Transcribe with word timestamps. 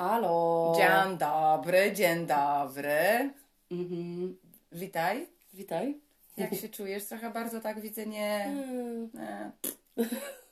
Alo. 0.00 0.72
Dzień 0.76 1.18
dobry, 1.18 1.92
dzień 1.92 2.26
dobry. 2.26 3.30
Mhm. 3.70 4.36
Witaj. 4.72 5.26
Witaj. 5.54 6.00
Jak 6.36 6.54
się 6.54 6.68
czujesz? 6.68 7.04
Trochę 7.04 7.30
bardzo 7.30 7.60
tak 7.60 7.80
widzę, 7.80 8.06
nie... 8.06 8.44
Mm. 8.44 9.10
nie. 9.14 9.50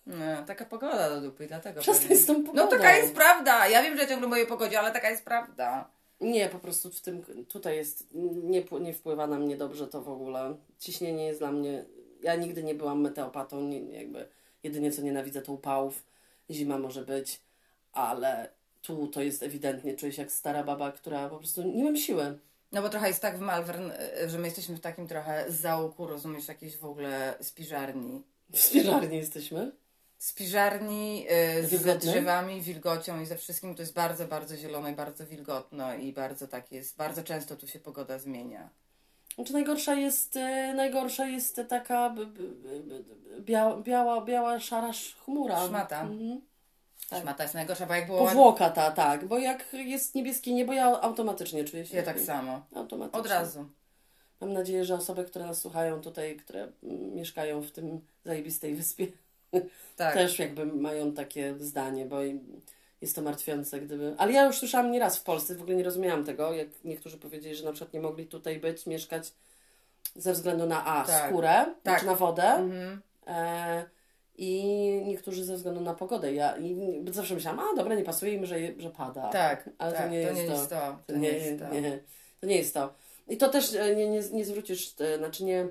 nie 0.07 0.45
taka 0.47 0.65
pogoda 0.65 1.11
do 1.11 1.21
dupy, 1.21 1.47
dlatego 1.47 1.81
Przestań 1.81 2.17
z 2.17 2.27
tą 2.27 2.33
No 2.33 2.45
pogodą. 2.45 2.69
taka 2.69 2.97
jest 2.97 3.15
prawda. 3.15 3.69
Ja 3.69 3.83
wiem, 3.83 3.97
że 3.97 4.07
ciągle 4.07 4.43
o 4.43 4.47
pogodzie, 4.47 4.81
ale 4.81 4.93
taka 4.93 5.11
jest 5.11 5.25
prawda. 5.25 5.91
Nie, 6.21 6.49
po 6.49 6.59
prostu 6.59 6.91
w 6.91 7.01
tym, 7.01 7.25
tutaj 7.49 7.77
jest, 7.77 8.09
nie, 8.43 8.65
nie 8.81 8.95
wpływa 8.95 9.27
na 9.27 9.39
mnie 9.39 9.57
dobrze 9.57 9.87
to 9.87 10.03
w 10.03 10.09
ogóle. 10.09 10.57
Ciśnienie 10.79 11.27
jest 11.27 11.41
dla 11.41 11.53
mnie, 11.53 11.85
ja 12.23 12.37
nigdy 12.37 12.63
nie 12.63 12.75
byłam 12.75 13.01
meteopatą, 13.01 13.61
nie 13.61 13.81
jakby, 13.81 14.29
jedynie 14.63 14.93
co 14.93 15.03
nienawidzę 15.03 15.43
to 15.43 15.53
upałów, 15.53 16.03
zima 16.51 16.79
może 16.79 17.05
być, 17.05 17.41
ale 17.93 18.58
tu 18.89 19.07
to 19.07 19.23
jest 19.23 19.43
ewidentnie, 19.43 19.95
czuję 19.97 20.13
się 20.13 20.23
jak 20.23 20.33
stara 20.33 20.65
baba, 20.65 20.93
która 20.93 21.29
po 21.29 21.37
prostu 21.39 21.63
nie 21.63 21.85
mam 21.85 21.97
siły. 21.97 22.39
No 22.73 22.83
bo 22.83 22.89
trochę 22.89 23.09
jest 23.09 23.23
tak 23.23 23.39
w 23.39 23.41
Malvern, 23.41 23.91
y, 24.25 24.29
że 24.31 24.39
my 24.39 24.47
jesteśmy 24.47 24.77
w 24.77 24.81
takim 24.81 25.07
trochę 25.09 25.45
zaułku, 25.49 26.07
rozumiesz, 26.07 26.49
jakiejś 26.49 26.77
w 26.77 26.85
ogóle 26.85 27.35
spiżarni. 27.41 28.23
W 28.51 28.59
spiżarni 28.59 29.17
jesteśmy. 29.17 29.73
Spiżarni 30.19 31.27
y, 31.59 31.67
z 31.67 31.99
drzewami, 31.99 32.61
wilgocią 32.61 33.21
i 33.21 33.27
ze 33.27 33.37
wszystkim 33.37 33.75
to 33.75 33.83
jest 33.83 33.95
bardzo, 33.95 34.27
bardzo 34.27 34.57
zielono 34.57 34.89
i 34.89 34.93
bardzo 34.95 35.27
wilgotno 35.27 35.95
i 35.95 36.13
bardzo 36.13 36.49
tak 36.49 36.73
jest, 36.73 36.97
bardzo 36.97 37.23
często 37.23 37.57
tu 37.57 37.67
się 37.69 37.79
pogoda 37.79 38.19
zmienia. 38.19 38.71
Znaczy 39.35 39.53
najgorsza 39.53 39.95
jest, 39.95 40.37
e, 40.37 40.75
najgorsza 40.75 41.27
jest 41.27 41.61
taka 41.69 42.11
b, 42.11 42.27
b, 42.27 42.43
b, 42.83 42.95
biała, 43.41 43.77
biała, 43.83 44.25
biała, 44.25 44.61
szara 44.61 44.89
sz- 44.89 45.17
chmura. 45.25 45.67
Szmata. 45.67 46.01
Mhm. 46.03 46.41
Tak. 47.11 47.23
Szmata 47.23 47.43
jest 47.43 47.55
najgorsza, 47.55 47.87
bo 47.87 47.95
jak 47.95 48.07
było 48.07 48.19
Powłoka 48.27 48.71
ta, 48.71 48.91
tak, 48.91 49.25
bo 49.25 49.39
jak 49.39 49.73
jest 49.73 50.15
niebieskie 50.15 50.55
niebo, 50.55 50.73
ja 50.73 51.01
automatycznie 51.01 51.65
czuję 51.65 51.87
się 51.87 51.97
ja 51.97 52.03
tak 52.03 52.21
samo. 52.21 52.63
Automatycznie. 52.75 53.21
Od 53.21 53.27
razu. 53.27 53.69
Mam 54.41 54.53
nadzieję, 54.53 54.85
że 54.85 54.95
osoby, 54.95 55.25
które 55.25 55.47
nas 55.47 55.61
słuchają 55.61 56.01
tutaj, 56.01 56.37
które 56.37 56.69
mieszkają 57.15 57.63
w 57.63 57.71
tym 57.71 58.01
zajebistej 58.25 58.75
wyspie, 58.75 59.07
Tak. 59.97 60.15
też 60.15 60.39
jakby 60.39 60.67
mają 60.67 61.13
takie 61.13 61.55
zdanie, 61.59 62.07
bo 62.07 62.17
jest 63.01 63.17
to 63.17 63.23
martwiące, 63.23 63.81
gdyby... 63.81 64.15
Ale 64.19 64.33
ja 64.33 64.45
już 64.47 64.59
słyszałam 64.59 64.91
nieraz 64.91 65.19
w 65.19 65.23
Polsce, 65.23 65.55
w 65.55 65.63
ogóle 65.63 65.77
nie 65.77 65.85
rozumiałam 65.85 66.25
tego, 66.25 66.53
jak 66.53 66.69
niektórzy 66.85 67.19
powiedzieli, 67.19 67.55
że 67.55 67.65
na 67.65 67.73
przykład 67.73 67.93
nie 67.95 68.01
mogli 68.01 68.27
tutaj 68.27 68.59
być, 68.61 68.87
mieszkać 68.87 69.33
ze 70.17 70.33
względu 70.33 70.67
na 70.67 70.85
A, 70.87 71.05
Tak. 71.05 71.29
skórę, 71.31 71.65
Tak. 71.83 72.01
czy 72.01 72.07
na 72.07 72.15
wodę, 72.15 72.45
Mhm. 72.45 73.03
e, 73.27 73.85
i 74.39 74.65
niektórzy 75.05 75.45
ze 75.45 75.57
względu 75.57 75.81
na 75.81 75.95
pogodę. 75.95 76.35
Ja 76.35 76.57
i 76.57 77.05
zawsze 77.11 77.35
myślałam, 77.35 77.61
a 77.61 77.77
dobra, 77.77 77.95
nie 77.95 78.05
pasuje 78.05 78.35
im, 78.35 78.47
że, 78.47 78.57
że 78.79 78.91
pada. 78.91 79.29
Tak, 79.29 79.71
ale 79.79 79.93
tak, 79.93 80.03
to 80.03 80.09
nie 80.09 80.19
jest 80.19 80.47
to. 80.47 80.53
jest 80.53 80.71
to. 80.71 80.99
To 81.07 81.17
nie, 81.17 81.33
nie, 81.81 82.01
to 82.41 82.47
nie 82.47 82.57
jest 82.57 82.75
to. 82.75 82.95
I 83.29 83.37
to 83.37 83.49
też 83.49 83.75
e, 83.75 83.97
nie, 83.97 84.11
nie, 84.11 84.21
nie 84.33 84.45
zwrócisz, 84.45 84.95
e, 85.01 85.19
znaczy 85.19 85.45
nie, 85.45 85.67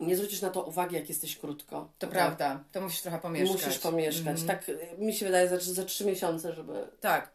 nie 0.00 0.16
zwrócisz 0.16 0.42
na 0.42 0.50
to 0.50 0.62
uwagi, 0.62 0.94
jak 0.94 1.08
jesteś 1.08 1.38
krótko. 1.38 1.76
To 1.98 2.06
Tak. 2.06 2.10
prawda, 2.10 2.64
to 2.72 2.80
musisz 2.80 3.00
trochę 3.00 3.18
pomieszkać. 3.18 3.64
Musisz 3.64 3.78
pomieszkać. 3.78 4.40
Mhm. 4.40 4.46
Tak 4.46 4.68
e, 4.68 4.98
mi 4.98 5.14
się 5.14 5.26
wydaje, 5.26 5.48
za, 5.48 5.58
za 5.58 5.84
trzy 5.84 6.06
miesiące, 6.06 6.52
żeby, 6.52 6.88
Tak, 7.00 7.30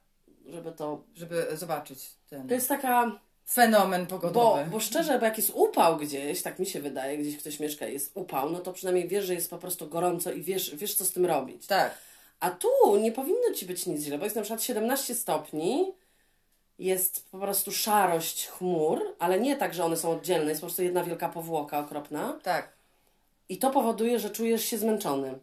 żeby 0.45 0.71
to... 0.71 1.03
żeby 1.15 1.47
zobaczyć 1.53 2.11
ten 2.29 2.47
To 2.47 2.53
jest 2.53 2.67
taka... 2.67 3.19
fenomen 3.49 4.05
Bo, 4.05 4.09
pogodowy. 4.09 4.65
bo 4.71 4.79
szczerze, 4.79 5.19
bo 5.19 5.25
jak 5.25 5.37
jest 5.37 5.51
upał 5.55 5.97
gdzieś, 5.97 6.41
tak 6.41 6.59
mi 6.59 6.65
się 6.65 6.79
wydaje, 6.81 7.17
gdzieś 7.17 7.37
ktoś 7.37 7.59
mieszka 7.59 7.87
i 7.87 7.93
jest 7.93 8.11
upał, 8.15 8.49
no 8.49 8.59
to 8.59 8.73
przynajmniej 8.73 9.07
wiesz, 9.07 9.25
że 9.25 9.33
jest 9.33 9.49
po 9.49 9.57
prostu 9.57 9.87
gorąco 9.87 10.31
i 10.31 10.41
wiesz, 10.41 10.75
wiesz 10.75 10.95
co 10.95 11.05
z 11.05 11.11
tym 11.11 11.25
robić. 11.25 11.67
Tak, 11.67 11.97
A 12.39 12.49
tu 12.51 12.69
nie 13.01 13.11
powinno 13.11 13.53
ci 13.55 13.65
być 13.65 13.85
nic 13.85 14.01
źle, 14.01 14.17
bo 14.17 14.23
jest 14.23 14.35
na 14.35 14.41
przykład 14.41 14.63
17 14.63 15.15
stopni, 15.15 15.91
jest 16.79 17.29
po 17.31 17.37
prostu 17.37 17.71
szarość 17.71 18.47
chmur, 18.47 19.01
ale 19.19 19.39
nie 19.39 19.55
tak, 19.55 19.73
że 19.73 19.83
one 19.85 19.97
są 19.97 20.11
oddzielne, 20.11 20.49
jest 20.49 20.61
po 20.61 20.67
prostu 20.67 20.83
jedna 20.83 21.03
wielka 21.03 21.29
powłoka 21.29 21.79
okropna. 21.79 22.39
tak. 22.43 22.69
I 23.49 23.57
to 23.57 23.69
powoduje, 23.71 24.19
że 24.19 24.29
czujesz 24.29 24.65
się 24.65 24.77
zmęczony. 24.77 25.39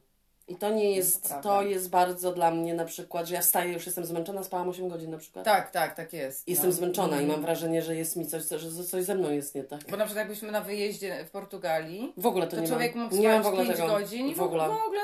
I 0.48 0.56
to 0.56 0.70
nie 0.70 0.90
jest, 0.96 1.28
prawda. 1.28 1.42
to 1.50 1.62
jest 1.62 1.90
bardzo 1.90 2.32
dla 2.32 2.50
mnie 2.50 2.74
na 2.74 2.84
przykład, 2.84 3.26
że 3.26 3.34
ja 3.34 3.40
wstaję, 3.40 3.72
już 3.72 3.86
jestem 3.86 4.04
zmęczona, 4.04 4.44
spałam 4.44 4.68
8 4.68 4.88
godzin 4.88 5.10
na 5.10 5.18
przykład. 5.18 5.44
Tak, 5.44 5.70
tak, 5.70 5.94
tak 5.94 6.12
jest. 6.12 6.48
Jestem 6.48 6.70
no. 6.70 6.76
zmęczona 6.76 7.08
i 7.16 7.20
Mhm. 7.20 7.28
mam 7.28 7.40
wrażenie, 7.40 7.82
że 7.82 7.96
jest 7.96 8.16
mi 8.16 8.26
coś, 8.26 8.42
że 8.42 8.84
coś 8.84 9.04
ze 9.04 9.14
mną 9.14 9.30
jest 9.30 9.54
nie 9.54 9.64
tak. 9.64 9.80
Bo 9.90 9.96
na 9.96 10.04
przykład 10.04 10.16
jakbyśmy 10.26 10.52
na 10.52 10.60
wyjeździe 10.60 11.24
w 11.24 11.30
Portugalii, 11.30 12.12
W 12.16 12.26
ogóle 12.26 12.46
to, 12.46 12.56
to 12.56 12.62
nie 12.62 12.68
człowiek 12.68 12.94
mam. 12.94 13.04
mógł 13.04 13.16
nie 13.16 13.28
mam 13.28 13.42
spać 13.42 13.44
w 13.44 13.48
ogóle 13.54 13.64
5 13.66 13.78
tego. 13.78 13.92
godzin 13.92 14.28
i 14.28 14.34
w 14.34 14.42
ogóle. 14.42 14.68
w 14.68 14.72
ogóle 14.86 15.00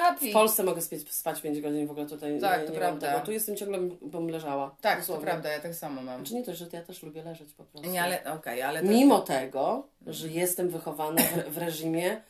happy. 0.00 0.30
W 0.30 0.32
Polsce 0.32 0.62
mogę 0.62 0.82
spać, 0.82 1.00
spać 1.10 1.40
5 1.40 1.60
godzin, 1.60 1.86
w 1.86 1.90
ogóle 1.90 2.06
tutaj 2.06 2.40
Tak, 2.40 2.60
nie, 2.60 2.66
to 2.66 2.72
nie 2.72 2.78
prawda. 2.78 3.12
mam. 3.12 3.22
Tu 3.22 3.32
jestem 3.32 3.56
ciągle, 3.56 3.78
bym 4.02 4.28
leżała. 4.30 4.76
Tak, 4.80 5.06
to 5.06 5.18
prawda, 5.18 5.48
ja 5.52 5.60
tak 5.60 5.74
samo 5.74 6.02
mam. 6.02 6.16
Znaczy 6.20 6.34
nie 6.34 6.42
to, 6.44 6.54
że 6.54 6.66
ja 6.72 6.82
też 6.82 7.02
lubię 7.02 7.22
leżeć 7.22 7.52
po 7.52 7.64
prostu. 7.64 7.90
Nie, 7.90 8.02
ale 8.02 8.24
okej, 8.34 8.62
ale 8.62 8.80
to... 8.82 8.86
Mimo 8.88 9.20
tego, 9.20 9.86
że 10.06 10.28
jestem 10.28 10.68
wychowana 10.68 11.22
w, 11.22 11.52
w 11.54 11.58
reżimie, 11.58 12.20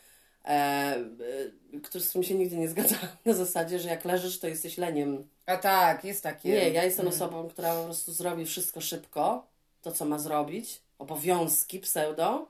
który, 1.82 2.04
z 2.04 2.09
którym 2.09 2.25
się 2.25 2.34
nigdy 2.34 2.56
nie 2.56 2.69
zgadzam, 2.69 2.98
na 3.25 3.32
zasadzie, 3.32 3.78
że 3.78 3.88
jak 3.88 4.04
leżysz, 4.04 4.38
to 4.38 4.48
jesteś 4.48 4.78
leniem. 4.78 5.28
A 5.47 5.56
tak, 5.56 6.04
jest 6.04 6.22
takie. 6.22 6.48
Nie, 6.48 6.70
ja 6.70 6.84
jestem 6.84 7.06
Mm. 7.06 7.14
osobą, 7.14 7.48
która 7.48 7.75
po 7.75 7.84
prostu 7.84 8.12
zrobi 8.12 8.47
wszystko 8.47 8.81
szybko, 8.81 9.47
to 9.82 9.92
co 9.92 10.04
ma 10.04 10.19
zrobić, 10.19 10.81
obowiązki 10.98 11.78
pseudo 11.81 12.48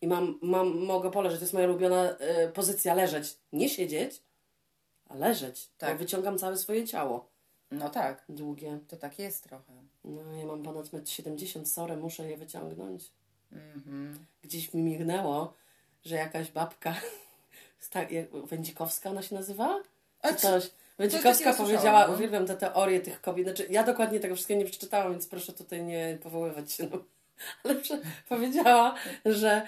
i 0.00 0.06
mam, 0.06 0.38
mam, 0.42 0.78
mogę 0.84 1.10
poleżeć. 1.10 1.38
To 1.38 1.44
jest 1.44 1.54
moja 1.54 1.66
ulubiona 1.66 2.02
e, 2.10 2.48
pozycja, 2.48 2.94
leżeć. 2.94 3.36
Nie 3.52 3.68
siedzieć, 3.68 4.22
a 5.08 5.14
leżeć. 5.14 5.68
Tak. 5.78 5.92
Bo 5.92 5.98
wyciągam 5.98 6.38
całe 6.38 6.56
swoje 6.56 6.86
ciało. 6.86 7.28
No 7.70 7.90
tak, 7.90 8.24
Długie. 8.28 8.78
to 8.88 8.96
tak 8.96 9.18
jest 9.18 9.44
trochę. 9.44 9.72
No, 10.04 10.32
ja 10.36 10.46
mam 10.46 10.62
ponad 10.62 10.86
1,70 10.86 11.58
m, 11.58 11.66
sorry, 11.66 11.96
muszę 11.96 12.30
je 12.30 12.36
wyciągnąć. 12.36 13.10
Mhm. 13.52 14.26
Gdzieś 14.42 14.74
mi 14.74 14.82
mignęło, 14.82 15.54
że 16.04 16.14
jakaś 16.14 16.50
babka, 16.50 16.94
Wędzikowska 18.44 19.10
ona 19.10 19.22
się 19.22 19.34
nazywa? 19.34 19.78
Czy 20.28 20.34
coś? 20.34 20.70
Wędzikowska 20.98 21.54
powiedziała, 21.54 22.06
no. 22.08 22.14
uwielbiam 22.14 22.46
te 22.46 22.56
teorie 22.56 23.00
tych 23.00 23.20
kobiet. 23.20 23.46
Znaczy, 23.46 23.66
ja 23.70 23.82
dokładnie 23.82 24.20
tego 24.20 24.34
wszystkiego 24.34 24.60
nie 24.60 24.66
przeczytałam, 24.66 25.12
więc 25.12 25.26
proszę 25.26 25.52
tutaj 25.52 25.82
nie 25.82 26.18
powoływać 26.22 26.72
się. 26.72 26.88
No. 26.92 26.98
Ale 27.64 27.74
powiedziała, 28.28 28.94
że, 29.24 29.62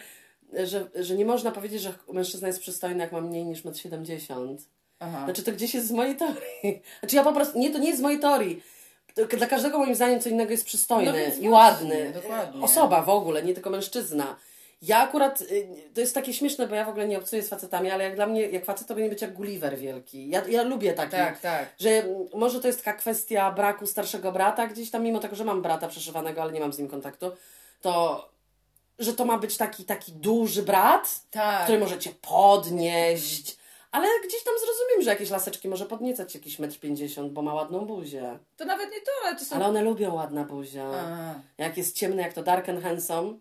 że, 0.65 0.89
że 0.95 1.15
nie 1.15 1.25
można 1.25 1.51
powiedzieć, 1.51 1.83
że 1.83 1.95
mężczyzna 2.13 2.49
jest 2.49 2.61
przystojny, 2.61 2.99
jak 3.01 3.13
ma 3.13 3.21
mniej 3.21 3.45
niż 3.45 3.63
1,70 3.63 4.51
m. 4.51 4.57
Aha. 4.99 5.25
Znaczy, 5.25 5.43
to 5.43 5.53
gdzieś 5.53 5.75
jest 5.75 5.87
z 5.87 5.93
mojej 5.93 6.17
teorii. 6.17 6.43
Znaczy, 7.01 7.17
ja 7.17 7.25
po 7.25 7.33
prostu, 7.33 7.59
nie, 7.59 7.71
to 7.71 7.79
nie 7.79 7.87
jest 7.87 7.99
z 7.99 8.03
mojej 8.03 8.21
teorii. 8.21 8.63
Dla 9.37 9.47
każdego 9.47 9.79
moim 9.79 9.95
zdaniem 9.95 10.21
co 10.21 10.29
innego 10.29 10.51
jest 10.51 10.65
przystojny 10.65 11.33
No 11.37 11.45
i 11.45 11.49
ładny. 11.49 12.13
dokładnie. 12.15 12.63
Osoba 12.63 13.03
w 13.03 13.09
ogóle, 13.09 13.43
nie 13.43 13.55
tylko 13.55 13.71
mężczyzna. 13.71 14.37
Ja 14.83 14.99
akurat, 14.99 15.41
y, 15.41 15.69
to 15.95 16.01
jest 16.01 16.15
takie 16.15 16.33
śmieszne, 16.33 16.69
bo 16.69 16.75
ja 16.75 16.85
w 16.85 16.89
ogóle 16.89 17.09
nie 17.09 17.19
obcuję 17.19 17.43
z 17.43 17.49
facetami, 17.49 17.91
ale 17.91 18.05
jak 18.05 18.15
dla 18.15 18.27
mnie, 18.27 18.43
jak 18.49 18.65
facet 18.65 18.87
to 18.89 18.95
powinien 18.95 19.11
być 19.11 19.23
jak 19.23 19.33
Gulliver 19.33 19.79
wielki. 19.79 20.29
Ja, 20.29 20.43
ja 20.49 20.63
lubię 20.63 20.93
taki. 20.93 21.11
tak, 21.11 21.41
tak. 21.41 21.69
Że 21.79 22.05
może 22.35 22.61
to 22.61 22.67
jest 22.67 22.85
taka 22.85 22.99
kwestia 22.99 23.51
braku 23.53 23.87
starszego 23.87 24.33
brata 24.33 24.67
gdzieś 24.67 24.91
tam, 24.91 25.03
mimo 25.03 25.19
tego, 25.19 25.37
że 25.37 25.45
mam 25.45 25.63
brata 25.63 25.89
przeszywanego, 25.89 26.43
ale 26.43 26.53
nie 26.53 26.61
mam 26.61 26.73
z 26.73 26.79
nim 26.79 26.89
kontaktu, 26.89 27.31
to 27.81 28.29
że 28.99 29.13
to 29.15 29.25
ma 29.25 29.39
być 29.39 29.57
taki, 29.57 29.85
taki 29.85 30.13
duży 30.13 30.63
brat, 30.63 31.21
Tak. 31.31 31.63
który 31.65 31.79
może 31.79 31.99
cię 31.99 32.11
podnieść, 32.23 33.57
ale 33.91 34.09
gdzieś 34.29 34.45
tam 34.45 34.55
zrozumiem, 34.59 35.03
że 35.03 35.11
jakieś 35.11 35.31
laseczki 35.31 35.69
może 35.69 35.87
podniecać 35.87 36.35
jakieś 36.35 36.59
metr 36.59 36.79
pięćdziesiąt, 36.79 37.33
bo 37.33 37.43
ma 37.43 37.55
ładną 37.55 37.87
buzię. 37.87 38.39
To 38.57 38.65
nawet 38.65 38.91
nie 38.91 39.01
to, 39.01 39.11
ale 39.27 39.37
to 39.39 39.45
są... 39.45 39.57
Ale 39.57 39.67
one 39.67 39.83
lubią 39.83 40.15
ładna 40.15 40.45
buzia. 40.45 40.85
A, 40.85 41.35
Jak 41.63 41.77
jest 41.77 41.97
ciemny, 41.97 42.23
jak 42.23 42.33
to 42.33 42.43
dark 42.43 42.69
and 42.69 42.83
handsome, 42.83 43.35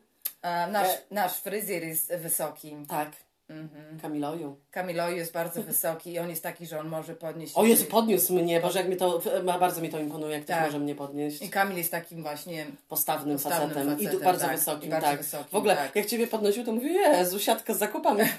a, 0.48 0.68
nasz, 0.68 0.88
E- 0.88 1.02
nasz 1.12 1.34
fryzjer 1.34 1.84
jest 1.84 2.16
wysoki. 2.16 2.76
tak, 2.90 3.10
Mhm. 3.50 4.00
Kamiloju. 4.02 4.58
Kamiloju 4.72 5.16
jest 5.18 5.32
bardzo 5.34 5.64
wysoki 5.64 6.12
i 6.12 6.20
on 6.20 6.30
jest 6.30 6.44
taki, 6.44 6.66
że 6.68 6.80
on 6.80 6.88
może 6.88 7.16
podnieść... 7.16 7.54
O 7.56 7.66
Jezu, 7.66 7.86
podniósł 7.86 8.34
mnie, 8.34 8.60
Boże, 8.62 8.80
jak 8.80 8.88
mnie 8.88 8.98
to, 8.98 9.22
bardzo 9.60 9.82
mi 9.82 9.90
to 9.90 10.00
imponuje, 10.00 10.34
jak 10.34 10.44
ktoś 10.44 10.56
Tak. 10.56 10.66
może 10.66 10.80
mnie 10.80 10.96
podnieść. 10.96 11.42
I 11.42 11.50
Kamil 11.50 11.78
jest 11.78 11.92
takim 11.92 12.22
właśnie... 12.24 12.66
Postawnym, 12.88 13.36
Postawnym 13.36 13.70
facetem. 13.70 13.88
I 13.88 14.04
facetem, 14.04 14.20
tu 14.20 14.26
bardzo 14.26 14.46
tak. 14.46 14.56
wysokim, 14.58 14.88
I 14.88 14.92
bardzo 14.92 15.08
tak. 15.08 15.18
wysokim, 15.18 15.48
w 15.52 15.56
ogóle, 15.56 15.76
tak. 15.76 15.96
jak 15.96 16.06
Ciebie 16.06 16.28
podnosił, 16.28 16.66
to 16.66 16.72
mówię, 16.72 16.90
Jezu, 16.90 17.40
siatka 17.40 17.74
z 17.74 17.78
zakupami. 17.78 18.22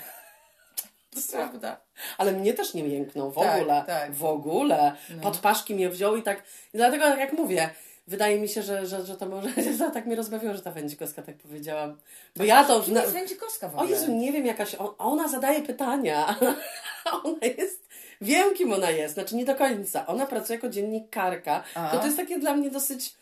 To 1.11 1.21
prawda. 1.33 1.81
Ale 2.19 2.33
mnie 2.33 2.55
też 2.55 2.75
nie 2.75 2.83
mięknął, 2.83 3.31
w 3.31 3.35
Tak, 3.35 3.61
ogóle. 3.61 3.85
tak. 3.87 4.13
W 4.13 4.25
ogóle. 4.25 4.93
No. 5.11 5.23
Pod 5.23 5.39
paszki 5.39 5.75
mnie 5.75 5.89
wziął 5.91 6.17
i 6.17 6.23
tak. 6.23 6.43
I 6.75 6.77
dlatego, 6.77 7.05
jak 7.07 7.33
mówię, 7.33 7.71
wydaje 8.09 8.41
mi 8.41 8.49
się, 8.49 8.63
że, 8.63 8.87
że, 8.87 9.07
że 9.07 9.17
to 9.17 9.27
może. 9.27 9.49
Że 9.79 9.91
tak 9.91 10.07
mnie 10.07 10.17
rozbawiło, 10.17 10.55
że 10.55 10.63
ta 10.63 10.71
Wędzikowska 10.71 11.23
tak 11.23 11.37
powiedziała. 11.37 11.97
Bo 12.37 12.45
ja 12.45 12.65
to. 12.65 12.81
Kim 12.81 12.95
jest 12.95 13.13
Wędzikowska 13.13 13.69
w 13.69 13.75
O 13.75 13.79
ogóle? 13.79 13.91
Jezu, 13.91 14.13
nie 14.13 14.33
wiem, 14.33 14.47
jakaś. 14.47 14.75
on- 14.75 14.95
Ona 14.99 15.29
zadaje 15.29 15.63
pytania. 15.63 16.37
Ona 17.25 17.39
jest. 17.59 17.89
Wiem, 18.21 18.55
kim 18.55 18.73
ona 18.73 18.91
jest. 18.91 19.15
Znaczy, 19.15 19.37
nie 19.37 19.45
do 19.45 19.55
końca. 19.55 20.07
Ona 20.07 20.27
pracuje 20.27 20.57
jako 20.57 20.69
dziennikarka. 20.69 21.65
To 21.93 21.99
to 21.99 22.05
jest 22.05 22.17
takie 22.17 22.39
dla 22.39 22.55
mnie 22.55 22.71
dosyć. 22.71 23.15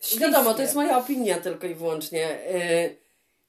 Śliskie. 0.00 0.18
Wiadomo, 0.26 0.54
to 0.54 0.62
jest 0.62 0.74
moja 0.74 0.98
opinia 0.98 1.38
tylko 1.40 1.66
i 1.66 1.74
wyłącznie. 1.74 2.18
Yy, 2.20 2.96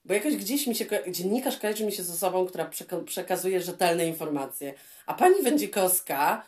bo 0.04 0.14
jakoś 0.14 0.36
gdzieś 0.36 0.66
mi 0.66 0.74
się, 0.74 0.84
dziennikarz 1.08 1.58
kojarzy 1.58 1.86
mi 1.86 1.92
się 1.92 2.02
z 2.02 2.10
osobą, 2.10 2.46
która 2.46 2.64
przeka- 2.64 3.04
przekazuje 3.04 3.60
rzetelne 3.60 4.06
informacje. 4.06 4.74
A 5.06 5.14
pani 5.14 5.42
Wędzikowska 5.42 6.42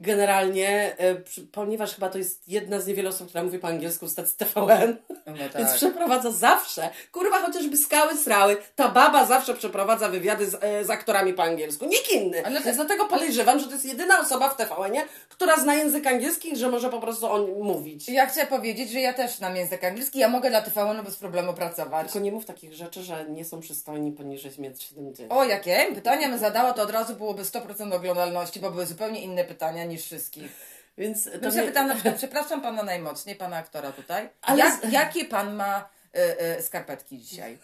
generalnie, 0.00 0.96
e, 0.98 1.14
ponieważ 1.52 1.94
chyba 1.94 2.08
to 2.08 2.18
jest 2.18 2.48
jedna 2.48 2.80
z 2.80 2.86
niewielu 2.86 3.08
osób, 3.08 3.28
która 3.28 3.44
mówi 3.44 3.58
po 3.58 3.68
angielsku 3.68 4.06
w 4.06 4.10
stacji 4.10 4.34
TVN, 4.38 4.96
No 5.26 5.34
więc 5.38 5.52
tak. 5.52 5.74
przeprowadza 5.74 6.30
zawsze, 6.30 6.90
kurwa 7.12 7.38
chociażby 7.42 7.76
skały 7.76 8.16
srały, 8.16 8.56
ta 8.76 8.88
baba 8.88 9.26
zawsze 9.26 9.54
przeprowadza 9.54 10.08
wywiady 10.08 10.46
z, 10.50 10.54
e, 10.60 10.84
z 10.84 10.90
aktorami 10.90 11.34
po 11.34 11.42
angielsku, 11.42 11.86
nikt 11.86 12.10
inny. 12.12 12.46
Ale- 12.46 12.60
Więc 12.60 12.76
dlatego 12.76 13.04
podejrzewam, 13.04 13.58
że 13.60 13.66
to 13.66 13.72
jest 13.72 13.84
jedyna 13.84 14.20
osoba 14.20 14.48
w 14.48 14.56
TVN-ie, 14.56 15.02
która 15.28 15.56
zna 15.56 15.74
język 15.74 16.06
angielski, 16.06 16.56
że 16.56 16.68
może 16.68 16.90
po 16.90 17.00
prostu 17.00 17.26
on 17.26 17.46
mówić. 17.62 18.08
Ja 18.08 18.26
chcę 18.26 18.46
powiedzieć, 18.46 18.90
że 18.90 19.00
ja 19.00 19.12
też 19.12 19.30
znam 19.34 19.56
język 19.56 19.84
angielski, 19.84 20.18
ja 20.18 20.28
mogę 20.28 20.50
dla 20.50 20.62
TVN 20.62 21.04
bez 21.04 21.16
problemu 21.16 21.54
pracować. 21.54 22.06
Tylko 22.06 22.18
nie 22.24 22.32
mów 22.32 22.44
takich 22.46 22.72
rzeczy, 22.74 23.02
że 23.02 23.24
nie 23.28 23.44
są 23.44 23.60
przystojni 23.60 24.12
poniżej 24.12 24.50
1,70 24.50 25.22
m. 25.22 25.32
O, 25.32 25.44
jakie? 25.44 25.86
Pytania 25.94 26.28
bym 26.28 26.38
zadała, 26.38 26.72
to 26.72 26.82
od 26.82 26.90
razu 26.90 27.14
byłoby 27.16 27.42
100% 27.42 27.94
oglądalności, 27.94 28.60
bo 28.60 28.70
były 28.70 28.86
zupełnie 28.86 29.20
inne 29.22 29.44
pytania 29.44 29.84
niż 29.90 30.02
wszystkich. 30.02 30.52
Więc 30.98 31.24
to 31.24 31.30
Bym 31.30 31.42
nie... 31.42 31.50
zapytałam 31.50 31.88
na 31.88 31.94
przykład, 31.94 32.16
przepraszam 32.22 32.62
pana 32.62 32.82
najmocniej, 32.82 33.36
pana 33.36 33.56
aktora 33.56 33.92
tutaj, 33.92 34.28
Ale 34.42 34.58
jak, 34.58 34.92
jakie 34.92 35.24
pan 35.24 35.56
ma 35.56 35.88
y, 36.16 36.58
y, 36.58 36.62
skarpetki 36.62 37.18
dzisiaj? 37.18 37.58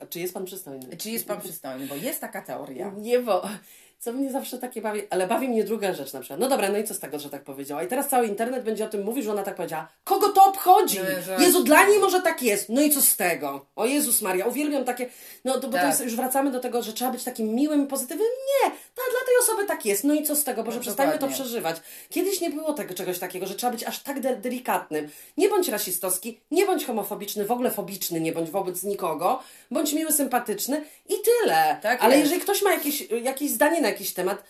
A 0.00 0.06
Czy 0.10 0.20
jest 0.20 0.34
pan 0.34 0.44
przystojny? 0.44 0.96
Czy 0.96 1.10
jest 1.10 1.28
pan 1.28 1.40
przystojny? 1.40 1.86
Bo 1.86 1.94
jest 1.94 2.20
taka 2.20 2.42
teoria. 2.42 2.92
Nie, 2.96 3.18
bo 3.18 3.48
co 3.98 4.12
mnie 4.12 4.32
zawsze 4.32 4.58
takie 4.58 4.80
bawi, 4.82 5.02
ale 5.10 5.26
bawi 5.26 5.48
mnie 5.48 5.64
druga 5.64 5.94
rzecz 5.94 6.12
na 6.12 6.20
przykład. 6.20 6.40
No 6.40 6.48
dobra, 6.48 6.68
no 6.68 6.78
i 6.78 6.84
co 6.84 6.94
z 6.94 6.98
tego, 6.98 7.18
że 7.18 7.30
tak 7.30 7.44
powiedziała? 7.44 7.82
I 7.82 7.86
teraz 7.88 8.08
cały 8.08 8.26
internet 8.26 8.64
będzie 8.64 8.84
o 8.84 8.88
tym 8.88 9.02
mówił, 9.04 9.22
że 9.22 9.32
ona 9.32 9.42
tak 9.42 9.54
powiedziała. 9.54 9.88
Kogo 10.04 10.28
to 10.28 10.44
obchodzi? 10.44 10.98
Jezu, 11.38 11.64
dla 11.64 11.86
niej 11.86 11.98
może 11.98 12.22
tak 12.22 12.42
jest. 12.42 12.68
No 12.68 12.82
i 12.82 12.90
co 12.90 13.02
z 13.02 13.16
tego? 13.16 13.66
O 13.76 13.86
Jezus 13.86 14.22
Maria, 14.22 14.46
uwielbiam 14.46 14.84
takie, 14.84 15.08
no 15.44 15.52
to, 15.54 15.60
bo 15.60 15.66
to 15.72 15.72
Tak. 15.78 15.86
jest, 15.86 16.04
już 16.04 16.16
wracamy 16.16 16.50
do 16.50 16.60
tego, 16.60 16.82
że 16.82 16.92
trzeba 16.92 17.10
być 17.10 17.24
takim 17.24 17.54
miłym 17.54 17.84
i 17.84 17.86
pozytywnym. 17.86 18.28
Nie, 18.64 18.70
ta, 18.70 19.02
dla 19.10 19.20
tej 19.26 19.34
osoby 19.42 19.64
tak 19.66 19.86
jest. 19.86 20.04
No 20.04 20.14
i 20.14 20.22
co 20.22 20.36
z 20.36 20.44
tego? 20.44 20.62
Boże, 20.62 20.76
No, 20.76 20.82
przestańmy 20.82 21.12
to 21.12 21.18
dokładnie. 21.18 21.44
przeżywać. 21.44 21.76
Kiedyś 22.10 22.40
nie 22.40 22.50
było 22.50 22.72
tego 22.72 22.94
czegoś 22.94 23.18
takiego, 23.18 23.46
że 23.46 23.54
trzeba 23.54 23.72
być 23.72 23.84
aż 23.84 23.98
tak 24.02 24.20
de- 24.20 24.36
delikatnym. 24.36 25.08
Nie 25.36 25.48
bądź 25.48 25.68
rasistowski, 25.68 26.40
nie 26.50 26.66
bądź 26.66 26.84
homofobiczny, 26.84 27.44
w 27.44 27.50
ogóle 27.52 27.70
fobiczny, 27.70 28.20
nie 28.20 28.32
bądź 28.32 28.50
wobec 28.50 28.82
nikogo. 28.82 29.42
Bądź 29.70 29.92
miły, 29.92 30.12
sympatyczny 30.12 30.84
i 31.08 31.14
tyle. 31.24 31.78
Tak 31.82 32.02
Ale 32.02 32.14
jest. 32.16 32.24
jeżeli 32.24 32.40
ktoś 32.42 32.62
ma 32.62 32.70
jakieś, 32.72 33.10
jakieś 33.22 33.50
zdanie 33.50 33.80
na 33.86 33.92
jakiś 33.92 34.12
temat, 34.14 34.42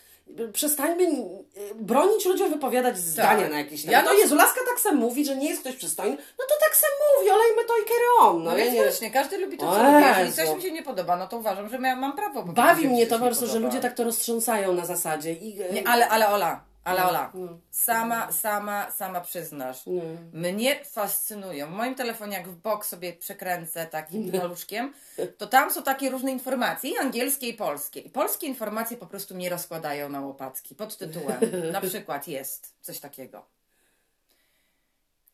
przestańmy 0.53 1.03
y, 1.05 1.75
bronić 1.75 2.25
ludziom 2.25 2.50
wypowiadać 2.53 2.99
zdania 2.99 3.49
na 3.49 3.59
jakiś 3.59 3.85
Ja 3.85 3.91
temat. 3.91 4.05
na- 4.05 4.12
no 4.12 4.19
Jezu, 4.19 4.35
Laska 4.35 4.61
tak 4.71 4.81
sam 4.81 4.97
mówi, 4.97 5.25
że 5.25 5.37
nie 5.37 5.49
jest 5.49 5.61
ktoś 5.61 5.77
przystojny, 5.77 6.17
no 6.38 6.44
to 6.49 6.55
tak 6.61 6.77
sam 6.77 6.91
mówi, 7.19 7.31
olejmy 7.31 7.65
to 7.69 7.75
i 7.79 7.85
carry 7.85 8.06
on. 8.21 8.38
No, 8.38 8.50
No 8.50 8.56
ja 8.59 8.65
więc 8.65 8.75
nie... 8.77 8.83
właśnie, 8.83 9.11
każdy 9.11 9.38
lubi 9.38 9.56
to, 9.59 9.73
co 9.77 9.83
lubi. 9.83 10.05
Jeżeli 10.09 10.33
coś 10.33 10.56
mi 10.56 10.62
się 10.62 10.71
nie 10.73 10.83
podoba, 10.83 11.17
no 11.17 11.29
to 11.29 11.37
uważam, 11.38 11.69
że 11.69 11.79
ja 11.83 11.97
mam 11.97 12.17
prawo 12.17 12.43
Bawi 12.43 12.88
mnie 12.88 13.06
to 13.06 13.19
po 13.19 13.25
prostu, 13.25 13.47
że 13.47 13.59
ludzie 13.59 13.81
tak 13.81 13.94
to 13.94 14.05
roztrząsają 14.05 14.73
na 14.73 14.87
zasadzie. 14.87 15.33
I, 15.33 15.62
y, 15.62 15.73
Nie, 15.73 15.88
ale, 15.88 16.09
ale 16.09 16.29
Ola, 16.29 16.61
ale 16.87 17.05
Ola, 17.05 17.31
No. 17.35 17.59
sama, 17.71 18.33
sama, 18.33 18.91
sama 18.91 19.21
przyznasz. 19.21 19.87
Nie. 19.87 20.03
Mnie 20.33 20.85
fascynują. 20.85 21.67
W 21.67 21.71
moim 21.71 21.94
telefonie, 21.94 22.37
jak 22.37 22.49
w 22.49 22.56
bok 22.56 22.87
sobie 22.87 23.12
przekręcę 23.12 23.87
takim 23.87 24.33
paluszkiem, 24.33 24.94
to 25.38 25.47
tam 25.47 25.71
są 25.71 25.83
takie 25.83 26.11
różne 26.11 26.31
informacje, 26.33 26.91
i 26.91 26.99
angielskie, 26.99 27.49
i 27.49 27.55
polskie. 27.55 28.00
I 28.00 28.11
polskie 28.11 28.47
informacje 28.47 28.97
po 28.97 29.06
prostu 29.06 29.35
mnie 29.35 29.50
rozkładają 29.50 30.09
na 30.09 30.21
łopatki 30.21 30.75
pod 30.75 30.97
tytułem. 30.97 31.38
Na 31.73 31.81
przykład 31.88 32.29
jest 32.29 32.75
coś 32.81 33.00
takiego. 33.00 33.44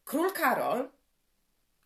Król 0.05 0.33
Karol 0.33 0.89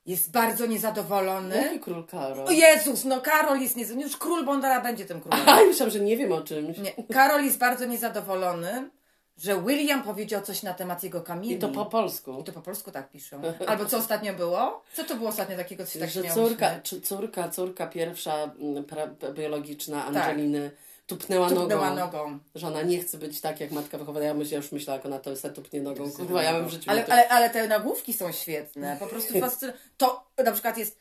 jest 0.06 0.30
bardzo 0.30 0.66
niezadowolony. 0.66 1.56
Jaki 1.62 1.80
król 1.80 2.04
Karol? 2.06 2.46
O 2.46 2.50
Jezus, 2.50 3.04
no 3.04 3.20
Karol 3.20 3.60
jest 3.60 3.76
niezadowolony. 3.76 4.08
Już 4.10 4.16
król 4.16 4.44
Bondara 4.44 4.80
będzie 4.80 5.04
tym 5.04 5.20
królem. 5.20 5.48
A, 5.48 5.56
myślałam, 5.64 5.90
że 5.92 6.00
nie 6.00 6.16
wiem 6.16 6.32
o 6.32 6.40
czymś. 6.42 6.78
Nie, 6.78 6.92
Karol 7.12 7.44
jest 7.44 7.58
bardzo 7.58 7.84
niezadowolony, 7.84 8.90
że 9.38 9.62
William 9.62 10.02
powiedział 10.02 10.42
coś 10.42 10.62
na 10.62 10.74
temat 10.74 11.02
jego 11.02 11.20
kamieni. 11.20 11.54
I 11.54 11.58
to 11.58 11.68
po 11.68 11.86
polsku. 11.86 12.40
I 12.40 12.44
to 12.44 12.52
po 12.52 12.62
polsku 12.62 12.90
tak 12.90 13.10
piszą. 13.10 13.42
Albo 13.66 13.84
co 13.84 13.98
ostatnio 13.98 14.34
było? 14.34 14.82
Co 14.94 15.04
to 15.04 15.14
było 15.14 15.28
ostatnio 15.28 15.56
takiego, 15.56 15.86
co 15.86 15.92
się 15.92 15.98
tak 15.98 16.10
że 16.10 16.22
córka, 16.22 16.80
czy 16.80 17.00
córka, 17.00 17.48
córka 17.48 17.86
pierwsza 17.86 18.50
mm, 18.58 18.84
pra, 18.84 19.06
biologiczna 19.34 20.04
Angeliny 20.04 20.70
tupnęła, 21.06 21.48
Tak. 21.48 21.58
Tupnęła 21.58 21.90
nogą, 21.90 22.16
nogą. 22.18 22.38
że 22.54 22.66
ona 22.66 22.82
nie 22.82 22.98
chce 22.98 23.18
być 23.18 23.40
tak 23.40 23.60
jak 23.60 23.70
matka 23.70 23.98
wychowana. 23.98 24.26
Ja, 24.26 24.34
myślę, 24.34 24.52
ja 24.52 24.56
już 24.56 24.72
myślałam, 24.72 24.98
jak 24.98 25.06
ona 25.06 25.18
to 25.18 25.36
sobie 25.36 25.54
tupnie 25.54 25.80
nogą. 25.80 26.10
Kurwa, 26.12 26.42
ja 26.42 26.52
bym 26.52 26.68
w 26.68 26.70
życiu 26.70 26.90
Ale, 26.90 27.06
ale, 27.06 27.28
ale 27.28 27.50
te 27.50 27.68
nagłówki 27.68 28.12
są 28.12 28.32
świetne. 28.32 28.96
Po 29.00 29.06
prostu 29.06 29.34
fascynujące. 29.40 29.82
To 29.96 30.26
na 30.44 30.52
przykład 30.52 30.78
jest, 30.78 31.00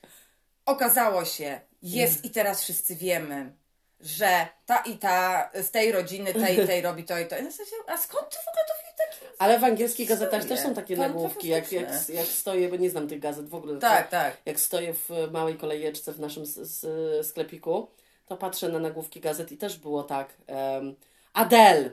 okazało 0.66 1.26
się, 1.26 1.60
jest 1.84 2.26
i 2.26 2.30
teraz 2.30 2.64
wszyscy 2.64 2.96
wiemy, 2.96 3.52
że 4.06 4.48
ta 4.66 4.78
i 4.78 4.98
ta 4.98 5.50
z 5.54 5.72
tej 5.72 5.92
rodziny, 5.92 6.34
tej 6.34 6.60
i 6.64 6.68
tej 6.68 6.82
robi 6.82 7.04
to 7.04 7.20
i 7.20 7.28
to. 7.28 7.38
I 7.38 7.44
na 7.44 7.52
zasadzie, 7.52 7.76
a 7.88 7.98
skąd 7.98 8.30
ty 8.30 8.36
w 8.36 8.48
ogóle 8.48 8.64
to 8.68 8.74
taki? 8.98 9.36
Ale 9.40 9.60
w 9.60 9.64
angielskich 9.64 10.10
gazetach 10.10 10.46
też 10.46 10.60
są 10.60 10.74
takie 10.74 10.98
nagłówki, 10.98 11.48
jak, 11.48 11.72
jak, 11.72 12.10
jak 12.10 12.26
stoję, 12.26 12.70
bo 12.70 12.76
nie 12.76 12.90
znam 12.90 13.08
tych 13.08 13.20
gazet 13.20 13.50
w 13.50 13.56
ogóle. 13.56 13.80
Tak, 13.80 14.10
tak. 14.10 14.38
Jak 14.46 14.60
stoję 14.60 14.94
w 14.94 15.10
małej 15.32 15.56
kolejeczce 15.58 16.14
w 16.14 16.20
naszym 16.20 16.44
sklepiku, 17.24 17.88
to 18.26 18.38
patrzę 18.38 18.70
na 18.70 18.80
nagłówki 18.80 19.20
gazet 19.20 19.52
i 19.52 19.58
też 19.58 19.78
było 19.78 20.04
tak. 20.04 20.34
Um, 20.48 20.96
Adele 21.34 21.90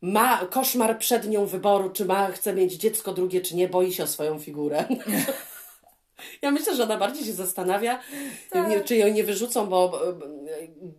ma 0.00 0.46
koszmar 0.46 0.98
przed 0.98 1.28
nią 1.28 1.46
wyboru, 1.46 1.90
czy 1.90 2.04
ma, 2.04 2.30
chce 2.30 2.54
mieć 2.54 2.74
dziecko 2.74 3.12
drugie, 3.12 3.40
czy 3.40 3.56
nie, 3.56 3.68
boi 3.68 3.92
się 3.92 4.04
o 4.04 4.06
swoją 4.06 4.38
figurę. 4.38 4.84
Ja 6.42 6.50
myślę, 6.50 6.76
że 6.76 6.82
ona 6.82 6.96
bardziej 6.96 7.24
się 7.24 7.32
zastanawia, 7.32 8.00
Tak. 8.50 8.84
czy 8.84 8.96
ją 8.96 9.08
nie 9.08 9.24
wyrzucą, 9.24 9.66
bo 9.66 10.02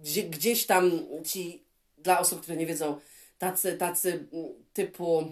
gdzie, 0.02 0.24
gdzieś 0.24 0.66
tam 0.66 0.92
ci, 1.26 1.64
dla 1.98 2.20
osób, 2.20 2.42
które 2.42 2.58
nie 2.58 2.66
wiedzą, 2.66 3.00
tacy, 3.38 3.78
tacy 3.78 4.28
mm, 4.34 4.46
typu, 4.74 5.26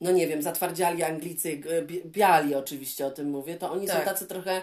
no 0.00 0.12
nie 0.12 0.26
wiem, 0.26 0.42
zatwardziali 0.42 1.02
Anglicy, 1.02 1.60
biali 2.06 2.54
oczywiście 2.54 3.06
o 3.06 3.10
tym 3.10 3.30
mówię, 3.30 3.56
to 3.56 3.70
oni 3.72 3.88
są 3.88 3.94
Tak. 3.94 4.04
tacy 4.04 4.26
trochę 4.26 4.62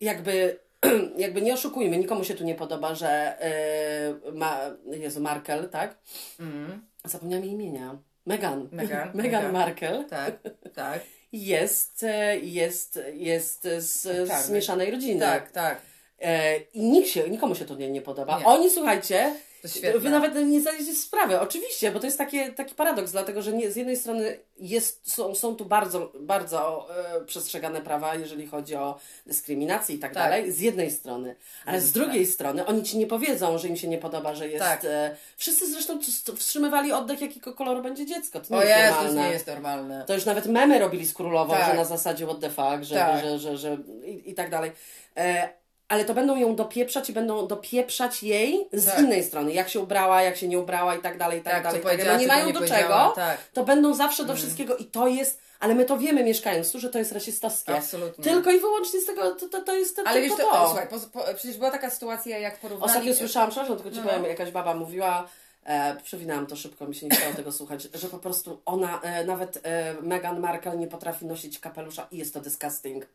jakby, 0.00 0.58
jakby 1.24 1.42
nie 1.42 1.54
oszukujmy, 1.54 1.96
nikomu 1.96 2.24
się 2.24 2.34
tu 2.34 2.44
nie 2.44 2.54
podoba, 2.54 2.94
że 2.94 3.08
e, 3.42 4.32
ma, 4.32 4.60
Jezu, 4.90 5.20
Markel, 5.20 5.68
tak? 5.68 5.98
Mhm. 6.40 6.82
Zapomniałam 7.04 7.44
jej 7.44 7.54
imienia. 7.54 7.98
Meghan, 8.26 8.68
Meghan 8.72 9.10
Meghan. 9.16 9.52
Markle 9.52 10.04
Tak, 10.10 10.38
tak. 10.74 11.00
Jest, 11.32 12.02
e, 12.02 12.38
jest, 12.38 12.98
jest 13.14 13.62
z, 13.62 14.02
z 14.02 14.28
Czarny. 14.28 14.54
mieszanej 14.54 14.90
rodziny. 14.90 15.20
Tak, 15.20 15.50
tak. 15.50 15.80
E, 16.20 16.56
I 16.58 16.80
nikt 16.82 17.08
się, 17.08 17.30
nikomu 17.30 17.54
się 17.54 17.64
to 17.64 17.74
nie, 17.74 17.90
nie 17.90 18.02
podoba. 18.02 18.38
Nie. 18.38 18.44
Oni, 18.46 18.70
słuchajcie, 18.70 19.34
wy 19.98 20.10
nawet 20.10 20.34
nie 20.34 20.60
zdajecie 20.60 20.94
sprawy. 20.94 21.40
Oczywiście, 21.40 21.90
bo 21.92 22.00
to 22.00 22.06
jest 22.06 22.18
takie, 22.18 22.52
taki 22.52 22.74
paradoks, 22.74 23.12
dlatego 23.12 23.42
że 23.42 23.52
nie, 23.52 23.70
z 23.70 23.76
jednej 23.76 23.96
strony 23.96 24.38
jest, 24.58 25.12
są, 25.12 25.34
są 25.34 25.56
tu 25.56 25.64
bardzo, 25.64 26.12
bardzo 26.20 26.88
e, 27.20 27.24
przestrzegane 27.24 27.80
prawa, 27.80 28.14
jeżeli 28.14 28.46
chodzi 28.46 28.74
o 28.76 28.98
dyskryminację 29.26 29.94
i 29.94 29.98
tak, 29.98 30.14
Tak. 30.14 30.22
dalej, 30.22 30.52
z 30.52 30.60
jednej 30.60 30.90
strony. 30.90 31.36
Ale 31.66 31.80
z 31.80 31.92
Tak. 31.92 32.02
drugiej 32.02 32.26
strony 32.26 32.66
oni 32.66 32.82
ci 32.82 32.98
nie 32.98 33.06
powiedzą, 33.06 33.58
że 33.58 33.68
im 33.68 33.76
się 33.76 33.88
nie 33.88 33.98
podoba, 33.98 34.34
że 34.34 34.48
jest... 34.48 34.64
Tak. 34.64 34.84
E, 34.84 35.16
wszyscy 35.36 35.72
zresztą 35.72 35.98
wstrzymywali 36.36 36.92
oddech, 36.92 37.20
jakiego 37.20 37.54
koloru 37.54 37.82
będzie 37.82 38.06
dziecko. 38.06 38.40
To 38.40 38.54
nie 38.54 38.60
O 38.60 38.64
jest 38.64 38.78
Jezus, 38.78 38.94
normalne. 38.96 39.22
nie 39.26 39.32
jest 39.32 39.46
normalne. 39.46 40.04
To 40.06 40.14
już 40.14 40.24
nawet 40.24 40.46
memy 40.46 40.78
robili 40.78 41.06
z 41.06 41.14
królową, 41.14 41.54
Tak. 41.54 41.66
że 41.70 41.74
na 41.74 41.84
zasadzie 41.84 42.24
what 42.26 42.40
the 42.40 42.50
fuck, 42.50 42.82
że, 42.82 42.94
Tak. 42.94 43.24
że, 43.24 43.38
że, 43.38 43.56
że 43.56 43.76
i, 44.04 44.30
i 44.30 44.34
tak 44.34 44.50
dalej. 44.50 44.72
E, 45.16 45.59
ale 45.90 46.04
to 46.04 46.14
będą 46.14 46.36
ją 46.36 46.56
dopieprzać 46.56 47.10
i 47.10 47.12
będą 47.12 47.46
dopieprzać 47.46 48.22
jej 48.22 48.68
z 48.72 48.86
Tak. 48.86 48.98
innej 48.98 49.24
strony. 49.24 49.52
Jak 49.52 49.68
się 49.68 49.80
ubrała, 49.80 50.22
jak 50.22 50.36
się 50.36 50.48
nie 50.48 50.58
ubrała 50.58 50.96
i 50.96 51.00
tak 51.02 51.18
dalej, 51.18 51.40
i 51.40 51.42
tak, 51.42 51.52
Tak, 51.52 51.62
dalej. 51.62 51.80
tak 51.82 52.04
dalej. 52.04 52.20
nie 52.20 52.26
mają 52.26 52.46
nie 52.46 52.52
do 52.52 52.60
czego, 52.68 53.12
tak. 53.16 53.38
to 53.52 53.64
będą 53.64 53.94
zawsze 53.94 54.22
do 54.24 54.32
Mm. 54.32 54.36
wszystkiego 54.42 54.76
i 54.76 54.84
to 54.84 55.08
jest, 55.08 55.40
ale 55.60 55.74
my 55.74 55.84
to 55.84 55.98
wiemy 55.98 56.24
mieszkając 56.24 56.72
tu, 56.72 56.80
że 56.80 56.90
to 56.90 56.98
jest 56.98 57.12
rasistowskie. 57.12 57.76
Absolutnie. 57.76 58.24
Tylko 58.24 58.50
i 58.50 58.60
wyłącznie 58.60 59.00
z 59.00 59.06
tego, 59.06 59.34
to, 59.34 59.48
to, 59.48 59.62
to 59.62 59.74
jest 59.76 59.96
to, 59.96 60.02
Ale 60.06 60.20
wiesz, 60.20 60.30
to, 60.30 60.36
to. 60.36 60.66
słuchaj, 60.66 60.88
po, 60.88 60.96
po, 61.12 61.34
przecież 61.34 61.56
była 61.58 61.70
taka 61.70 61.90
sytuacja, 61.90 62.38
jak 62.38 62.58
porównali... 62.58 62.90
Ostatnio 62.90 63.14
słyszałam, 63.14 63.50
przepraszam, 63.50 63.76
tylko 63.76 63.90
ci 63.90 63.96
No. 63.96 64.02
powiem, 64.10 64.24
jakaś 64.24 64.50
baba 64.50 64.74
mówiła, 64.74 65.28
e, 65.64 65.96
przewinęłam 66.02 66.46
to 66.46 66.56
szybko, 66.56 66.86
mi 66.86 66.94
się 66.94 67.06
nie 67.06 67.16
chciało 67.16 67.34
tego 67.34 67.52
słuchać, 67.52 67.88
że 67.94 68.08
po 68.08 68.18
prostu 68.18 68.60
ona, 68.66 69.00
e, 69.02 69.24
nawet 69.24 69.60
e, 69.62 69.94
Meghan 70.02 70.40
Markle 70.40 70.76
nie 70.76 70.86
potrafi 70.86 71.26
nosić 71.26 71.58
kapelusza 71.58 72.06
i 72.12 72.18
jest 72.18 72.34
to 72.34 72.40
disgusting. 72.40 73.06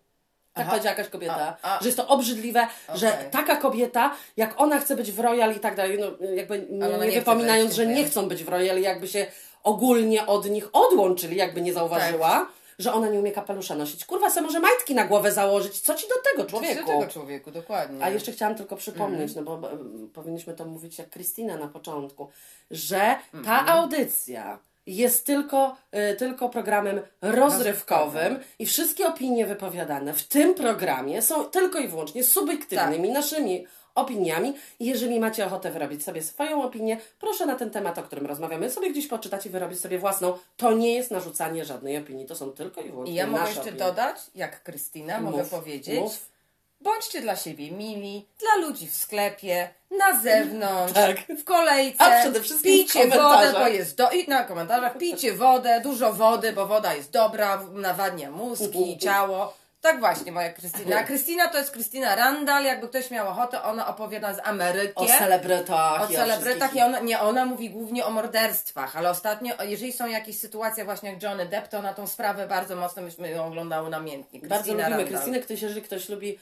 Tak 0.55 0.61
Aha. 0.61 0.71
powiedziała 0.71 0.95
jakaś 0.95 1.09
kobieta, 1.11 1.57
A, 1.61 1.75
a. 1.77 1.79
że 1.81 1.85
jest 1.85 1.97
to 1.97 2.07
obrzydliwe, 2.07 2.67
że 2.93 3.13
Okej. 3.13 3.31
taka 3.31 3.55
kobieta, 3.55 4.15
jak 4.37 4.61
ona 4.61 4.79
chce 4.79 4.95
być 4.95 5.11
w 5.11 5.19
Royal 5.19 5.55
i 5.55 5.59
tak 5.59 5.75
dalej, 5.75 5.99
no 5.99 6.27
jakby 6.35 6.67
nie, 6.69 7.07
nie 7.07 7.11
wypominając, 7.19 7.73
że 7.73 7.85
nie 7.85 8.05
chcą 8.05 8.27
być 8.27 8.43
w 8.43 8.49
Royal, 8.49 8.81
jakby 8.81 9.07
się 9.07 9.25
ogólnie 9.63 10.25
od 10.27 10.49
nich 10.49 10.69
odłączyli, 10.73 11.35
jakby 11.37 11.61
nie 11.61 11.73
zauważyła, 11.73 12.29
Tak. 12.29 12.47
że 12.79 12.93
ona 12.93 13.09
nie 13.09 13.19
umie 13.19 13.31
kapelusza 13.31 13.75
nosić. 13.75 14.05
Kurwa, 14.05 14.29
se 14.29 14.41
może 14.41 14.59
majtki 14.59 14.95
na 14.95 15.05
głowę 15.05 15.31
założyć, 15.31 15.79
co 15.81 15.95
ci 15.95 16.07
do 16.07 16.15
tego, 16.31 16.49
Człowieku. 16.49 16.73
człowieku? 16.75 16.99
tego 16.99 17.11
człowieku, 17.13 17.51
dokładnie. 17.51 18.03
A 18.05 18.09
jeszcze 18.09 18.31
chciałam 18.31 18.55
tylko 18.55 18.75
przypomnieć, 18.75 19.37
Mhm. 19.37 19.45
no 19.45 19.57
bo 19.57 19.71
e, 19.71 19.77
powinniśmy 20.13 20.53
to 20.53 20.65
mówić 20.65 20.99
jak 20.99 21.09
Krystyna 21.09 21.57
na 21.57 21.67
początku, 21.67 22.29
że 22.71 23.15
ta 23.45 23.65
audycja 23.67 24.59
jest 24.85 25.25
tylko, 25.25 25.75
e, 25.91 26.15
tylko 26.15 26.49
programem 26.49 27.01
rozrywkowym 27.21 28.39
i 28.59 28.65
wszystkie 28.65 29.07
opinie 29.07 29.45
wypowiadane 29.45 30.13
w 30.13 30.27
tym 30.27 30.53
programie 30.55 31.21
są 31.21 31.45
tylko 31.45 31.79
i 31.79 31.87
wyłącznie 31.87 32.23
subiektywnymi 32.23 33.09
naszymi 33.11 33.67
opiniami. 33.95 34.53
I 34.79 34.85
jeżeli 34.85 35.19
macie 35.19 35.45
ochotę 35.45 35.71
wyrobić 35.71 36.03
sobie 36.03 36.23
swoją 36.23 36.63
opinię, 36.63 36.97
proszę 37.19 37.45
na 37.45 37.55
ten 37.55 37.69
temat, 37.69 37.97
o 37.97 38.03
którym 38.03 38.25
rozmawiamy, 38.25 38.69
sobie 38.69 38.91
gdzieś 38.91 39.07
poczytać 39.07 39.45
i 39.45 39.49
wyrobić 39.49 39.79
sobie 39.79 39.99
własną. 39.99 40.37
To 40.57 40.73
nie 40.73 40.93
jest 40.95 41.11
narzucanie 41.11 41.65
żadnej 41.65 41.97
opinii, 41.97 42.25
to 42.25 42.35
są 42.35 42.51
tylko 42.51 42.81
i 42.81 42.89
wyłącznie 42.89 43.13
I 43.13 43.15
ja 43.17 43.27
mogę 43.27 43.43
jeszcze 43.43 43.61
opinie. 43.61 43.77
dodać, 43.77 44.17
jak 44.35 44.63
Krystyna, 44.63 45.21
mogę 45.21 45.37
Mów, 45.37 45.49
powiedzieć. 45.49 45.99
mów. 45.99 46.34
Bądźcie 46.81 47.21
dla 47.21 47.35
siebie 47.35 47.71
mili, 47.71 48.27
dla 48.39 48.67
ludzi 48.67 48.87
w 48.87 48.95
sklepie, 48.95 49.69
na 49.97 50.19
zewnątrz, 50.21 50.93
Tak. 51.05 51.17
w 51.39 51.43
kolejce. 51.43 52.03
A 52.03 52.19
przede 52.19 52.41
wszystkim 52.41 52.71
pijcie 52.71 53.07
wodę, 53.07 53.53
bo 53.53 53.67
jest 53.67 53.97
do... 53.97 54.09
I 54.09 54.27
na 54.27 54.43
komentarzach 54.43 54.97
pijcie 54.97 55.33
wodę, 55.33 55.81
dużo 55.83 56.13
wody, 56.13 56.53
bo 56.53 56.67
woda 56.67 56.93
jest 56.93 57.11
dobra, 57.11 57.63
nawadnia 57.73 58.31
mózgi, 58.31 58.97
ciało. 58.97 59.53
Tak 59.81 59.99
właśnie, 59.99 60.31
moja 60.31 60.53
Krystyna. 60.53 61.03
Krystyna 61.09 61.47
to 61.49 61.57
jest 61.57 61.71
Krystyna 61.71 62.15
Randall, 62.15 62.63
jakby 62.63 62.87
ktoś 62.87 63.11
miał 63.11 63.27
ochotę, 63.27 63.63
ona 63.63 63.87
opowiada 63.87 64.33
z 64.33 64.39
Ameryki. 64.43 64.93
O 64.95 65.05
celebrytach. 65.05 66.01
O 66.01 66.11
i 66.11 66.15
celebrytach 66.15 66.75
i 66.75 66.81
ona, 66.81 66.99
nie, 66.99 67.19
ona 67.19 67.45
mówi 67.45 67.69
głównie 67.69 68.05
o 68.05 68.09
morderstwach, 68.11 68.95
ale 68.97 69.09
ostatnio, 69.09 69.53
jeżeli 69.63 69.93
są 69.93 70.07
jakieś 70.07 70.39
sytuacje 70.39 70.85
właśnie 70.85 71.09
jak 71.09 71.23
Johnny 71.23 71.45
Depp, 71.45 71.67
to 71.67 71.81
na 71.81 71.93
tą 71.93 72.07
sprawę 72.07 72.47
bardzo 72.47 72.75
mocno 72.75 73.01
myśmy 73.01 73.29
ją 73.29 73.45
oglądały 73.45 73.89
namiętnie. 73.89 74.39
Bardzo 74.39 74.71
lubimy 74.71 74.89
Randall. 74.89 75.07
Krystynę. 75.07 75.39
Ktoś, 75.39 75.61
jeżeli 75.61 75.81
ktoś 75.81 76.09
lubi 76.09 76.39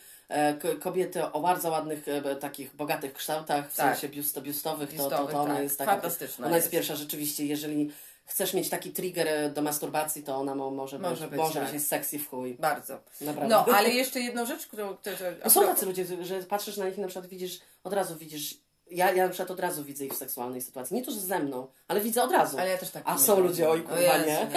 kobiety 0.79 1.23
o 1.31 1.41
bardzo 1.41 1.69
ładnych, 1.69 2.07
e, 2.07 2.35
takich 2.35 2.75
bogatych 2.75 3.13
kształtach, 3.13 3.71
w 3.71 3.75
Tak. 3.75 3.97
sensie 3.97 4.15
biusto, 4.15 4.41
biustowych, 4.41 4.95
to, 4.97 5.09
to, 5.09 5.27
to 5.27 5.41
ona 5.41 5.53
tak. 5.53 5.63
jest 5.63 5.77
taka. 5.77 5.91
Fantastyczna 5.91 6.47
Ona 6.47 6.55
jest 6.55 6.65
jest. 6.65 6.71
pierwsza 6.71 6.95
rzeczywiście. 6.95 7.45
Jeżeli 7.45 7.91
chcesz 8.25 8.53
mieć 8.53 8.69
taki 8.69 8.91
trigger 8.91 9.27
e, 9.27 9.49
do 9.49 9.61
masturbacji, 9.61 10.23
to 10.23 10.35
ona 10.35 10.55
mo, 10.55 10.71
może, 10.71 10.99
Może 10.99 11.27
być, 11.27 11.37
może 11.37 11.59
tak. 11.59 11.71
być 11.71 11.87
sexy 11.87 12.19
w 12.19 12.29
chuj. 12.29 12.55
Bardzo. 12.59 12.99
Naprawdę. 13.21 13.55
No, 13.55 13.65
ale 13.75 13.89
jeszcze 13.89 14.19
jedną 14.19 14.45
rzecz, 14.45 14.67
którą... 14.67 14.97
którą 14.97 15.15
No 15.43 15.49
są 15.49 15.65
tacy 15.65 15.85
ludzie, 15.85 16.05
że 16.21 16.43
patrzysz 16.43 16.77
na 16.77 16.85
nich 16.85 16.97
i 16.97 17.01
na 17.01 17.07
przykład 17.07 17.27
widzisz, 17.27 17.59
od 17.83 17.93
razu 17.93 18.15
widzisz. 18.15 18.57
Ja, 18.91 19.11
ja 19.11 19.23
na 19.23 19.29
przykład 19.29 19.51
od 19.51 19.59
razu 19.59 19.83
widzę 19.83 20.05
ich 20.05 20.13
w 20.13 20.17
seksualnej 20.17 20.61
sytuacji. 20.61 20.95
Nie 20.95 21.03
to, 21.05 21.11
że 21.11 21.19
ze 21.19 21.39
mną, 21.39 21.67
ale 21.87 22.01
widzę 22.01 22.23
od 22.23 22.31
razu. 22.31 22.57
Ale 22.59 22.69
ja 22.69 22.77
też 22.77 22.89
tak 22.89 23.03
A 23.05 23.17
są 23.17 23.39
ludzie, 23.39 23.69
oj 23.69 23.81
kurwa, 23.81 24.01
Jezu, 24.01 24.27
nie. 24.27 24.47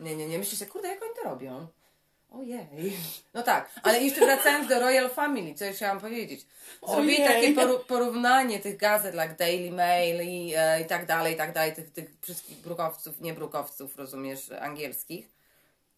Nie, 0.00 0.16
nie, 0.16 0.28
nie. 0.28 0.38
Myślisz 0.38 0.58
sobie, 0.58 0.70
kurde, 0.70 0.88
jak 0.88 1.02
oni 1.02 1.12
to 1.22 1.30
robią? 1.30 1.66
Ojej. 2.30 2.92
No 3.34 3.42
tak, 3.42 3.70
ale 3.82 4.00
jeszcze 4.02 4.20
wracając 4.20 4.68
do 4.68 4.80
Royal 4.80 5.10
Family, 5.10 5.54
co 5.54 5.64
jeszcze 5.64 5.76
chciałam 5.76 6.00
powiedzieć. 6.00 6.46
Zrobili 6.88 7.16
Ojej. 7.16 7.28
takie 7.28 7.54
poru- 7.54 7.84
porównanie 7.84 8.60
tych 8.60 8.76
gazet, 8.76 9.14
jak 9.14 9.36
Daily 9.36 9.70
Mail 9.70 10.28
i, 10.28 10.54
e, 10.56 10.80
i 10.80 10.84
tak 10.84 11.06
dalej, 11.06 11.34
i 11.34 11.36
tak 11.36 11.52
dalej, 11.52 11.74
tych, 11.74 11.90
tych 11.90 12.10
wszystkich 12.20 12.58
brukowców, 12.58 13.20
nie 13.20 13.34
brukowców, 13.34 13.96
rozumiesz, 13.96 14.50
angielskich. 14.60 15.28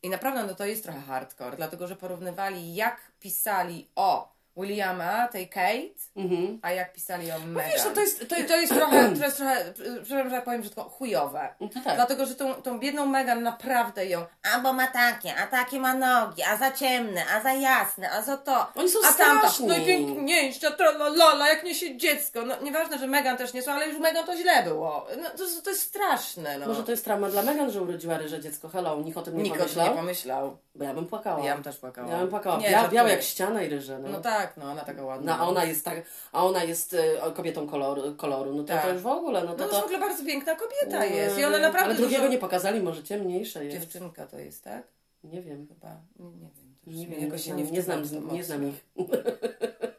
I 0.03 0.11
naprawdę 0.11 0.43
no 0.43 0.55
to 0.55 0.67
jest 0.67 0.83
trochę 0.83 1.01
hardcore, 1.01 1.57
dlatego 1.57 1.87
że 1.87 1.97
porównywali 1.97 2.75
jak 2.75 3.01
pisali 3.21 3.89
o 3.97 4.33
Williama, 4.61 5.29
tej 5.29 5.49
Kate, 5.49 6.01
Mhm. 6.17 6.59
a 6.63 6.71
jak 6.73 6.93
pisali 6.93 7.33
o 7.33 7.39
Meghan. 7.39 7.73
wiesz, 7.73 7.85
no 7.85 7.91
to 7.91 8.01
jest- 8.01 8.29
to 8.29 8.35
I 8.37 8.39
jest- 8.39 8.51
to 8.51 8.57
jest 8.57 8.75
trochę, 8.79 9.17
to 9.17 9.25
jest 9.25 9.37
trochę, 9.37 9.65
przepraszam, 10.03 10.31
że 10.31 10.37
tak 10.37 10.45
powiem, 10.45 10.63
że 10.63 10.71
tylko 10.71 10.91
chujowe. 10.91 11.49
No 11.61 11.69
tak. 11.85 11.95
Dlatego, 11.95 12.27
że 12.27 12.35
tą, 12.35 12.55
tą 12.55 12.79
biedną 12.81 13.07
Megan 13.07 13.43
naprawdę 13.43 14.07
ją, 14.07 14.25
a 14.55 14.61
bo 14.61 14.73
ma 14.73 14.87
takie, 14.87 15.37
a 15.37 15.47
takie 15.47 15.81
ma 15.81 15.95
nogi, 15.95 16.43
a 16.43 16.57
za 16.57 16.71
ciemne, 16.73 17.25
a 17.37 17.41
za 17.43 17.53
jasne, 17.53 18.11
a 18.11 18.23
za 18.23 18.37
to. 18.37 18.67
Oni 18.75 18.89
są 18.91 18.99
a 19.09 19.13
tamta, 19.13 19.49
najpiękniejsza, 19.67 20.71
tralala, 20.71 21.49
jak 21.49 21.65
niesie 21.65 21.97
dziecko. 21.97 22.43
No 22.43 22.55
nieważne, 22.63 22.99
że 22.99 23.07
Megan 23.07 23.37
też 23.37 23.55
nie 23.55 23.63
są, 23.63 23.73
ale 23.73 23.89
już 23.89 23.99
Megan 23.99 24.27
to 24.27 24.37
źle 24.37 24.63
było. 24.63 25.07
No, 25.23 25.31
to, 25.31 25.63
to 25.65 25.71
jest 25.71 25.83
straszne, 25.83 26.59
no. 26.59 26.67
Może 26.67 26.83
to 26.85 26.91
jest 26.91 27.05
trauma 27.05 27.29
dla 27.31 27.43
Megan, 27.43 27.71
że 27.71 27.83
urodziła 27.83 28.19
ryże 28.19 28.41
dziecko. 28.41 28.69
Hello, 28.69 28.97
nikt 29.01 29.19
o 29.19 29.23
tym 29.23 29.37
nie 29.37 29.43
Nikt 29.43 29.57
o 29.57 29.59
tym 29.59 29.65
pomyślał. 29.69 29.89
nie 29.89 29.95
pomyślał. 30.01 30.57
Bo 30.75 30.85
ja 30.85 30.95
bym 30.95 31.07
płakała. 31.07 31.45
Ja 31.47 31.55
bym 31.55 31.65
też 31.65 31.77
płakała. 31.77 32.11
Ja 32.13 32.19
bym 32.19 32.29
płakała. 32.29 32.59
Nie, 32.59 32.71
Bia, 32.71 32.89
białe 32.89 33.11
jak 33.11 33.23
ściana 33.23 33.63
i 33.63 33.69
ryże. 33.69 33.99
No. 33.99 34.09
No 34.09 34.21
tak, 34.21 34.50
no 34.57 34.71
ona 34.71 34.85
taka 34.85 35.05
ładna. 35.05 35.37
No, 35.37 35.43
a 35.45 35.49
ona 35.49 35.65
jest 35.65 35.85
tak, 35.85 36.03
a 36.33 36.45
ona 36.47 36.65
jest 36.65 36.95
e, 36.95 37.33
kobietą 37.35 37.67
koloru, 37.69 38.15
koloru. 38.17 38.55
no 38.55 38.63
to, 38.63 38.69
Tak. 38.69 38.83
to 38.83 38.93
już 38.93 39.03
w 39.03 39.07
ogóle, 39.07 39.41
no 39.41 39.47
No 39.47 39.55
to 39.55 39.65
to 39.65 39.71
to... 39.75 39.81
w 39.81 39.85
ogóle 39.85 39.99
bardzo 39.99 40.25
piękna 40.25 40.55
kobieta 40.57 41.05
jest. 41.05 41.39
I 41.39 41.45
ona 41.45 41.59
naprawdę 41.59 41.85
Ale 41.85 41.95
drugiego 41.95 42.23
dużo... 42.23 42.33
nie 42.33 42.39
pokazali, 42.39 42.81
może 42.83 43.03
ciemniejsze 43.03 43.65
jest. 43.65 43.77
Dziewczynka 43.79 44.27
to 44.27 44.39
jest, 44.39 44.65
tak? 44.65 44.83
Nie 45.25 45.43
wiem. 45.43 45.67
Chyba. 45.69 45.97
Nie, 46.19 46.27
nie 46.27 46.39
wiem. 46.41 46.71
Nie, 46.87 47.07
wiem, 47.07 47.21
jakoś 47.21 47.47
nie, 47.47 47.53
znam, 47.53 47.73
nie, 47.73 47.83
znam, 47.83 48.33
nie 48.33 48.45
znam 48.45 48.69
ich. 48.69 48.85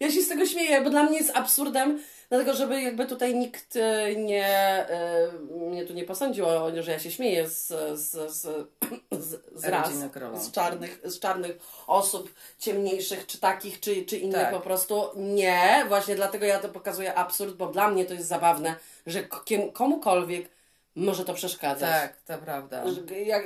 Ja 0.00 0.10
się 0.10 0.22
z 0.22 0.28
tego 0.28 0.46
śmieję, 0.46 0.80
bo 0.82 0.90
dla 0.90 1.02
mnie 1.04 1.18
jest 1.18 1.36
absurdem, 1.36 2.02
dlatego 2.28 2.54
żeby 2.54 2.82
jakby 2.82 3.06
tutaj 3.06 3.34
nikt 3.34 3.76
e, 3.76 4.16
nie, 4.16 4.46
e, 4.88 5.28
mnie 5.50 5.86
tu 5.86 5.92
nie 5.94 6.04
posądził, 6.04 6.44
że 6.80 6.92
ja 6.92 6.98
się 6.98 7.10
śmieję 7.10 7.48
z, 7.48 7.66
z, 8.00 8.32
z, 8.32 8.42
z, 9.10 9.40
z 9.54 9.64
ras, 9.64 9.86
Rodziny 9.88 10.10
króla. 10.10 10.38
z 10.40 10.50
czarnych, 10.52 11.00
z 11.04 11.18
czarnych 11.20 11.56
osób, 11.86 12.34
ciemniejszych, 12.58 13.26
czy 13.26 13.38
takich, 13.40 13.80
czy, 13.80 14.04
czy 14.04 14.18
innych 14.18 14.34
Tak. 14.42 14.54
po 14.54 14.60
prostu. 14.60 15.02
Nie, 15.16 15.84
właśnie 15.88 16.14
dlatego 16.16 16.46
ja 16.46 16.58
to 16.58 16.68
pokazuję 16.68 17.14
absurd, 17.14 17.56
bo 17.56 17.66
dla 17.66 17.90
mnie 17.90 18.04
to 18.04 18.14
jest 18.14 18.28
zabawne, 18.28 18.74
że 19.06 19.22
k- 19.22 19.40
kiem- 19.44 19.72
komukolwiek 19.72 20.48
może 20.94 21.24
to 21.24 21.34
przeszkadzać. 21.34 21.90
Tak, 21.90 22.16
to 22.16 22.38
prawda. 22.44 22.84
Jak, 23.24 23.44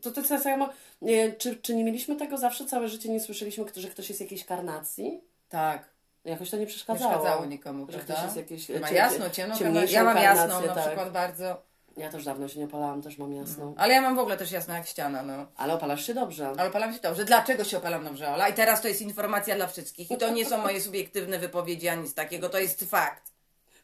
to 0.00 0.10
to 0.10 0.22
co 0.22 0.38
samo, 0.38 0.68
nie, 1.02 1.32
czy, 1.32 1.56
czy 1.56 1.74
nie 1.74 1.84
mieliśmy 1.84 2.16
tego 2.16 2.38
zawsze 2.38 2.64
całe 2.66 2.88
życie, 2.88 3.08
nie 3.08 3.20
słyszeliśmy, 3.20 3.64
że 3.76 3.88
ktoś 3.88 4.08
jest 4.08 4.20
jakiejś 4.20 4.44
karnacji? 4.44 5.20
Tak. 5.48 5.95
Jakoś 6.26 6.50
to 6.50 6.56
nie 6.56 6.60
Nie 6.60 6.66
przeszkadzało. 6.66 7.10
przeszkadzało 7.10 7.46
nikomu, 7.46 7.86
Że 7.86 7.92
prawda? 7.98 8.14
ktoś 8.14 8.24
jest 8.24 8.36
jakiś, 8.36 8.68
Ma 8.80 8.90
jasno, 8.90 9.30
ciemno, 9.30 9.54
Ja 9.88 10.04
mam 10.04 10.16
jasną 10.16 10.60
na 10.66 10.74
tak. 10.74 10.86
przykład 10.86 11.12
bardzo. 11.12 11.62
Ja 11.96 12.10
też 12.10 12.24
dawno 12.24 12.48
się 12.48 12.58
nie 12.58 12.64
opalałam, 12.64 13.02
też 13.02 13.18
mam 13.18 13.32
jasną. 13.32 13.74
Ale 13.78 13.94
ja 13.94 14.00
mam 14.00 14.16
w 14.16 14.18
ogóle 14.18 14.36
też 14.36 14.52
jasno 14.52 14.74
jak 14.74 14.86
ściana, 14.86 15.22
no. 15.22 15.46
Ale 15.56 15.74
opalasz 15.74 16.06
się 16.06 16.14
dobrze. 16.14 16.52
Ale 16.58 16.68
opalam 16.68 16.92
się 16.94 17.00
dobrze. 17.00 17.24
Dlaczego 17.24 17.64
się 17.64 17.78
opalam 17.78 18.04
dobrze, 18.04 18.28
Ola? 18.34 18.48
I 18.48 18.54
teraz 18.54 18.82
to 18.82 18.88
jest 18.88 19.02
informacja 19.02 19.56
dla 19.56 19.66
wszystkich. 19.66 20.10
I 20.10 20.16
to 20.16 20.30
nie 20.30 20.46
są 20.46 20.58
moje 20.58 20.80
subiektywne 20.80 21.38
wypowiedzi, 21.38 21.88
ani 21.88 22.02
nic 22.02 22.14
takiego. 22.14 22.48
To 22.48 22.58
jest 22.58 22.84
fakt 22.84 23.32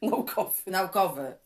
Naukowy. 0.03 0.53
naukowy. 0.67 1.37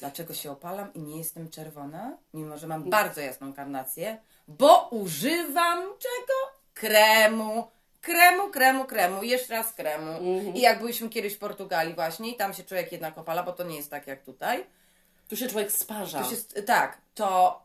Dlaczego 0.00 0.34
się 0.34 0.50
opalam 0.52 0.94
i 0.94 1.00
nie 1.02 1.18
jestem 1.18 1.50
czerwona? 1.50 2.16
Mimo, 2.34 2.58
że 2.58 2.66
mam 2.66 2.90
bardzo 2.90 3.20
jasną 3.20 3.52
karnację. 3.52 4.18
Bo 4.48 4.88
używam 4.88 5.78
czego? 5.82 6.34
Kremu. 6.74 7.66
Kremu, 8.04 8.50
kremu, 8.50 8.84
kremu. 8.84 9.22
Jeszcze 9.22 9.54
raz 9.54 9.72
kremu. 9.72 10.20
I 10.54 10.60
jak 10.60 10.80
byliśmy 10.80 11.08
kiedyś 11.08 11.34
w 11.34 11.38
Portugalii 11.38 11.94
właśnie 11.94 12.30
i 12.30 12.36
tam 12.36 12.54
się 12.54 12.64
człowiek 12.64 12.92
jednak 12.92 13.18
opala, 13.18 13.42
bo 13.42 13.52
to 13.52 13.64
nie 13.64 13.76
jest 13.76 13.90
tak 13.90 14.06
jak 14.06 14.22
tutaj. 14.22 14.66
Tu 15.28 15.36
się 15.36 15.48
człowiek 15.48 15.72
sparza. 15.72 16.22
To 16.22 16.30
się, 16.30 16.62
tak, 16.62 16.98
to 17.14 17.60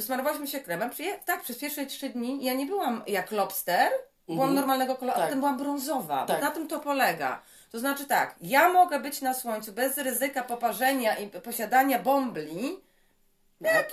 smarowałyśmy 0.00 0.46
się 0.46 0.60
kremem. 0.60 0.90
Przyje- 0.90 1.18
tak, 1.24 1.42
przez 1.42 1.58
pierwsze 1.58 1.86
trzy 1.86 2.08
dni 2.08 2.44
ja 2.44 2.54
nie 2.54 2.66
byłam 2.66 3.02
jak 3.06 3.30
lobster, 3.32 3.92
byłam 4.28 4.54
normalnego 4.54 4.94
koloru, 4.94 5.16
a 5.16 5.20
Tak. 5.20 5.26
potem 5.28 5.40
byłam 5.40 5.58
brązowa. 5.58 6.26
Tak. 6.26 6.40
Bo 6.40 6.44
na 6.46 6.50
tym 6.50 6.68
to 6.68 6.80
polega. 6.80 7.42
To 7.72 7.78
znaczy 7.78 8.04
tak, 8.06 8.34
ja 8.40 8.68
mogę 8.68 9.00
być 9.00 9.20
na 9.20 9.34
słońcu 9.34 9.72
bez 9.72 9.98
ryzyka 9.98 10.42
poparzenia 10.42 11.16
i 11.16 11.28
posiadania 11.28 11.98
bombli, 11.98 12.78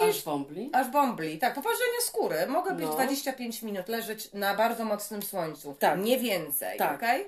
Aż 0.09 0.23
bombli. 0.23 0.69
aż 0.73 0.88
bombli, 0.88 1.39
tak, 1.39 1.53
poparzenia 1.53 2.01
skóry. 2.01 2.47
Mogę 2.47 2.71
być 2.73 2.85
No. 2.85 2.93
25 2.93 3.61
minut 3.61 3.88
leżeć 3.88 4.33
na 4.33 4.55
bardzo 4.55 4.85
mocnym 4.85 5.23
słońcu. 5.23 5.75
Tak. 5.79 5.99
Nie 5.99 6.17
więcej, 6.19 6.77
Tak. 6.77 6.95
okej? 6.95 7.25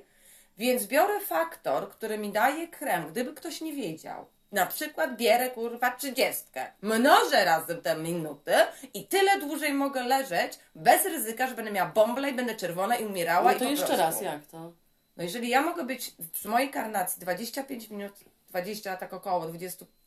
Więc 0.57 0.85
biorę 0.85 1.19
faktor, 1.19 1.89
który 1.89 2.17
mi 2.17 2.31
daje 2.31 2.67
krem, 2.67 3.07
gdyby 3.11 3.33
ktoś 3.33 3.61
nie 3.61 3.73
wiedział. 3.73 4.25
Na 4.51 4.65
przykład 4.65 5.17
bierę 5.17 5.49
kurwa 5.49 5.91
trzydziestkę, 5.91 6.65
mnożę 6.81 7.45
razem 7.45 7.81
te 7.81 7.95
minuty 7.95 8.53
i 8.93 9.07
tyle 9.07 9.39
dłużej 9.39 9.73
mogę 9.73 10.03
leżeć 10.03 10.59
bez 10.75 11.05
ryzyka, 11.05 11.47
że 11.47 11.55
będę 11.55 11.71
miała 11.71 11.89
bąble 11.89 12.29
i 12.29 12.33
będę 12.33 12.55
czerwona 12.55 12.95
i 12.95 13.05
umierała. 13.05 13.45
No 13.51 13.51
i 13.51 13.59
to 13.59 13.65
po 13.65 13.71
jeszcze 13.71 13.85
prostu. 13.85 14.03
raz, 14.03 14.21
jak 14.21 14.45
to? 14.45 14.71
No 15.17 15.23
jeżeli 15.23 15.49
ja 15.49 15.61
mogę 15.61 15.83
być 15.83 16.11
przy 16.33 16.47
mojej 16.49 16.69
karnacji 16.69 17.21
25 17.21 17.89
minut, 17.89 18.13
20, 18.49 18.97
tak 18.97 19.13
około 19.13 19.47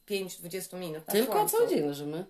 25-20 0.09 0.77
minut 0.79 1.07
na 1.07 1.13
Tylko 1.13 1.33
słońcu, 1.33 1.57
cały 1.57 1.69
dzień 1.69 1.81
leżymy. 1.81 2.25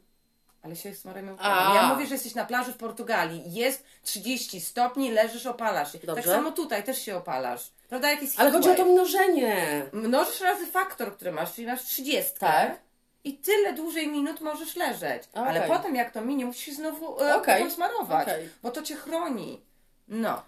ale 0.62 0.76
się 0.76 0.94
smarujemy. 0.94 1.36
A. 1.38 1.74
Ja 1.74 1.94
mówię, 1.94 2.06
że 2.06 2.14
jesteś 2.14 2.34
na 2.34 2.44
plaży 2.44 2.72
w 2.72 2.76
Portugalii. 2.76 3.42
Jest 3.52 3.84
30 4.02 4.60
stopni, 4.60 5.10
leżysz, 5.10 5.46
opalasz 5.46 5.92
się. 5.92 5.98
Dobrze. 5.98 6.22
Tak 6.22 6.32
samo 6.32 6.52
tutaj 6.52 6.84
też 6.84 7.02
się 7.02 7.16
opalasz. 7.16 7.70
Prawda? 7.88 8.10
Jak 8.10 8.22
jest 8.22 8.40
Ale 8.40 8.50
chodzi 8.52 8.70
o 8.70 8.74
to 8.74 8.84
mnożenie. 8.84 9.86
Mnożysz 9.92 10.40
razy 10.40 10.66
faktor, 10.66 11.16
który 11.16 11.32
masz, 11.32 11.54
czyli 11.54 11.66
masz 11.66 11.82
30. 11.84 12.32
Tak. 12.38 12.78
I 13.24 13.34
tyle 13.38 13.72
dłużej 13.72 14.08
minut 14.08 14.40
możesz 14.40 14.76
leżeć. 14.76 15.22
Okej. 15.32 15.48
Ale 15.48 15.68
potem 15.68 15.94
jak 15.94 16.10
to 16.12 16.20
minie, 16.20 16.46
musisz 16.46 16.64
się 16.64 16.72
znowu 16.72 17.20
e, 17.22 17.34
potem 17.34 17.70
smarować. 17.70 18.28
Okej. 18.28 18.48
Bo 18.62 18.70
to 18.70 18.82
cię 18.82 18.96
chroni. 18.96 19.60
No. 20.08 20.42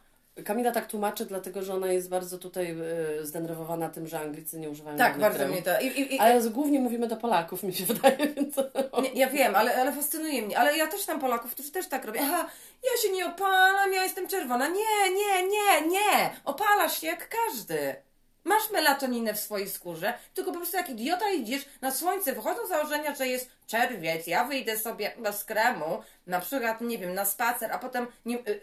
Kamila 0.44 0.72
tak 0.72 0.86
tłumaczy, 0.86 1.24
dlatego 1.24 1.62
że 1.62 1.74
ona 1.74 1.92
jest 1.92 2.08
bardzo 2.08 2.38
tutaj 2.38 2.76
y, 3.20 3.26
zdenerwowana 3.26 3.88
tym, 3.88 4.06
że 4.06 4.20
Anglicy 4.20 4.58
nie 4.58 4.70
używają 4.70 4.98
Tak, 4.98 5.18
bardzo 5.18 5.48
mnie 5.48 5.62
to... 5.62 5.80
I, 5.80 5.86
i, 5.86 6.14
i, 6.14 6.18
Ale 6.18 6.42
z- 6.42 6.48
głównie 6.48 6.80
mówimy 6.80 7.06
do 7.08 7.16
Polaków, 7.16 7.62
mi 7.62 7.74
się 7.74 7.84
wydaje, 7.94 8.16
więc... 8.34 8.56
Nie, 9.02 9.10
ja 9.14 9.30
wiem, 9.30 9.56
ale, 9.56 9.76
ale 9.80 9.92
fascynuje 9.92 10.42
mnie. 10.42 10.58
Ale 10.58 10.76
ja 10.76 10.86
też 10.86 11.04
znam 11.04 11.20
Polaków, 11.20 11.50
którzy 11.50 11.70
też 11.70 11.88
tak 11.88 12.04
robią. 12.04 12.20
Aha, 12.24 12.48
ja 12.84 13.02
się 13.02 13.14
nie 13.14 13.26
opalam, 13.26 13.92
ja 13.92 14.02
jestem 14.02 14.28
czerwona. 14.28 14.68
Nie, 14.68 15.10
nie, 15.10 15.48
nie, 15.48 15.88
nie. 15.88 16.30
Opalasz 16.44 17.00
się 17.00 17.06
jak 17.06 17.28
każdy. 17.28 17.96
Masz 18.44 18.70
melatoninę 18.70 19.34
w 19.34 19.38
swojej 19.40 19.68
skórze, 19.68 20.14
tylko 20.34 20.52
po 20.52 20.58
prostu 20.58 20.76
jak 20.76 20.90
idiota 20.90 21.30
idziesz 21.30 21.66
na 21.80 21.90
słońce, 21.90 22.32
wychodzą 22.32 22.66
z 22.66 22.68
założenia, 22.68 23.14
że 23.14 23.26
jest 23.28 23.50
czerwiec, 23.66 24.26
ja 24.26 24.44
wyjdę 24.44 24.78
sobie 24.78 25.12
bez 25.18 25.44
kremu, 25.44 26.02
na 26.26 26.40
przykład, 26.40 26.80
nie 26.80 26.98
wiem, 26.98 27.14
na 27.14 27.24
spacer, 27.24 27.72
a 27.72 27.78
potem 27.78 28.06
nie, 28.24 28.36
y, 28.38 28.40
y, 28.48 28.60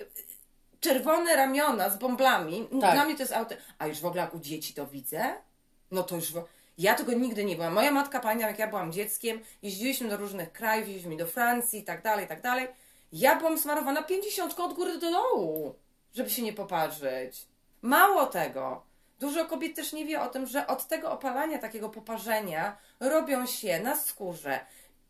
czerwone 0.83 1.35
ramiona 1.35 1.89
z 1.89 1.97
bąblami. 1.97 2.67
Tak. 2.81 2.93
Dla 2.93 3.05
mnie 3.05 3.15
to 3.15 3.23
jest 3.23 3.33
auto. 3.33 3.55
A 3.79 3.87
już 3.87 3.99
w 3.99 4.05
ogóle 4.05 4.21
jak 4.21 4.33
u 4.33 4.39
dzieci 4.39 4.73
to 4.73 4.87
widzę, 4.87 5.33
no 5.91 6.03
to 6.03 6.15
już. 6.15 6.33
Ja 6.77 6.95
tego 6.95 7.13
nigdy 7.13 7.45
nie 7.45 7.55
byłam. 7.55 7.73
Moja 7.73 7.91
matka, 7.91 8.19
pamiętam 8.19 8.49
jak 8.49 8.59
ja 8.59 8.67
byłam 8.67 8.91
dzieckiem, 8.91 9.39
jeździliśmy 9.61 10.09
do 10.09 10.17
różnych 10.17 10.51
krajów, 10.51 10.87
jeździliśmy 10.87 11.17
do 11.17 11.27
Francji 11.27 11.79
i 11.79 11.83
tak 11.83 12.01
dalej, 12.01 12.25
i 12.25 12.27
tak 12.27 12.41
dalej. 12.41 12.67
Ja 13.11 13.35
byłam 13.35 13.59
smarowana 13.59 14.03
50 14.03 14.59
od 14.59 14.73
góry 14.73 14.97
do 14.97 15.11
dołu, 15.11 15.75
żeby 16.13 16.29
się 16.29 16.41
nie 16.41 16.53
poparzyć. 16.53 17.47
Mało 17.81 18.25
tego. 18.25 18.83
Dużo 19.19 19.45
kobiet 19.45 19.75
też 19.75 19.93
nie 19.93 20.05
wie 20.05 20.21
o 20.21 20.27
tym, 20.27 20.45
że 20.45 20.67
od 20.67 20.87
tego 20.87 21.11
opalania, 21.11 21.57
takiego 21.57 21.89
poparzenia 21.89 22.77
robią 22.99 23.45
się 23.45 23.79
na 23.79 23.95
skórze 23.95 24.59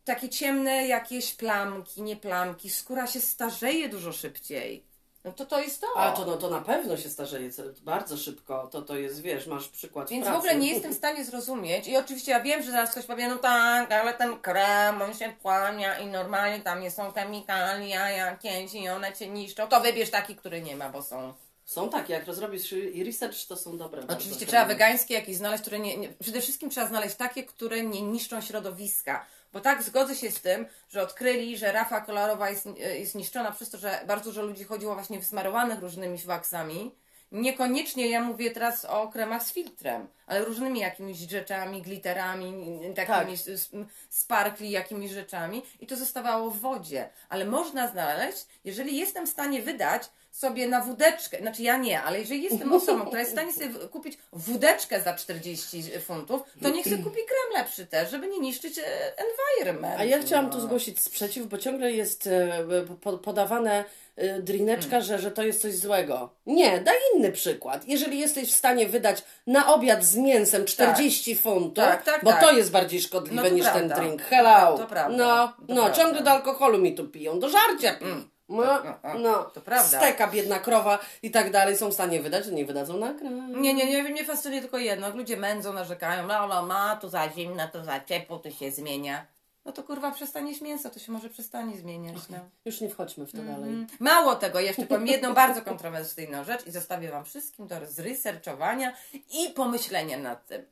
takie 0.05 0.29
ciemne 0.29 0.87
jakieś 0.87 1.33
plamki, 1.33 2.01
nie 2.01 2.15
plamki. 2.15 2.69
Skóra 2.69 3.07
się 3.07 3.21
starzeje 3.21 3.89
dużo 3.89 4.11
szybciej. 4.11 4.85
No 5.23 5.31
to 5.31 5.45
to 5.45 5.59
jest 5.59 5.81
to. 5.81 5.87
A 5.95 6.11
to, 6.11 6.25
no, 6.25 6.37
to 6.37 6.49
na 6.49 6.61
pewno 6.61 6.97
się 6.97 7.09
starzeje 7.09 7.49
bardzo 7.81 8.17
szybko. 8.17 8.67
To 8.71 8.81
to 8.81 8.95
jest, 8.95 9.21
wiesz, 9.21 9.47
masz 9.47 9.67
przykład 9.67 10.09
Więc 10.09 10.23
w 10.23 10.25
pracy. 10.25 10.37
ogóle 10.37 10.55
nie 10.55 10.73
jestem 10.73 10.93
w 10.93 10.97
stanie 10.97 11.25
zrozumieć. 11.25 11.87
I 11.87 11.97
oczywiście 11.97 12.31
ja 12.31 12.39
wiem, 12.39 12.63
że 12.63 12.71
zaraz 12.71 12.91
ktoś 12.91 13.05
powie, 13.05 13.27
no 13.27 13.37
tak, 13.37 13.91
ale 13.91 14.13
ten 14.13 14.39
krem, 14.39 15.01
on 15.01 15.13
się 15.13 15.33
płania 15.41 15.99
i 15.99 16.07
normalnie 16.07 16.63
tam 16.63 16.81
nie 16.81 16.91
są 16.91 17.11
chemikalia 17.11 18.09
jakieś 18.09 18.73
i 18.73 18.89
one 18.89 19.13
cię 19.13 19.29
niszczą. 19.29 19.67
To 19.67 19.81
wybierz 19.81 20.09
taki, 20.09 20.35
który 20.35 20.61
nie 20.61 20.75
ma, 20.75 20.89
bo 20.89 21.01
są. 21.03 21.33
Są 21.65 21.89
takie, 21.89 22.13
jak 22.13 22.25
rozrobisz 22.25 22.73
research, 23.05 23.45
to 23.47 23.57
są 23.57 23.77
dobre. 23.77 24.03
Oczywiście 24.07 24.35
kremy. 24.35 24.47
trzeba 24.47 24.65
wegańskie 24.65 25.13
jakieś 25.13 25.35
znaleźć, 25.35 25.61
które 25.61 25.79
nie, 25.79 25.97
nie. 25.97 26.09
Przede 26.09 26.41
wszystkim 26.41 26.69
trzeba 26.69 26.87
znaleźć 26.87 27.15
takie, 27.15 27.43
które 27.43 27.81
nie 27.83 28.01
niszczą 28.01 28.41
środowiska. 28.41 29.25
Bo 29.53 29.61
tak 29.61 29.83
zgodzę 29.83 30.15
się 30.15 30.31
z 30.31 30.41
tym, 30.41 30.65
że 30.89 31.01
odkryli, 31.01 31.57
że 31.57 31.71
rafa 31.71 32.01
kolorowa 32.01 32.49
jest, 32.49 32.65
jest 32.77 33.15
niszczona 33.15 33.51
przez 33.51 33.69
to, 33.69 33.77
że 33.77 33.99
bardzo 34.07 34.25
dużo 34.25 34.41
ludzi 34.41 34.63
chodziło 34.63 34.93
właśnie 34.93 35.19
wysmarowanych 35.19 35.79
różnymi 35.79 36.17
waksami. 36.17 36.95
Niekoniecznie 37.31 38.09
ja 38.09 38.21
mówię 38.21 38.51
teraz 38.51 38.85
o 38.85 39.07
kremach 39.07 39.43
z 39.43 39.53
filtrem, 39.53 40.07
ale 40.27 40.45
różnymi 40.45 40.79
jakimiś 40.79 41.17
rzeczami, 41.17 41.81
glitterami, 41.81 42.79
takimi 42.95 43.37
Tak. 43.37 43.87
sparkli, 44.09 44.71
jakimiś 44.71 45.11
rzeczami 45.11 45.63
i 45.79 45.87
to 45.87 45.95
zostawało 45.95 46.51
w 46.51 46.59
wodzie. 46.59 47.09
Ale 47.29 47.45
można 47.45 47.87
znaleźć, 47.87 48.45
jeżeli 48.63 48.97
jestem 48.97 49.27
w 49.27 49.29
stanie 49.29 49.61
wydać 49.61 50.09
sobie 50.33 50.67
na 50.67 50.81
wódeczkę, 50.81 51.37
znaczy 51.37 51.63
ja 51.63 51.77
nie, 51.77 52.01
ale 52.01 52.19
jeżeli 52.19 52.43
jestem 52.43 52.73
osobą, 52.81 53.05
która 53.05 53.19
jest 53.19 53.31
w 53.31 53.35
stanie 53.35 53.53
sobie 53.53 53.69
kupić 53.87 54.17
wódeczkę 54.31 55.01
za 55.01 55.13
40 55.13 55.83
funtów, 55.99 56.41
to 56.63 56.69
niech 56.69 56.83
sobie 56.85 56.97
kupi 57.03 57.15
krem 57.27 57.61
lepszy 57.63 57.85
też, 57.85 58.11
żeby 58.11 58.27
nie 58.27 58.39
niszczyć 58.39 58.77
e, 58.77 58.83
environment. 59.17 59.95
A 59.99 60.03
ja 60.03 60.19
chciałam 60.21 60.45
no. 60.45 60.51
tu 60.53 60.61
zgłosić 60.61 60.99
sprzeciw, 60.99 61.47
bo 61.47 61.57
ciągle 61.57 61.91
jest 61.91 62.27
e, 62.27 62.63
po- 63.01 63.17
podawane 63.17 63.83
e, 64.15 64.41
drineczka, 64.41 64.89
Hmm. 64.89 65.07
że, 65.07 65.19
że 65.19 65.31
to 65.31 65.43
jest 65.43 65.61
coś 65.61 65.75
złego. 65.75 66.29
Nie, 66.45 66.81
daj 66.81 66.95
inny 67.15 67.31
przykład. 67.31 67.87
Jeżeli 67.87 68.19
jesteś 68.19 68.51
w 68.51 68.55
stanie 68.55 68.87
wydać 68.87 69.23
na 69.47 69.73
obiad 69.73 70.03
z 70.05 70.15
mięsem 70.15 70.65
40 70.65 71.35
funtów, 71.35 71.85
Tak, 71.85 72.03
tak, 72.03 72.23
bo 72.23 72.31
tak. 72.31 72.41
to 72.41 72.51
jest 72.51 72.71
bardziej 72.71 73.01
szkodliwe 73.01 73.35
No 73.43 73.49
to 73.49 73.55
niż 73.55 73.65
prawda. 73.65 73.95
ten 73.95 74.03
drink. 74.05 74.21
Hello. 74.21 74.77
To 74.77 74.87
prawda. 74.87 75.17
No, 75.17 75.47
To 75.47 75.53
no 75.73 75.75
prawda. 75.83 75.91
ciągle 76.03 76.21
do 76.23 76.31
alkoholu 76.31 76.77
mi 76.77 76.95
tu 76.95 77.07
piją, 77.07 77.39
do 77.39 77.49
żarcia 77.49 77.93
piją. 77.93 78.32
No, 78.55 79.19
no, 79.19 79.43
to 79.43 79.61
prawda. 79.61 79.97
Steka, 79.97 80.27
biedna 80.27 80.59
krowa 80.59 80.99
i 81.23 81.31
tak 81.31 81.51
dalej 81.51 81.77
są 81.77 81.89
w 81.89 81.93
stanie 81.93 82.21
wydać, 82.21 82.45
że 82.45 82.51
nie 82.51 82.65
wydadzą 82.65 82.97
na 82.97 83.13
krem. 83.13 83.61
Nie, 83.61 83.73
nie, 83.73 83.85
nie, 83.85 84.03
mnie 84.03 84.25
fascynuje 84.25 84.61
tylko 84.61 84.77
jedno. 84.77 85.07
Jak 85.07 85.15
ludzie 85.15 85.37
mędzą, 85.37 85.73
narzekają, 85.73 86.27
no, 86.27 86.47
no, 86.47 86.65
ma, 86.65 86.95
tu 86.95 87.09
za 87.09 87.29
zimno, 87.29 87.67
to 87.67 87.83
za 87.83 87.99
ciepło, 87.99 88.39
to 88.39 88.51
się 88.51 88.71
zmienia. 88.71 89.25
No 89.65 89.71
to 89.71 89.83
kurwa 89.83 90.11
przestaniesz 90.11 90.61
mięso, 90.61 90.89
to 90.89 90.99
się 90.99 91.11
może 91.11 91.29
przestanie 91.29 91.77
zmieniać. 91.77 92.15
No. 92.29 92.37
Już 92.65 92.81
nie 92.81 92.89
wchodźmy 92.89 93.25
w 93.25 93.31
to 93.31 93.37
dalej. 93.37 93.69
Mm. 93.69 93.87
Mało 93.99 94.35
tego, 94.35 94.59
jeszcze 94.59 94.85
powiem 94.85 95.07
jedną 95.07 95.33
bardzo 95.33 95.61
kontrowersyjną 95.61 96.43
rzecz 96.43 96.67
i 96.67 96.71
zostawię 96.71 97.11
Wam 97.11 97.25
wszystkim 97.25 97.67
do 97.67 97.75
zresearchowania 97.87 98.93
i 99.13 99.49
pomyślenia 99.49 100.17
nad 100.17 100.47
tym. 100.47 100.65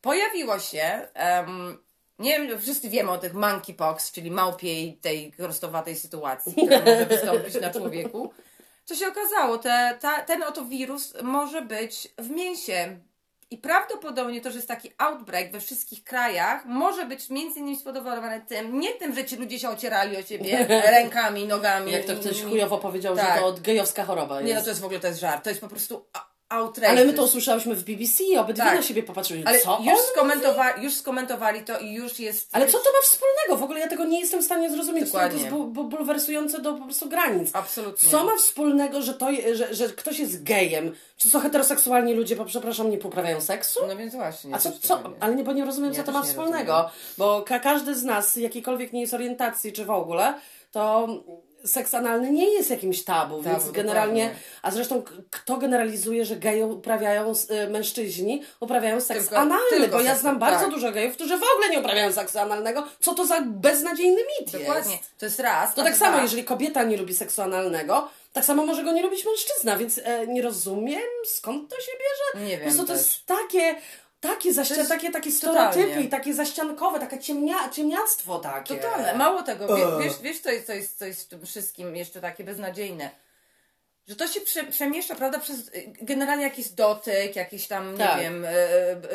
Pojawiło 0.00 0.58
się, 0.58 1.08
em, 1.14 1.78
nie 2.20 2.40
wiem, 2.40 2.60
wszyscy 2.60 2.88
wiemy 2.88 3.10
o 3.10 3.18
tych 3.18 3.34
monkeypox, 3.34 4.12
czyli 4.12 4.30
małpiej 4.30 4.96
tej 4.96 5.32
krostowatej 5.32 5.96
sytuacji, 5.96 6.54
która 6.66 6.78
może 6.78 7.06
wystąpić 7.06 7.60
na 7.60 7.70
człowieku. 7.70 8.32
Co 8.84 8.94
się 8.94 9.08
okazało, 9.08 9.58
te, 9.58 9.98
ta, 10.00 10.22
ten 10.22 10.42
oto 10.42 10.64
wirus 10.64 11.14
może 11.22 11.62
być 11.62 12.08
w 12.18 12.30
mięsie. 12.30 12.96
I 13.52 13.58
prawdopodobnie 13.58 14.40
to, 14.40 14.50
że 14.50 14.56
jest 14.56 14.68
taki 14.68 14.90
outbreak 14.98 15.52
we 15.52 15.60
wszystkich 15.60 16.04
krajach, 16.04 16.64
może 16.64 17.06
być 17.06 17.30
między 17.30 17.58
innymi 17.60 17.76
spowodowane 17.76 18.40
tym, 18.40 18.80
nie 18.80 18.92
tym, 18.92 19.14
że 19.14 19.24
ci 19.24 19.36
ludzie 19.36 19.58
się 19.58 19.68
ocierali 19.68 20.16
o 20.16 20.22
siebie 20.22 20.66
rękami, 20.96 21.46
nogami. 21.46 21.92
Jak 21.92 22.04
to 22.04 22.16
ktoś 22.16 22.42
chujowo 22.42 22.78
powiedział, 22.78 23.16
Tak. 23.16 23.34
że 23.34 23.40
to 23.40 23.46
od 23.46 23.60
gejowska 23.60 24.04
choroba 24.04 24.34
jest. 24.40 24.48
Nie, 24.48 24.54
no 24.54 24.62
to 24.62 24.68
jest 24.68 24.80
w 24.80 24.84
ogóle 24.84 25.00
to 25.00 25.06
jest 25.06 25.20
żart. 25.20 25.44
To 25.44 25.50
jest 25.50 25.60
po 25.60 25.68
prostu 25.68 26.04
outrage. 26.50 26.88
Ale 26.92 27.04
my 27.04 27.12
to 27.12 27.24
usłyszałyśmy 27.24 27.74
w 27.74 27.84
BBC, 27.84 28.24
obydwie 28.40 28.62
Tak. 28.64 28.74
na 28.76 28.82
siebie 28.82 29.02
popatrzyły. 29.02 29.42
Ale 29.46 29.60
co 29.60 29.78
już, 29.84 30.00
skomentowa- 30.16 30.82
już 30.82 30.94
skomentowali 30.94 31.64
to 31.64 31.78
i 31.78 31.92
już 31.92 32.20
jest... 32.20 32.48
Ale 32.52 32.66
co 32.66 32.78
to 32.78 32.84
ma 32.84 32.98
wspólnego? 33.02 33.56
W 33.56 33.62
ogóle 33.62 33.80
ja 33.80 33.88
tego 33.88 34.04
nie 34.04 34.20
jestem 34.20 34.40
w 34.42 34.44
stanie 34.44 34.70
zrozumieć. 34.70 35.04
To, 35.04 35.10
to 35.10 35.12
Dokładnie. 35.12 35.38
jest 35.38 35.50
bu- 35.50 35.64
bu- 35.64 35.84
bulwersujące 35.84 36.58
do 36.60 36.74
po 36.74 36.84
prostu 36.84 37.08
granic. 37.08 37.50
Absolutnie. 37.52 38.10
Co 38.10 38.24
ma 38.24 38.36
wspólnego, 38.36 39.02
że, 39.02 39.14
to, 39.14 39.26
że, 39.52 39.74
że 39.74 39.88
ktoś 39.88 40.18
jest 40.18 40.42
gejem? 40.42 40.94
Czy 41.16 41.30
co 41.30 41.40
heteroseksualni 41.40 42.14
ludzie, 42.14 42.36
po- 42.36 42.44
przepraszam, 42.44 42.90
nie 42.90 42.98
poprawiają 42.98 43.40
seksu? 43.40 43.80
No 43.88 43.96
więc 43.96 44.14
właśnie. 44.14 44.54
A 44.54 44.58
co, 44.58 44.72
co? 44.80 45.02
Ale 45.20 45.34
nie, 45.34 45.44
bo 45.44 45.52
nie 45.52 45.64
rozumiem, 45.64 45.94
co 45.94 46.02
to 46.02 46.12
ma 46.12 46.22
wspólnego. 46.22 46.72
rozumiem. 46.72 46.92
Bo 47.18 47.42
ka- 47.42 47.58
każdy 47.60 47.94
z 47.94 48.04
nas, 48.04 48.36
jakiejkolwiek 48.36 48.92
nie 48.92 49.00
jest 49.00 49.14
orientacji, 49.14 49.72
czy 49.72 49.84
w 49.84 49.90
ogóle, 49.90 50.34
to 50.72 51.08
seks 51.64 51.94
analny 51.94 52.32
nie 52.32 52.50
jest 52.50 52.70
jakimś 52.70 53.04
tabu, 53.04 53.42
więc 53.42 53.58
Tabu, 53.58 53.72
generalnie, 53.72 54.22
dokładnie. 54.24 54.44
a 54.62 54.70
zresztą 54.70 55.02
kto 55.30 55.56
generalizuje, 55.56 56.24
że 56.24 56.36
geje 56.36 56.66
uprawiają, 56.66 57.32
y, 57.66 57.70
mężczyźni 57.70 58.42
uprawiają 58.60 59.00
seks 59.00 59.20
Tylko- 59.20 59.36
analny, 59.36 59.64
tylko 59.70 59.96
bo 59.96 60.02
ja 60.02 60.14
znam 60.14 60.38
bardzo 60.38 60.64
tak. 60.64 60.70
dużo 60.74 60.92
gejów, 60.92 61.14
którzy 61.14 61.36
w 61.38 61.42
ogóle 61.54 61.68
nie 61.70 61.80
uprawiają 61.80 62.12
seksu 62.12 62.38
analnego. 62.38 62.86
Co 63.00 63.14
to 63.14 63.26
za 63.26 63.40
beznadziejny 63.46 64.20
mit 64.40 64.50
Dokładnie. 64.52 64.92
jest? 64.92 65.18
To 65.18 65.26
jest 65.26 65.40
raz. 65.40 65.74
To 65.74 65.82
tak 65.84 65.94
dwa- 65.94 66.06
samo, 66.06 66.22
jeżeli 66.22 66.44
kobieta 66.44 66.82
nie 66.82 66.96
lubi 66.96 67.14
seksu 67.14 67.42
analnego, 67.42 68.08
tak 68.32 68.44
samo 68.44 68.66
może 68.66 68.84
go 68.84 68.92
nie 68.92 69.02
lubić 69.02 69.24
mężczyzna, 69.26 69.76
więc 69.76 69.98
e, 70.04 70.26
nie 70.26 70.42
rozumiem, 70.42 71.02
skąd 71.24 71.70
to 71.70 71.76
się 71.80 71.92
bierze. 71.92 72.46
Nie 72.48 72.56
Po 72.56 72.62
prostu 72.62 72.78
wiem 72.78 72.86
to 72.86 72.92
też. 72.92 73.02
jest 73.02 73.26
takie, 73.26 73.74
takie, 74.20 74.52
zaścia- 74.52 74.76
jest 74.76 74.88
takie, 74.90 75.10
takie 75.10 75.32
totalnie. 75.32 75.72
stereotypy 75.72 76.02
i 76.02 76.08
takie 76.08 76.34
zaściankowe, 76.34 77.00
takie 77.00 77.18
ciemnia, 77.18 77.68
ciemniactwo 77.68 78.38
takie. 78.38 78.76
Totalne. 78.76 79.14
Mało 79.14 79.42
tego. 79.42 79.76
Wie, 79.76 79.88
Ugh. 79.88 80.02
wiesz, 80.02 80.12
wiesz 80.22 80.40
co, 80.40 80.50
jest, 80.50 80.66
co, 80.66 80.72
jest, 80.72 80.98
co 80.98 81.06
jest 81.06 81.24
w 81.24 81.28
tym 81.28 81.46
wszystkim 81.46 81.96
jeszcze 81.96 82.20
takie 82.20 82.44
beznadziejne? 82.44 83.10
Że 84.08 84.16
to 84.16 84.28
się 84.28 84.40
prze, 84.40 84.64
przemieszcza, 84.64 85.14
prawda, 85.14 85.38
przez 85.38 85.68
y, 85.68 85.92
generalnie 86.02 86.44
jakiś 86.44 86.68
dotyk, 86.68 87.36
jakiś 87.36 87.66
tam, 87.66 87.98
Tak. 87.98 88.16
nie 88.16 88.22
wiem, 88.22 88.44
y, 88.44 88.48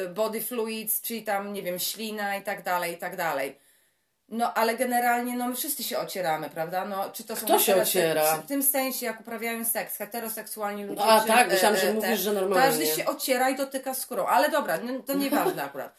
y, 0.03 0.09
body 0.09 0.41
fluids, 0.41 1.01
czyli 1.01 1.23
tam, 1.23 1.53
nie 1.53 1.63
wiem, 1.63 1.79
ślina 1.79 2.35
i 2.37 2.41
tak 2.43 2.63
dalej, 2.63 2.93
i 2.93 2.97
tak 2.97 3.15
dalej. 3.15 3.57
No, 4.29 4.53
ale 4.53 4.75
generalnie, 4.77 5.37
no, 5.37 5.47
my 5.47 5.55
wszyscy 5.55 5.83
się 5.83 5.97
ocieramy, 5.99 6.49
prawda? 6.49 6.85
No, 6.85 7.09
czy 7.09 7.23
to 7.23 7.35
są 7.35 7.45
Kto 7.45 7.59
się 7.59 7.71
teraz- 7.73 7.87
ociera? 7.87 8.37
W 8.37 8.45
tym 8.45 8.63
sensie, 8.63 9.05
jak 9.05 9.19
uprawiają 9.21 9.65
seks, 9.65 9.97
heteroseksualni 9.97 10.85
ludzie. 10.85 11.01
A, 11.03 11.21
czy, 11.21 11.27
tak, 11.27 11.49
myślałam, 11.51 11.77
że 11.77 11.87
e, 11.87 11.89
e, 11.89 11.93
mówisz, 11.93 12.19
że 12.19 12.33
normalnie. 12.33 12.65
Każdy 12.67 12.85
się 12.85 13.05
ociera 13.05 13.49
i 13.49 13.55
dotyka 13.55 13.93
skórą, 13.93 14.25
ale 14.25 14.49
dobra, 14.49 14.77
no, 14.83 14.99
to 14.99 15.13
nieważne 15.13 15.63
akurat. 15.69 15.95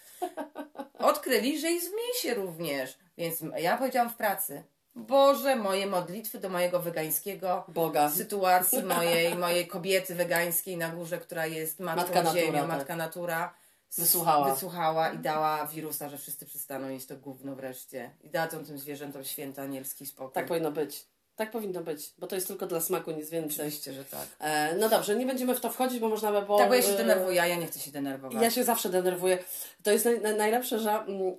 Odkryli, 0.98 1.60
że 1.60 1.70
jest 1.70 1.90
w 1.90 1.94
mięsie 1.94 2.34
również. 2.40 2.98
Więc 3.18 3.38
ja 3.56 3.76
powiedziałam 3.76 4.10
w 4.10 4.16
pracy. 4.16 4.62
Boże, 4.94 5.56
moje 5.56 5.86
modlitwy 5.86 6.38
do 6.38 6.48
mojego 6.48 6.80
wegańskiego 6.80 7.64
Boga. 7.68 8.10
sytuacji, 8.10 8.82
mojej, 8.96 9.34
mojej 9.34 9.66
kobiety 9.66 10.14
wegańskiej 10.14 10.76
na 10.76 10.88
górze, 10.88 11.18
która 11.18 11.46
jest 11.46 11.80
matką 11.80 12.02
Matka 12.02 12.22
natura, 12.22 12.42
ziemią, 12.42 12.58
tak. 12.58 12.68
matka 12.68 12.96
natura. 12.96 13.54
Wysłuchała. 13.98 14.54
Wysłuchała 14.54 15.12
i 15.12 15.18
dała 15.18 15.66
wirusa, 15.66 16.08
że 16.08 16.18
wszyscy 16.18 16.46
przestaną 16.46 16.88
jeść 16.88 17.06
to 17.06 17.16
gówno 17.16 17.54
wreszcie. 17.54 18.10
I 18.22 18.30
dadzą 18.30 18.64
tym 18.64 18.78
zwierzętom 18.78 19.24
święty 19.24 19.60
anielski 19.60 20.06
spokój. 20.06 20.34
Tak 20.34 20.46
powinno 20.46 20.72
być. 20.72 21.06
Tak 21.36 21.50
powinno 21.50 21.82
być, 21.82 22.14
bo 22.18 22.26
to 22.26 22.34
jest 22.34 22.48
tylko 22.48 22.66
dla 22.66 22.80
smaku, 22.80 23.10
nic 23.10 23.30
więcej. 23.30 23.66
Oczywiście, 23.66 23.92
że 23.92 24.04
tak. 24.04 24.28
E, 24.38 24.76
no 24.76 24.88
dobrze, 24.88 25.16
nie 25.16 25.26
będziemy 25.26 25.54
w 25.54 25.60
to 25.60 25.70
wchodzić, 25.70 26.00
bo 26.00 26.08
można 26.08 26.32
by 26.32 26.42
było... 26.46 26.58
Tak, 26.58 26.68
bo 26.68 26.74
ja 26.74 26.82
się 26.82 26.92
e, 26.92 26.96
denerwuję, 26.96 27.42
a 27.42 27.46
ja 27.46 27.56
nie 27.56 27.66
chcę 27.66 27.80
się 27.80 27.90
denerwować. 27.90 28.42
Ja 28.42 28.50
się 28.50 28.64
zawsze 28.64 28.88
denerwuję. 28.88 29.38
To 29.82 29.90
jest 29.92 30.04
naj, 30.04 30.20
naj, 30.20 30.36
najlepsze, 30.36 30.78
że. 30.78 30.90
Mm, 30.90 31.36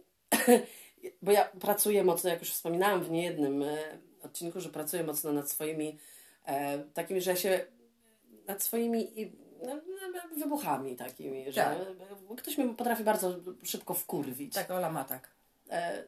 bo 1.21 1.31
ja 1.31 1.45
pracuję 1.45 2.03
mocno, 2.03 2.29
jak 2.29 2.39
już 2.39 2.51
wspominałam 2.51 3.03
w 3.03 3.11
niejednym 3.11 3.63
e, 3.63 3.77
odcinku, 4.21 4.59
że 4.61 4.69
pracuję 4.69 5.03
mocno 5.03 5.33
nad 5.33 5.51
swoimi 5.51 5.99
e, 6.45 6.79
takimi, 6.79 7.21
że 7.21 7.31
ja 7.31 7.37
się 7.37 7.65
nad 8.47 8.63
swoimi 8.63 9.31
wybuchami 10.37 10.95
takimi, 10.95 11.51
że 11.51 11.61
Tak. 11.61 11.77
ktoś 12.37 12.57
mnie 12.57 12.73
potrafi 12.73 13.03
bardzo 13.03 13.35
szybko 13.63 13.93
wkurwić. 13.93 14.53
Tak, 14.53 14.71
Ola 14.71 14.91
ma 14.91 15.03
tak. 15.03 15.29
E, 15.71 16.03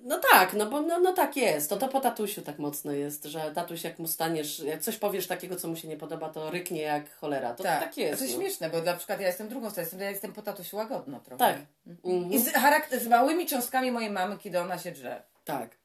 no 0.00 0.20
tak, 0.32 0.54
no 0.54 0.66
bo 0.66 0.82
no, 0.82 0.98
no 0.98 1.12
tak 1.12 1.36
jest. 1.36 1.70
To, 1.70 1.76
to 1.76 1.88
po 1.88 2.00
tatusiu 2.00 2.42
tak 2.42 2.58
mocno 2.58 2.92
jest, 2.92 3.24
że 3.24 3.52
tatuś 3.54 3.84
jak 3.84 3.98
mu 3.98 4.08
staniesz, 4.08 4.58
jak 4.58 4.80
coś 4.80 4.96
powiesz 4.96 5.26
takiego, 5.26 5.56
co 5.56 5.68
mu 5.68 5.76
się 5.76 5.88
nie 5.88 5.96
podoba, 5.96 6.28
to 6.28 6.50
ryknie 6.50 6.82
jak 6.82 7.14
cholera. 7.16 7.54
To 7.54 7.62
tak, 7.62 7.96
jest. 7.96 8.18
To 8.18 8.24
jest 8.24 8.36
no. 8.36 8.42
śmieszne, 8.42 8.70
bo 8.70 8.82
na 8.82 8.96
przykład 8.96 9.20
ja 9.20 9.26
jestem 9.26 9.48
drugą 9.48 9.70
stroną, 9.70 9.88
ja 9.98 10.10
jestem 10.10 10.32
po 10.32 10.42
tatusiu 10.42 10.76
łagodna 10.76 11.20
trochę. 11.20 11.38
Tak. 11.38 11.56
Mhm. 11.86 12.32
I 12.32 12.38
z, 12.38 12.52
charakter, 12.52 13.00
z 13.00 13.06
małymi 13.06 13.46
cząstkami 13.46 13.92
mojej 13.92 14.10
mamy, 14.10 14.38
kiedy 14.38 14.60
ona 14.60 14.78
się 14.78 14.92
drze. 14.92 15.22
Tak. 15.44 15.79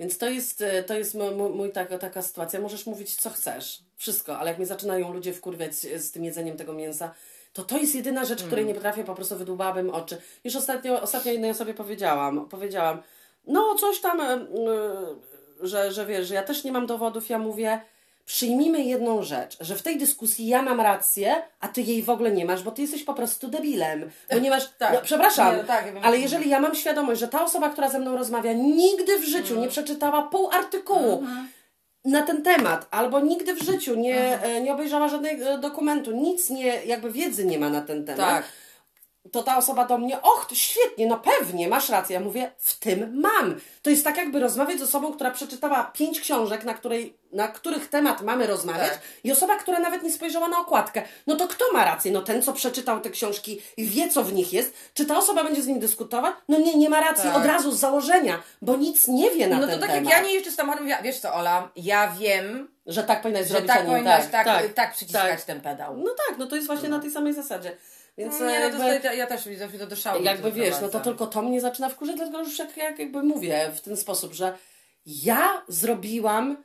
Więc 0.00 0.18
to 0.18 0.28
jest, 0.30 0.62
e, 0.62 0.82
to 0.82 0.94
jest 0.94 1.14
mój, 1.14 1.34
mój 1.34 1.72
taka, 1.72 1.98
taka 1.98 2.22
sytuacja. 2.22 2.60
Możesz 2.60 2.86
mówić, 2.86 3.14
co 3.14 3.30
chcesz. 3.30 3.82
Wszystko, 3.96 4.38
ale 4.38 4.50
jak 4.50 4.58
mnie 4.58 4.66
zaczynają 4.66 5.12
ludzie 5.12 5.32
wkurwiać 5.32 5.74
z 5.74 6.12
tym 6.12 6.24
jedzeniem 6.24 6.56
tego 6.56 6.72
mięsa, 6.72 7.14
to 7.52 7.64
to 7.64 7.78
jest 7.78 7.94
jedyna 7.94 8.24
rzecz, 8.24 8.42
której 8.42 8.66
nie 8.66 8.74
potrafię, 8.74 9.04
po 9.04 9.14
prostu 9.14 9.36
wydłubałabym 9.36 9.90
oczy. 9.90 10.20
Już 10.44 10.56
ostatnio, 10.56 11.02
ostatnio 11.02 11.32
jednej 11.32 11.50
osobie 11.50 11.74
powiedziałam, 11.74 12.48
powiedziałam, 12.48 13.02
no 13.46 13.74
coś 13.74 14.00
tam, 14.00 14.18
yy, 15.58 15.68
że, 15.68 15.92
że 15.92 16.06
wiesz, 16.06 16.28
że 16.28 16.34
ja 16.34 16.42
też 16.42 16.64
nie 16.64 16.72
mam 16.72 16.86
dowodów, 16.86 17.28
ja 17.28 17.38
mówię, 17.38 17.80
przyjmijmy 18.28 18.82
jedną 18.82 19.22
rzecz, 19.22 19.56
że 19.60 19.76
w 19.76 19.82
tej 19.82 19.98
dyskusji 19.98 20.46
ja 20.46 20.62
mam 20.62 20.80
rację, 20.80 21.34
a 21.60 21.68
ty 21.68 21.82
jej 21.82 22.02
w 22.02 22.10
ogóle 22.10 22.30
nie 22.30 22.44
masz, 22.44 22.62
bo 22.62 22.70
ty 22.70 22.82
jesteś 22.82 23.04
po 23.04 23.14
prostu 23.14 23.48
debilem. 23.48 24.10
Bo 24.32 24.38
nie 24.38 24.50
masz. 24.50 24.68
Tak. 24.78 24.92
No, 24.92 25.00
przepraszam, 25.02 25.52
Nie, 25.52 25.62
no 25.62 25.68
tak, 25.68 25.94
ja 25.94 26.00
ale 26.02 26.18
jeżeli 26.18 26.50
ja 26.50 26.60
mam 26.60 26.74
świadomość, 26.74 27.20
że 27.20 27.28
ta 27.28 27.44
osoba, 27.44 27.68
która 27.70 27.88
ze 27.88 27.98
mną 27.98 28.16
rozmawia, 28.16 28.52
nigdy 28.52 29.18
w 29.18 29.24
życiu 29.24 29.60
nie 29.60 29.68
przeczytała 29.68 30.22
pół 30.22 30.50
artykułu. 30.50 31.22
Na 32.04 32.22
ten 32.22 32.42
temat, 32.42 32.86
albo 32.90 33.20
nigdy 33.20 33.54
w 33.54 33.62
życiu 33.62 33.94
nie, 33.94 34.42
e, 34.42 34.60
nie 34.60 34.74
obejrzała 34.74 35.08
żadnego 35.08 35.58
dokumentu, 35.58 36.12
nic 36.12 36.50
nie, 36.50 36.84
jakby 36.84 37.10
wiedzy 37.10 37.44
nie 37.44 37.58
ma 37.58 37.70
na 37.70 37.80
ten 37.80 38.04
temat 38.04 38.30
Tak. 38.30 38.44
To 39.32 39.42
ta 39.42 39.56
osoba 39.56 39.84
do 39.84 39.98
mnie, 39.98 40.22
och, 40.22 40.46
to 40.48 40.54
świetnie, 40.54 41.06
no 41.06 41.18
pewnie, 41.18 41.68
masz 41.68 41.88
rację. 41.88 42.14
Ja 42.14 42.20
mówię, 42.20 42.50
w 42.58 42.78
tym 42.78 43.20
mam. 43.20 43.60
To 43.82 43.90
jest 43.90 44.04
tak 44.04 44.16
jakby 44.16 44.40
rozmawiać 44.40 44.78
z 44.78 44.82
osobą, 44.82 45.12
która 45.12 45.30
przeczytała 45.30 45.84
pięć 45.84 46.20
książek, 46.20 46.64
na, 46.64 46.74
której, 46.74 47.16
na 47.32 47.48
których 47.48 47.88
temat 47.88 48.22
mamy 48.22 48.46
rozmawiać 48.46 48.90
Tak. 48.90 49.00
i 49.24 49.32
osoba, 49.32 49.56
która 49.56 49.80
nawet 49.80 50.02
nie 50.02 50.12
spojrzała 50.12 50.48
na 50.48 50.58
okładkę. 50.60 51.02
No 51.26 51.36
to 51.36 51.48
kto 51.48 51.64
ma 51.72 51.84
rację? 51.84 52.12
No 52.12 52.22
ten, 52.22 52.42
co 52.42 52.52
przeczytał 52.52 53.00
te 53.00 53.10
książki 53.10 53.62
i 53.76 53.84
wie, 53.86 54.08
co 54.08 54.24
w 54.24 54.32
nich 54.32 54.52
jest. 54.52 54.74
Czy 54.94 55.04
ta 55.06 55.18
osoba 55.18 55.44
będzie 55.44 55.62
z 55.62 55.66
nim 55.66 55.80
dyskutować? 55.80 56.34
No 56.48 56.58
nie, 56.58 56.74
nie 56.76 56.90
ma 56.90 57.00
racji 57.00 57.24
Tak. 57.24 57.36
od 57.36 57.44
razu 57.46 57.72
z 57.72 57.78
założenia, 57.78 58.42
bo 58.62 58.76
nic 58.76 59.08
nie 59.08 59.30
wie 59.30 59.46
na 59.48 59.58
No 59.58 59.66
ten 59.66 59.74
to 59.80 59.86
tak 59.86 59.90
temat. 59.94 60.12
jak 60.12 60.22
ja 60.22 60.28
nie 60.28 60.34
jeszcze 60.34 60.50
z 60.50 60.54
samochodem 60.54 60.84
mówiła, 60.84 61.02
wiesz 61.02 61.18
co 61.18 61.34
Ola, 61.34 61.68
ja 61.76 62.12
wiem, 62.20 62.68
Że 62.86 63.02
tak 63.04 63.22
powinnaś 63.22 63.42
że 63.42 63.48
zrobić, 63.48 63.68
tak 63.68 63.78
a 63.78 63.82
nie 63.82 63.90
powinnaś 63.90 64.26
tak, 64.30 64.46
tak, 64.46 64.72
tak, 64.74 64.92
przyciskać 64.94 65.30
tak. 65.30 65.42
ten 65.42 65.60
pedał. 65.60 65.96
No 65.96 66.10
tak, 66.28 66.38
no 66.38 66.46
to 66.46 66.56
jest 66.56 66.66
właśnie 66.66 66.88
na 66.88 66.98
tej 66.98 67.10
samej 67.10 67.34
zasadzie. 67.34 67.76
Więc 68.18 68.40
Nie, 68.40 68.46
no 68.46 68.50
jakby... 68.52 68.78
to 68.78 68.88
jakby... 68.88 69.16
ja 69.16 69.26
też 69.26 69.48
widzę, 69.48 69.68
że 69.72 69.78
to 69.78 69.86
do 69.86 69.96
szału. 69.96 70.22
Jakby 70.22 70.52
wiesz, 70.52 70.70
no 70.70 70.74
to 70.74 70.82
doprowadza. 70.82 71.04
tylko 71.04 71.26
to 71.26 71.42
mnie 71.42 71.60
zaczyna 71.60 71.88
wkurzać, 71.88 72.16
dlatego 72.16 72.38
już 72.38 72.58
jak, 72.58 72.76
jak 72.76 72.98
jakby 72.98 73.22
mówię 73.22 73.70
w 73.74 73.80
ten 73.80 73.96
sposób, 73.96 74.32
że 74.32 74.58
ja 75.06 75.62
zrobiłam 75.68 76.64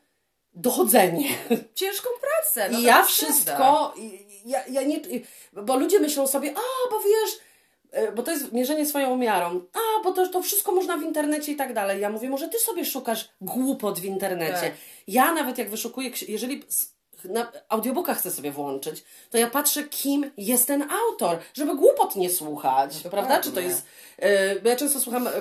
dochodzenie. 0.54 1.30
Ciężką 1.76 2.10
pracę. 2.22 2.70
No 2.72 2.80
I 2.80 2.84
ja 2.84 3.04
wszystko, 3.04 3.94
ja, 4.46 4.68
ja 4.68 4.84
nie, 4.84 5.00
bo 5.54 5.78
ludzie 5.78 6.00
myślą 6.00 6.28
sobie, 6.28 6.54
a, 6.56 6.89
bo 6.92 7.00
wiesz, 7.00 7.39
e, 7.92 8.12
bo 8.12 8.24
to 8.24 8.32
jest 8.32 8.52
mierzenie 8.52 8.86
swoją 8.86 9.18
miarą, 9.18 9.62
a, 9.74 10.04
bo 10.04 10.12
to, 10.12 10.28
to 10.28 10.42
wszystko 10.42 10.72
można 10.72 10.98
w 10.98 11.04
internecie 11.04 11.52
i 11.52 11.56
tak 11.56 11.74
dalej. 11.74 12.02
Ja 12.02 12.10
mówię, 12.10 12.30
może 12.30 12.48
ty 12.48 12.60
sobie 12.60 12.86
szukasz 12.86 13.30
głupot 13.42 14.00
w 14.00 14.06
internecie. 14.06 14.62
Tak. 14.62 14.74
Ja 15.08 15.34
nawet 15.34 15.58
jak 15.58 15.70
wyszukuję, 15.70 16.12
jeżeli 16.28 16.63
na 17.26 17.52
audiobooka 17.70 18.14
chcę 18.14 18.32
sobie 18.32 18.52
włączyć, 18.52 19.04
to 19.30 19.38
ja 19.38 19.50
patrzę, 19.50 19.84
kim 19.84 20.32
jest 20.38 20.68
ten 20.68 20.88
autor, 20.92 21.38
żeby 21.54 21.76
głupot 21.76 22.16
nie 22.16 22.30
słuchać, 22.30 23.04
No 23.04 23.10
prawda? 23.12 23.40
Czy 23.42 23.52
to 23.52 23.60
jest, 23.60 23.86
bo 24.64 24.70
ja 24.70 24.76
często 24.76 25.00
słucham 25.00 25.28
e, 25.28 25.32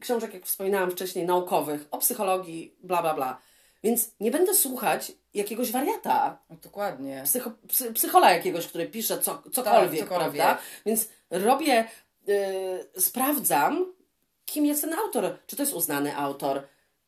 książek, 0.00 0.34
jak 0.34 0.46
wspominałam 0.46 0.90
wcześniej, 0.90 1.26
naukowych, 1.26 1.86
o 1.90 1.98
psychologii, 1.98 2.74
bla, 2.82 3.02
bla, 3.02 3.14
bla. 3.14 3.38
Więc 3.84 4.10
nie 4.20 4.30
będę 4.30 4.54
słuchać 4.54 5.12
jakiegoś 5.34 5.72
wariata 5.72 6.38
No, 6.50 6.56
dokładnie. 6.62 7.22
psycho, 7.24 7.50
psy, 7.68 7.92
psychola 7.92 8.32
jakiegoś, 8.32 8.66
który 8.66 8.86
pisze 8.86 9.18
co, 9.18 9.42
cokolwiek, 9.52 10.00
Tak, 10.00 10.08
cokolwiek. 10.08 10.42
prawda? 10.42 10.58
Więc 10.86 11.08
robię, 11.30 11.84
y, 12.28 13.00
sprawdzam, 13.00 13.92
kim 14.44 14.66
jest 14.66 14.80
ten 14.82 14.94
autor. 14.94 15.38
Czy 15.46 15.56
to 15.56 15.62
jest 15.62 15.74
uznany 15.74 16.16
autor, 16.16 16.62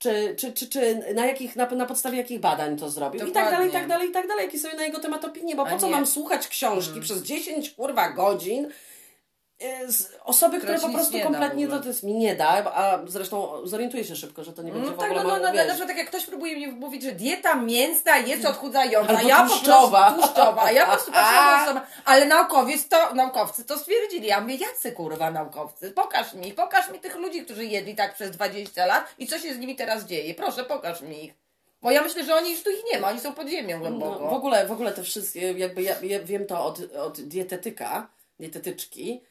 czy, 0.05 0.35
czy, 0.37 0.53
czy, 0.53 0.69
czy 0.69 1.03
na, 1.15 1.27
jakich, 1.27 1.57
na, 1.57 1.67
na 1.71 1.87
podstawie 1.87 2.19
jakich 2.19 2.41
badań 2.41 2.77
to 2.77 2.91
zrobił. 2.91 3.27
I 3.27 3.33
tak 3.33 3.51
dalej, 3.51 3.69
i 3.69 3.73
tak 3.73 3.83
Dokładnie. 3.83 3.89
dalej, 3.89 4.09
i 4.09 4.13
tak 4.13 4.29
dalej. 4.29 4.45
Jakie 4.45 4.59
są 4.59 4.69
na 4.77 4.85
jego 4.85 4.99
temat 4.99 5.25
opinie, 5.25 5.57
bo 5.57 5.67
A 5.67 5.71
po 5.71 5.79
co 5.79 5.87
nie. 5.87 5.93
mam 5.93 6.07
słuchać 6.07 6.49
książki 6.49 7.01
przez 7.01 7.23
10 7.23 7.71
kurwa 7.71 8.09
godzin 8.09 8.69
osoby, 10.25 10.59
które 10.59 10.79
po 10.79 10.89
prostu 10.89 11.21
kompletnie 11.21 11.69
to, 11.69 11.81
to 11.81 11.89
jest, 11.89 12.03
mi 12.03 12.15
nie 12.15 12.37
da, 12.37 12.49
a 12.49 12.99
zresztą 13.07 13.67
zorientuję 13.67 14.05
się 14.05 14.17
szybko, 14.17 14.45
że 14.45 14.53
to 14.53 14.63
nie 14.63 14.73
będzie 14.73 14.91
No 14.91 14.97
w 14.97 14.99
tak, 14.99 15.11
ogóle 15.11 15.25
no, 15.25 15.31
no, 15.31 15.43
no, 15.43 15.53
wiesz, 15.53 15.67
na 15.67 15.75
przykład 15.75 15.89
tak 15.89 15.97
jak 15.97 16.09
ktoś 16.09 16.27
próbuje 16.27 16.57
mi 16.57 16.67
mówić, 16.67 17.03
że 17.03 17.13
dieta 17.13 17.55
mięsna 17.55 18.17
jest 18.17 18.47
odchudzająca, 18.47 19.09
Albo 19.09 19.21
a 19.21 19.23
ja 19.23 19.47
tłuszczowa. 19.47 20.07
po 20.07 20.13
prostu 20.13 20.35
tłuszczowa, 20.35 20.63
a 20.63 20.73
ja 20.73 20.87
po 20.87 20.93
prostu 20.93 21.13
tą 21.13 21.19
osobę, 21.63 21.81
ale 22.05 22.27
naukowiec 22.27 22.89
to, 22.89 23.15
naukowcy 23.15 23.65
to 23.65 23.79
stwierdzili, 23.79 24.27
ja 24.27 24.41
mówię, 24.41 24.57
jacy 24.57 24.93
kurwa 24.93 25.31
naukowcy, 25.31 25.91
pokaż 25.91 26.35
mi, 26.35 26.53
pokaż 26.53 26.91
mi 26.91 26.99
tych 26.99 27.17
ludzi, 27.17 27.45
którzy 27.45 27.65
jedli 27.65 27.95
tak 27.95 28.15
przez 28.15 28.31
20 28.31 28.87
lat 28.87 29.15
i 29.19 29.27
co 29.27 29.39
się 29.39 29.55
z 29.55 29.59
nimi 29.59 29.77
teraz 29.77 30.05
dzieje, 30.05 30.35
proszę 30.35 30.65
pokaż 30.65 31.03
mi 31.03 31.25
ich. 31.25 31.35
Bo 31.83 31.91
ja 31.91 32.03
myślę, 32.03 32.25
że 32.25 32.35
oni 32.35 32.51
już 32.51 32.63
tu 32.63 32.71
ich 32.71 32.85
nie 32.93 33.01
ma, 33.01 33.09
oni 33.09 33.21
są 33.21 33.35
pod 33.35 33.49
ziemią 33.49 33.79
głęboko. 33.79 34.21
No, 34.25 34.31
w 34.31 34.33
ogóle, 34.33 34.67
w 34.67 34.73
ogóle 34.73 34.93
te 34.93 35.03
wszystkie, 35.03 35.53
jakby 35.53 35.83
ja, 35.83 35.95
ja 36.03 36.21
wiem 36.21 36.47
to 36.47 36.65
od, 36.65 36.81
od 36.95 37.21
dietetyka, 37.21 38.09
dietetyczki, 38.41 39.23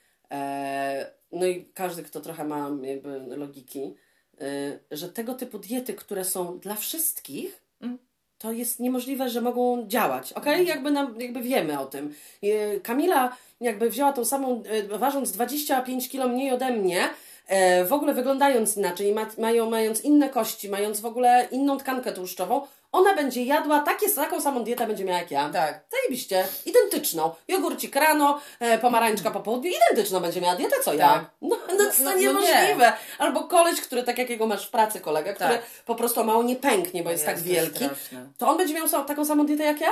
no 1.32 1.46
i 1.46 1.66
każdy, 1.74 2.04
kto 2.04 2.22
trochę 2.22 2.44
ma 2.46 2.70
jakby 2.82 3.20
logiki, 3.38 3.96
e, 4.42 4.80
że 4.92 5.10
tego 5.10 5.34
typu 5.34 5.60
diety, 5.60 5.94
które 5.94 6.26
są 6.26 6.60
dla 6.60 6.76
wszystkich, 6.76 7.64
Mm. 7.82 7.98
to 8.38 8.52
jest 8.52 8.80
niemożliwe, 8.80 9.30
że 9.30 9.42
mogą 9.42 9.88
działać. 9.88 10.34
Okej? 10.34 10.68
Jakby, 10.68 10.92
nam, 10.92 11.22
jakby 11.22 11.42
wiemy 11.42 11.80
o 11.80 11.86
tym. 11.86 12.14
E, 12.44 12.80
Kamila 12.80 13.38
jakby 13.62 13.90
wzięła 13.90 14.14
tą 14.14 14.26
samą, 14.26 14.64
e, 14.66 14.98
ważąc 14.98 15.32
25 15.32 16.10
kilo 16.10 16.28
mniej 16.28 16.52
ode 16.52 16.72
mnie, 16.72 17.10
e, 17.48 17.86
w 17.86 17.94
ogóle 17.94 18.14
wyglądając 18.14 18.78
inaczej, 18.78 19.14
ma, 19.14 19.28
mają, 19.38 19.70
mając 19.70 20.02
inne 20.02 20.30
kości, 20.30 20.70
mając 20.70 21.00
w 21.00 21.06
ogóle 21.06 21.48
inną 21.52 21.78
tkankę 21.78 22.12
tłuszczową, 22.12 22.62
ona 22.94 23.16
będzie 23.16 23.44
jadła 23.44 23.80
takie, 23.80 24.10
taką 24.10 24.42
samą 24.42 24.64
dietę 24.64 24.88
będzie 24.88 25.06
miała 25.06 25.20
jak 25.20 25.32
ja. 25.32 25.50
Tak. 25.50 25.84
Zajebiście. 25.92 26.46
Identyczną. 26.66 27.32
Jogurcik 27.48 27.96
rano, 27.96 28.40
e, 28.60 28.78
pomarańczka 28.78 29.32
po 29.32 29.40
południu. 29.40 29.72
Identyczną 29.72 30.20
będzie 30.20 30.42
miała 30.42 30.56
dietę 30.56 30.76
co 30.84 30.94
ja. 30.94 31.14
Tak. 31.14 31.26
No, 31.42 31.50
no, 31.68 31.74
No, 31.78 31.86
to 31.98 32.04
no, 32.04 32.16
niemożliwe. 32.16 32.94
Albo 33.18 33.44
koleś, 33.44 33.82
który 33.82 34.04
tak 34.04 34.18
jakiego 34.18 34.48
masz 34.48 34.68
w 34.68 34.72
pracy 34.72 35.00
kolegę, 35.00 35.34
który 35.34 35.50
Tak. 35.50 35.66
po 35.86 35.96
prostu 35.96 36.24
mało 36.24 36.44
nie 36.44 36.56
pęknie, 36.56 37.04
bo 37.04 37.12
jest, 37.12 37.26
tak 37.26 37.36
Jest, 37.36 37.48
jest 37.48 37.62
wielki. 37.62 37.86
straszne. 37.86 38.26
To 38.38 38.48
on 38.50 38.58
będzie 38.58 38.74
miał 38.74 39.06
taką 39.06 39.26
samą 39.26 39.46
dietę 39.46 39.64
jak 39.64 39.82
ja? 39.82 39.92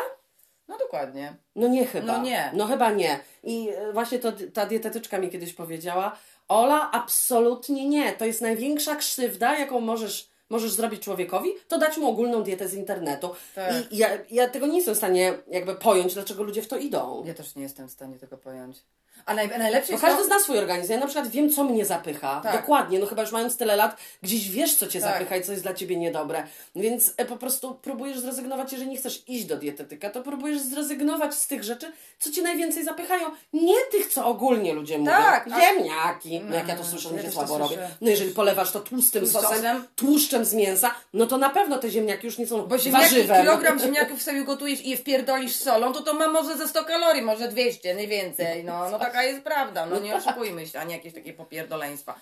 No 0.67 0.77
dokładnie. 0.77 1.33
No 1.55 1.67
nie 1.67 1.85
chyba. 1.85 2.07
No 2.17 2.23
nie. 2.23 2.51
No 2.53 2.67
chyba 2.67 2.91
nie. 2.91 3.19
I 3.43 3.69
e, 3.69 3.93
właśnie 3.93 4.19
to, 4.19 4.31
ta 4.53 4.65
dietetyczka 4.65 5.17
mi 5.17 5.29
kiedyś 5.29 5.53
powiedziała, 5.53 6.17
Ola, 6.47 6.91
absolutnie 6.91 7.87
nie. 7.89 8.11
To 8.13 8.25
jest 8.25 8.41
największa 8.41 8.95
krzywda, 8.95 9.59
jaką 9.59 9.79
możesz, 9.79 10.29
możesz 10.51 10.71
zrobić 10.71 11.03
człowiekowi, 11.03 11.49
to 11.67 11.77
dać 11.77 11.97
mu 11.97 12.09
ogólną 12.09 12.43
dietę 12.43 12.67
z 12.67 12.73
internetu. 12.73 13.29
Tak. 13.55 13.91
I 13.91 13.97
ja, 13.97 14.09
ja 14.31 14.49
tego 14.49 14.67
nie 14.67 14.75
jestem 14.75 14.93
w 14.93 14.97
stanie 14.97 15.33
jakby 15.47 15.75
pojąć, 15.75 16.13
dlaczego 16.13 16.43
ludzie 16.43 16.61
w 16.61 16.67
to 16.67 16.77
idą. 16.77 17.23
Ja 17.25 17.33
też 17.33 17.55
nie 17.55 17.63
jestem 17.63 17.87
w 17.87 17.91
stanie 17.91 18.19
tego 18.19 18.37
pojąć. 18.37 18.77
A 19.25 19.33
naj, 19.33 19.49
najlepsze 19.49 19.87
Bo 19.87 19.93
jest 19.93 20.05
każdy 20.05 20.19
to... 20.21 20.25
zna 20.27 20.39
swój 20.39 20.57
organizm. 20.57 20.91
Ja 20.91 20.99
na 20.99 21.05
przykład 21.05 21.27
wiem, 21.27 21.49
co 21.49 21.63
mnie 21.63 21.85
zapycha. 21.85 22.41
Tak. 22.43 22.61
Dokładnie. 22.61 22.99
No 22.99 23.05
chyba 23.05 23.21
już 23.21 23.31
mając 23.31 23.57
tyle 23.57 23.75
lat, 23.75 23.97
gdzieś 24.21 24.49
wiesz, 24.49 24.75
co 24.75 24.87
cię 24.87 25.01
Tak. 25.01 25.13
zapycha 25.13 25.35
i 25.37 25.43
co 25.43 25.51
jest 25.51 25.63
dla 25.63 25.73
ciebie 25.73 25.97
niedobre. 25.97 26.43
Więc 26.75 27.13
e, 27.17 27.25
po 27.25 27.37
prostu 27.37 27.75
próbujesz 27.75 28.19
zrezygnować, 28.19 28.71
jeżeli 28.71 28.89
nie 28.91 28.97
chcesz 28.97 29.23
iść 29.29 29.45
do 29.45 29.57
dietetyka, 29.57 30.09
to 30.09 30.21
próbujesz 30.21 30.59
zrezygnować 30.61 31.33
z 31.33 31.47
tych 31.47 31.63
rzeczy, 31.63 31.91
co 32.19 32.31
cię 32.31 32.41
najwięcej 32.41 32.83
zapychają. 32.83 33.27
Nie 33.53 33.75
tych, 33.91 34.07
co 34.13 34.25
ogólnie 34.25 34.73
ludzie 34.73 34.99
Tak, 35.05 35.45
mówią. 35.45 35.57
a- 35.57 35.61
Ziemniaki. 35.61 36.41
No 36.49 36.55
jak 36.55 36.67
ja 36.67 36.75
to 36.75 36.83
słyszę, 36.85 37.09
ja 37.09 37.15
mi 37.15 37.21
się 37.21 37.27
to 37.27 37.33
słabo 37.33 37.57
robię. 37.57 37.75
słyszę. 37.75 37.89
No 38.01 38.09
jeżeli 38.09 38.31
polewasz 38.31 38.71
to 38.71 38.79
tłustym 38.79 39.27
Sosem. 39.27 39.49
sosem, 39.49 39.83
tłuszczem 39.95 40.45
z 40.45 40.53
mięsa, 40.53 40.91
no 41.13 41.25
to 41.27 41.37
na 41.37 41.49
pewno 41.49 41.77
te 41.77 41.89
ziemniaki 41.89 42.25
już 42.25 42.37
nie 42.37 42.47
są 42.47 42.61
Bo 42.67 42.77
ziemniaki, 42.77 43.05
warzywem. 43.05 43.41
kilogram 43.41 43.79
ziemniaków 43.83 44.21
sobie 44.21 44.43
gotujesz 44.43 44.81
i 44.81 44.89
je 44.89 44.97
wpierdolisz 44.97 45.55
solą, 45.55 45.93
to 45.93 46.01
to 46.03 46.13
ma 46.13 46.27
może 46.27 46.57
ze 46.57 46.67
100 46.67 46.83
kalorii, 46.85 47.21
może 47.21 47.47
200, 47.47 47.95
nie 47.95 48.07
więcej. 48.07 48.63
No, 48.63 48.89
no 48.89 48.99
taka 49.01 49.23
jest 49.23 49.43
prawda, 49.43 49.85
no 49.85 49.99
nie 49.99 50.15
oszukujmy 50.15 50.67
się, 50.67 50.79
a 50.79 50.83
nie 50.83 50.95
jakieś 50.95 51.13
takie 51.13 51.33
popierdoleństwa. 51.33 52.19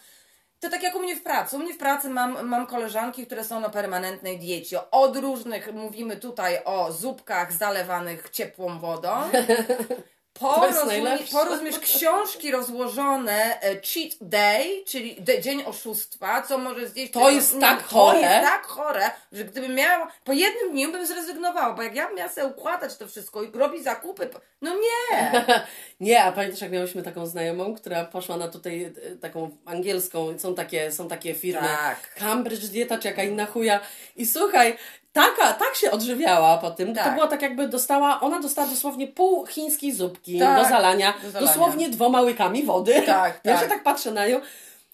To 0.60 0.70
tak 0.70 0.84
jak 0.84 0.96
u 0.96 1.00
mnie 1.00 1.16
w 1.16 1.24
pracy. 1.24 1.56
U 1.56 1.60
mnie 1.60 1.74
w 1.74 1.78
pracy 1.78 2.10
mam, 2.10 2.48
mam 2.48 2.68
koleżanki, 2.68 3.26
które 3.26 3.44
są 3.44 3.60
na 3.60 3.70
permanentnej 3.70 4.40
diecie. 4.40 4.92
Od 4.92 5.18
różnych, 5.18 5.74
mówimy 5.74 6.18
tutaj 6.18 6.60
o 6.66 6.92
zupkach 6.92 7.54
zalewanych 7.54 8.30
ciepłą 8.30 8.80
wodą. 8.80 9.10
Po, 10.34 10.54
To 10.54 10.68
jest 10.68 10.80
rozumie, 10.80 11.02
najlepsze. 11.02 11.32
po 11.32 11.44
rozumiesz 11.46 11.80
książki 11.80 12.52
rozłożone 12.52 13.62
e, 13.62 13.82
cheat 13.82 14.12
day, 14.22 14.84
czyli 14.88 15.18
dzień 15.42 15.64
oszustwa, 15.66 16.42
co 16.42 16.58
może 16.58 16.88
zjeść. 16.90 17.14
To 17.14 17.30
jest 17.30 17.54
nie, 17.56 17.62
tak 17.62 17.84
To 17.84 17.88
chore. 17.96 18.20
jest 18.20 18.42
tak 18.42 18.66
chore, 18.66 19.12
że 19.32 19.44
gdybym 19.46 19.76
miała, 19.76 20.12
po 20.24 20.34
jednym 20.34 20.72
dniu 20.72 20.92
bym 20.92 21.06
zrezygnowała, 21.08 21.74
bo 21.74 21.84
jak 21.84 21.96
ja 21.96 22.10
miała 22.12 22.30
sobie 22.30 22.48
układać 22.48 22.98
to 22.98 23.08
wszystko 23.08 23.44
i 23.44 23.52
robić 23.52 23.84
zakupy, 23.84 24.30
no 24.62 24.72
nie. 24.76 25.32
Nie, 26.00 26.24
a 26.24 26.32
pamiętasz, 26.32 26.62
jak 26.62 26.72
miałyśmy 26.72 27.04
taką 27.04 27.26
znajomą, 27.28 27.76
która 27.76 28.06
poszła 28.06 28.38
na 28.38 28.48
tutaj 28.48 28.84
e, 28.84 29.16
taką 29.16 29.50
angielską, 29.66 30.40
są 30.40 30.56
takie, 30.56 30.92
są 30.92 31.08
takie 31.08 31.34
firmy, 31.36 31.68
Tak. 31.68 32.14
Cambridge 32.16 32.66
Dieta 32.66 32.98
czy 32.98 33.08
jaka 33.08 33.24
inna 33.24 33.46
chuja 33.46 33.80
i 34.16 34.26
słuchaj, 34.26 34.78
taka, 35.14 35.54
tak 35.54 35.76
się 35.76 35.92
odżywiała 35.92 36.58
po 36.58 36.72
tym, 36.72 36.96
to 36.96 37.04
Tak. 37.04 37.14
było 37.16 37.28
tak 37.28 37.42
jakby 37.42 37.68
dostała, 37.68 38.20
ona 38.22 38.40
dostała 38.40 38.68
dosłownie 38.68 39.08
pół 39.08 39.46
chińskiej 39.46 39.92
zupki 39.94 40.40
Tak, 40.40 40.64
do, 40.64 40.70
zalania, 40.70 41.14
do 41.24 41.32
zalania. 41.32 41.48
dosłownie 41.54 41.90
dwoma 41.90 42.22
łykami 42.22 42.64
wody. 42.64 43.02
Tak, 43.06 43.40
Ja 43.44 43.54
tak. 43.54 43.64
się 43.64 43.70
tak 43.70 43.84
patrzę 43.84 44.12
na 44.12 44.28
nią, 44.28 44.42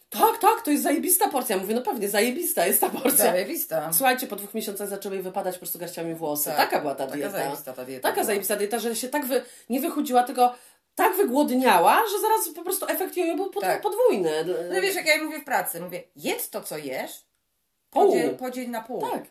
tak, 0.10 0.38
tak, 0.42 0.62
to 0.66 0.72
jest 0.72 0.84
zajebista 0.84 1.30
porcja. 1.30 1.58
Mówię, 1.58 1.76
no 1.76 1.82
pewnie, 1.82 2.10
zajebista 2.10 2.66
jest 2.66 2.82
ta 2.82 2.90
porcja. 2.90 3.12
Zajebista. 3.26 3.94
Słuchajcie, 3.94 4.28
po 4.28 4.36
dwóch 4.36 4.54
miesiącach 4.54 4.88
zaczęły 4.88 5.16
jej 5.16 5.24
wypadać 5.24 5.56
po 5.56 5.60
prostu 5.60 5.80
garściami 5.80 6.16
włosy. 6.16 6.46
Tak. 6.46 6.58
Taka 6.58 6.80
była 6.80 6.96
ta 6.96 7.06
Taka 7.06 7.16
dieta. 7.18 7.32
zajebista 7.32 7.74
ta 7.74 7.86
dieta 7.86 8.02
Taka 8.02 8.14
była. 8.16 8.26
zajebista 8.26 8.56
dieta, 8.56 8.80
że 8.80 8.96
się 8.96 9.10
tak 9.10 9.26
wy, 9.26 9.42
nie 9.70 9.80
wychudziła, 9.80 10.24
tylko 10.24 10.56
tak 10.96 11.16
wygłodniała, 11.18 11.96
że 12.12 12.20
zaraz 12.22 12.50
po 12.56 12.62
prostu 12.64 12.86
efekt 12.90 13.18
jojo 13.18 13.36
był 13.36 13.50
Tak. 13.62 13.82
podwójny. 13.82 14.32
No 14.74 14.82
wiesz, 14.82 14.96
jak 14.96 15.06
ja 15.06 15.14
jej 15.16 15.24
mówię 15.24 15.40
w 15.40 15.44
pracy, 15.46 15.82
mówię, 15.82 16.04
jedz 16.16 16.50
to, 16.50 16.62
co 16.62 16.78
jesz, 16.78 17.12
podziel, 17.90 18.36
podziel 18.38 18.70
na 18.72 18.82
pół. 18.82 19.02
Tak. 19.02 19.24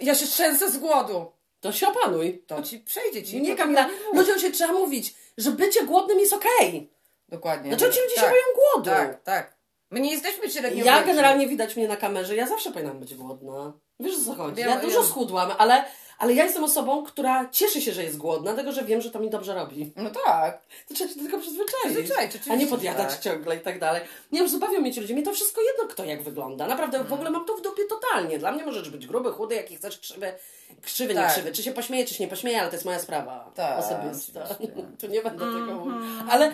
Ja 0.00 0.14
się 0.14 0.26
trzęsę 0.26 0.70
z 0.70 0.78
głodu. 0.78 1.32
To 1.60 1.72
się 1.72 1.88
opanuj. 1.88 2.42
To 2.46 2.62
ci 2.62 2.78
przejdzie 2.78 3.22
ci. 3.22 3.42
Nie, 3.42 3.56
Kamila, 3.56 3.88
ludziom 4.12 4.38
się 4.38 4.50
trzeba 4.50 4.72
mówić, 4.72 5.14
że 5.38 5.50
bycie 5.50 5.86
głodnym 5.86 6.20
jest 6.20 6.32
okej. 6.32 6.90
Dokładnie. 7.28 7.68
Dlaczego 7.68 7.92
ci 7.92 8.00
ludzie 8.00 8.14
się 8.14 8.20
tak, 8.20 8.30
boją 8.30 8.42
głodu? 8.54 8.90
Tak, 8.90 9.22
tak. 9.22 9.56
My 9.90 10.00
nie 10.00 10.12
jesteśmy 10.12 10.50
średnio 10.50 10.84
Ja 10.84 11.02
generalnie 11.02 11.48
widać 11.48 11.76
mnie 11.76 11.88
na 11.88 11.96
kamerze, 11.96 12.36
ja 12.36 12.46
zawsze 12.46 12.72
powinnam 12.72 12.98
być 12.98 13.14
głodna. 13.14 13.72
Wiesz 14.00 14.16
o 14.16 14.24
co 14.24 14.34
chodzi? 14.34 14.56
Wiem, 14.56 14.68
ja 14.68 14.80
dużo 14.80 15.04
schudłam, 15.04 15.52
ale, 15.58 15.84
ale 16.22 16.34
ja 16.34 16.44
jestem 16.44 16.64
osobą, 16.64 17.04
która 17.04 17.48
cieszy 17.50 17.80
się, 17.80 17.92
że 17.92 18.02
jest 18.04 18.16
głodna, 18.18 18.52
dlatego 18.52 18.72
że 18.72 18.84
wiem, 18.84 19.00
że 19.00 19.10
to 19.10 19.18
mi 19.20 19.30
dobrze 19.30 19.54
robi. 19.54 19.92
No 19.96 20.10
tak. 20.24 20.62
To 20.88 20.94
trzeba 20.94 21.10
się 21.10 21.20
tego 21.20 21.38
przyzwyczaić. 21.38 21.84
Przyzwyczaić, 21.84 22.32
a 22.50 22.54
nie 22.56 22.66
podjadać 22.66 23.10
tak. 23.10 23.20
ciągle 23.20 23.56
i 23.56 23.60
tak 23.60 23.78
dalej. 23.78 24.02
Nie 24.32 24.40
już 24.40 24.50
zubawią 24.50 24.80
mnie 24.80 24.92
ci 24.94 25.00
ludzie. 25.00 25.14
Mnie 25.14 25.22
to 25.22 25.32
wszystko 25.32 25.60
jedno, 25.60 25.84
kto 25.94 26.04
jak 26.04 26.22
wygląda. 26.22 26.66
Naprawdę 26.66 26.96
Mm. 26.98 27.08
w 27.08 27.12
ogóle 27.12 27.30
mam 27.30 27.44
to 27.44 27.56
w 27.56 27.60
dupie 27.62 27.82
totalnie. 27.88 28.38
Dla 28.38 28.52
mnie 28.52 28.64
możesz 28.66 28.90
być 28.90 29.06
gruby, 29.06 29.32
chudy, 29.32 29.54
jaki 29.54 29.76
chcesz, 29.76 29.98
krzywy, 29.98 30.32
krzywy, 30.82 31.14
nie 31.14 31.20
Tak. 31.20 31.32
krzywy. 31.32 31.52
Czy 31.52 31.62
się 31.62 31.72
pośmieje, 31.72 32.04
czy 32.06 32.14
się 32.14 32.24
nie 32.24 32.30
pośmieje, 32.30 32.60
ale 32.60 32.68
to 32.70 32.76
jest 32.76 32.84
moja 32.84 32.98
sprawa 32.98 33.52
Tak, 33.54 33.78
osobista. 33.78 34.40
Mhm. 34.60 34.96
tu 35.00 35.06
nie 35.06 35.22
będę 35.22 35.44
tego 35.44 35.74
mówić. 35.74 36.08
Ale 36.30 36.52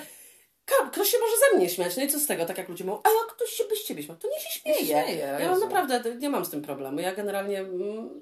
ktoś 0.93 1.09
się 1.09 1.19
może 1.19 1.33
ze 1.51 1.57
mnie 1.59 1.69
śmiać. 1.71 1.97
No 1.97 2.03
i 2.03 2.09
co 2.09 2.19
z 2.19 2.27
tego? 2.27 2.47
Tak 2.47 2.59
jak 2.59 2.69
ludzie 2.69 2.85
mówią, 2.85 3.01
a 3.05 3.09
jak 3.09 3.37
ktoś 3.37 3.51
się 3.51 3.65
by 3.65 3.77
z 3.77 3.85
ciebie 3.85 4.03
śmiał, 4.03 4.17
to 4.17 4.29
nie 4.29 4.41
się 4.41 4.61
śmieje. 4.61 4.87
śmieje, 4.87 5.39
ja 5.41 5.51
mam 5.51 5.61
naprawdę, 5.61 6.03
nie 6.17 6.31
mam 6.31 6.45
z 6.45 6.51
tym 6.51 6.63
problemu. 6.63 7.01
Ja 7.01 7.15
generalnie 7.15 7.59
mm, 7.59 8.21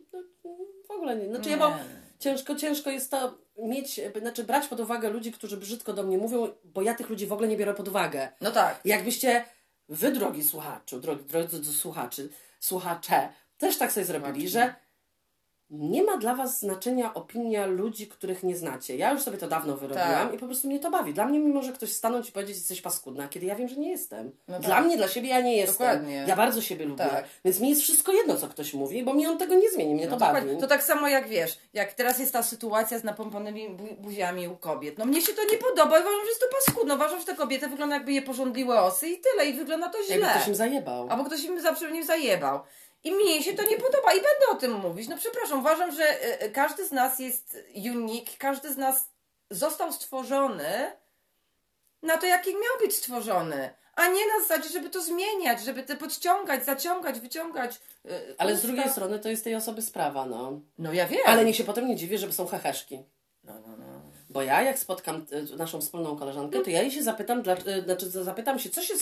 w 0.88 0.90
ogóle 0.90 1.16
nie. 1.16 1.28
Znaczy 1.28 1.50
ja 1.50 1.56
bo 1.56 1.68
Nie. 1.68 1.76
ciężko, 2.18 2.54
ciężko 2.54 2.90
jest 2.90 3.10
to 3.10 3.38
mieć, 3.58 4.00
znaczy 4.20 4.44
brać 4.44 4.66
pod 4.66 4.80
uwagę 4.80 5.10
ludzi, 5.10 5.32
którzy 5.32 5.56
brzydko 5.56 5.92
do 5.92 6.02
mnie 6.02 6.18
mówią, 6.18 6.48
bo 6.64 6.82
ja 6.82 6.94
tych 6.94 7.10
ludzi 7.10 7.26
w 7.26 7.32
ogóle 7.32 7.48
nie 7.48 7.56
biorę 7.56 7.74
pod 7.74 7.88
uwagę. 7.88 8.28
No 8.40 8.50
tak. 8.50 8.80
Jakbyście 8.84 9.44
wy, 9.88 10.12
drogi 10.12 10.44
słuchaczu, 10.44 11.00
drogi, 11.00 11.24
drodzy 11.24 11.72
słuchaczy, 11.72 12.28
słuchacze, 12.60 13.28
też 13.58 13.78
tak 13.78 13.92
sobie 13.92 14.06
zrobili, 14.06 14.48
że 14.48 14.74
nie 15.70 16.02
ma 16.02 16.16
dla 16.16 16.34
was 16.34 16.60
znaczenia 16.60 17.14
opinia 17.14 17.66
ludzi, 17.66 18.06
których 18.06 18.42
nie 18.42 18.56
znacie. 18.56 18.96
Ja 18.96 19.12
już 19.12 19.22
sobie 19.22 19.38
to 19.38 19.48
dawno 19.48 19.76
wyrobiłam 19.76 20.10
Tak. 20.26 20.34
i 20.34 20.38
po 20.38 20.46
prostu 20.46 20.68
mnie 20.68 20.80
to 20.80 20.90
bawi. 20.90 21.14
Dla 21.14 21.26
mnie, 21.26 21.38
mimo 21.38 21.62
że 21.62 21.72
ktoś 21.72 21.92
stanąć 21.92 22.28
i 22.28 22.32
powiedzieć, 22.32 22.56
że 22.56 22.60
jesteś 22.60 22.80
paskudna, 22.80 23.28
kiedy 23.28 23.46
ja 23.46 23.54
wiem, 23.54 23.68
że 23.68 23.76
nie 23.76 23.90
jestem. 23.90 24.32
No 24.48 24.60
dla 24.60 24.76
tak. 24.76 24.84
mnie, 24.84 24.96
dla 24.96 25.08
siebie 25.08 25.28
ja 25.28 25.40
nie 25.40 25.56
jestem. 25.56 25.72
Dokładnie. 25.86 26.24
Ja 26.28 26.36
bardzo 26.36 26.60
siebie 26.62 26.84
lubię. 26.84 27.04
Tak. 27.04 27.24
Więc 27.44 27.60
mi 27.60 27.68
jest 27.68 27.82
wszystko 27.82 28.12
jedno, 28.12 28.36
co 28.36 28.48
ktoś 28.48 28.74
mówi, 28.74 29.02
bo 29.04 29.14
mi 29.14 29.26
on 29.26 29.38
tego 29.38 29.54
nie 29.54 29.70
zmieni. 29.70 29.94
Mnie 29.94 30.04
No 30.04 30.10
to 30.10 30.16
dokładnie. 30.18 30.48
bawi. 30.50 30.60
To 30.60 30.66
tak 30.66 30.82
samo 30.82 31.08
jak 31.08 31.28
wiesz, 31.28 31.58
jak 31.72 31.92
teraz 31.94 32.18
jest 32.18 32.32
ta 32.32 32.42
sytuacja 32.42 32.98
z 32.98 33.04
napompanymi 33.04 33.70
bu- 33.70 33.94
buziami 34.02 34.48
u 34.48 34.56
kobiet. 34.56 34.98
No 34.98 35.04
mnie 35.04 35.22
się 35.22 35.32
to 35.32 35.42
nie 35.52 35.58
podoba 35.58 35.98
i 35.98 36.00
uważam, 36.02 36.20
że 36.24 36.28
jest 36.28 36.40
to 36.40 36.46
paskudno. 36.66 36.94
Uważam, 36.94 37.18
że 37.20 37.26
te 37.26 37.34
kobiety 37.34 37.68
wyglądają 37.68 38.00
jakby 38.00 38.12
je 38.12 38.22
porządliły 38.22 38.78
osy 38.78 39.08
i 39.08 39.20
tyle. 39.20 39.46
I 39.46 39.52
wygląda 39.54 39.88
to 39.88 39.98
źle. 40.06 40.16
Jakby 40.18 40.30
ktoś 40.34 40.48
im 40.48 40.54
zajebał. 40.54 41.06
Albo 41.10 41.24
ktoś 41.24 41.44
im 41.44 41.60
zawsze 41.60 41.92
nim 41.92 42.04
zajebał. 42.04 42.60
I 43.04 43.12
mnie 43.12 43.42
się 43.42 43.52
to 43.52 43.62
nie 43.62 43.76
podoba 43.76 44.12
i 44.12 44.16
będę 44.16 44.46
o 44.50 44.54
tym 44.54 44.72
mówić. 44.72 45.08
No 45.08 45.16
przepraszam, 45.18 45.58
uważam, 45.58 45.92
że 45.92 46.04
e, 46.04 46.40
e, 46.40 46.48
każdy 46.50 46.86
z 46.86 46.92
nas 46.92 47.18
jest 47.18 47.56
unik, 47.94 48.36
każdy 48.38 48.72
z 48.72 48.76
nas 48.76 49.08
został 49.50 49.92
stworzony 49.92 50.92
na 52.02 52.16
to, 52.18 52.26
jaki 52.26 52.50
miał 52.52 52.78
być 52.80 52.96
stworzony. 52.96 53.70
A 53.94 54.06
nie 54.08 54.26
na 54.26 54.40
zasadzie, 54.40 54.68
żeby 54.68 54.90
to 54.90 55.02
zmieniać, 55.02 55.64
żeby 55.64 55.82
te 55.82 55.96
podciągać, 55.96 56.64
zaciągać, 56.64 57.20
wyciągać. 57.20 57.80
e, 58.04 58.20
Ale 58.38 58.52
z 58.52 58.56
usta. 58.56 58.68
drugiej 58.68 58.90
strony 58.90 59.18
to 59.18 59.28
jest 59.28 59.44
tej 59.44 59.54
osoby 59.54 59.82
sprawa, 59.82 60.26
no. 60.26 60.60
No 60.78 60.92
ja 60.92 61.06
wiem. 61.06 61.20
Ale 61.26 61.44
niech 61.44 61.56
się 61.56 61.64
potem 61.64 61.88
nie 61.88 61.96
dziwię, 61.96 62.18
że 62.18 62.32
są 62.32 62.46
heheszki. 62.46 63.02
No, 63.44 63.52
no, 63.66 63.76
no. 63.76 63.86
Bo 64.30 64.42
ja 64.42 64.62
jak 64.62 64.78
spotkam 64.78 65.26
naszą 65.56 65.80
wspólną 65.80 66.16
koleżankę, 66.18 66.60
to 66.60 66.70
ja 66.70 66.82
jej 66.82 66.90
się 66.90 67.02
zapytam, 67.02 67.42
dla, 67.42 67.56
znaczy 67.84 68.10
za- 68.10 68.24
zapytam 68.24 68.58
się, 68.58 68.70
co 68.70 68.82
się, 68.82 68.94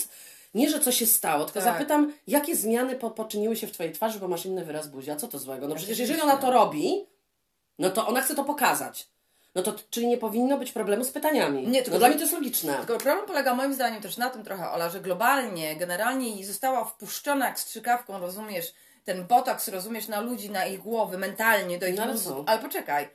nie 0.54 0.70
że 0.70 0.80
co 0.80 0.92
się 0.92 1.06
stało, 1.06 1.44
tylko 1.44 1.60
Tak. 1.60 1.72
zapytam, 1.72 2.12
jakie 2.26 2.56
zmiany 2.56 2.96
po, 2.96 3.10
poczyniły 3.10 3.56
się 3.56 3.66
w 3.66 3.72
twojej 3.72 3.92
twarzy, 3.92 4.18
bo 4.18 4.28
masz 4.28 4.46
inny 4.46 4.64
wyraz 4.64 4.88
buzi, 4.88 5.10
a 5.10 5.16
co 5.16 5.28
to 5.28 5.38
złego? 5.38 5.68
No 5.68 5.74
przecież 5.74 5.98
jeżeli 5.98 6.20
ona 6.20 6.36
to 6.36 6.50
robi, 6.50 7.06
no 7.78 7.90
to 7.90 8.06
ona 8.06 8.20
chce 8.20 8.34
to 8.34 8.44
pokazać. 8.44 9.08
No 9.54 9.62
to 9.62 9.74
czyli 9.90 10.06
nie 10.06 10.18
powinno 10.18 10.58
być 10.58 10.72
problemu 10.72 11.04
z 11.04 11.10
pytaniami. 11.10 11.68
Nie, 11.68 11.82
tylko- 11.82 11.90
no 11.90 11.98
dla 11.98 12.08
mnie 12.08 12.16
to 12.16 12.22
jest 12.22 12.34
logiczne. 12.34 12.74
Tylko 12.74 12.98
problem 12.98 13.26
polega 13.26 13.54
moim 13.54 13.74
zdaniem 13.74 14.02
też 14.02 14.16
na 14.16 14.30
tym 14.30 14.44
trochę, 14.44 14.70
Ola, 14.70 14.90
że 14.90 15.00
globalnie, 15.00 15.76
generalnie 15.76 16.46
została 16.46 16.84
wpuszczona 16.84 17.46
jak 17.46 17.60
strzykawką, 17.60 18.18
rozumiesz, 18.18 18.74
ten 19.04 19.26
botoks, 19.26 19.68
rozumiesz, 19.68 20.08
na 20.08 20.20
ludzi, 20.20 20.50
na 20.50 20.66
ich 20.66 20.80
głowy, 20.80 21.18
mentalnie, 21.18 21.78
do 21.78 21.86
ich 21.86 21.96
No? 21.96 22.44
Ale 22.46 22.58
poczekaj. 22.58 23.08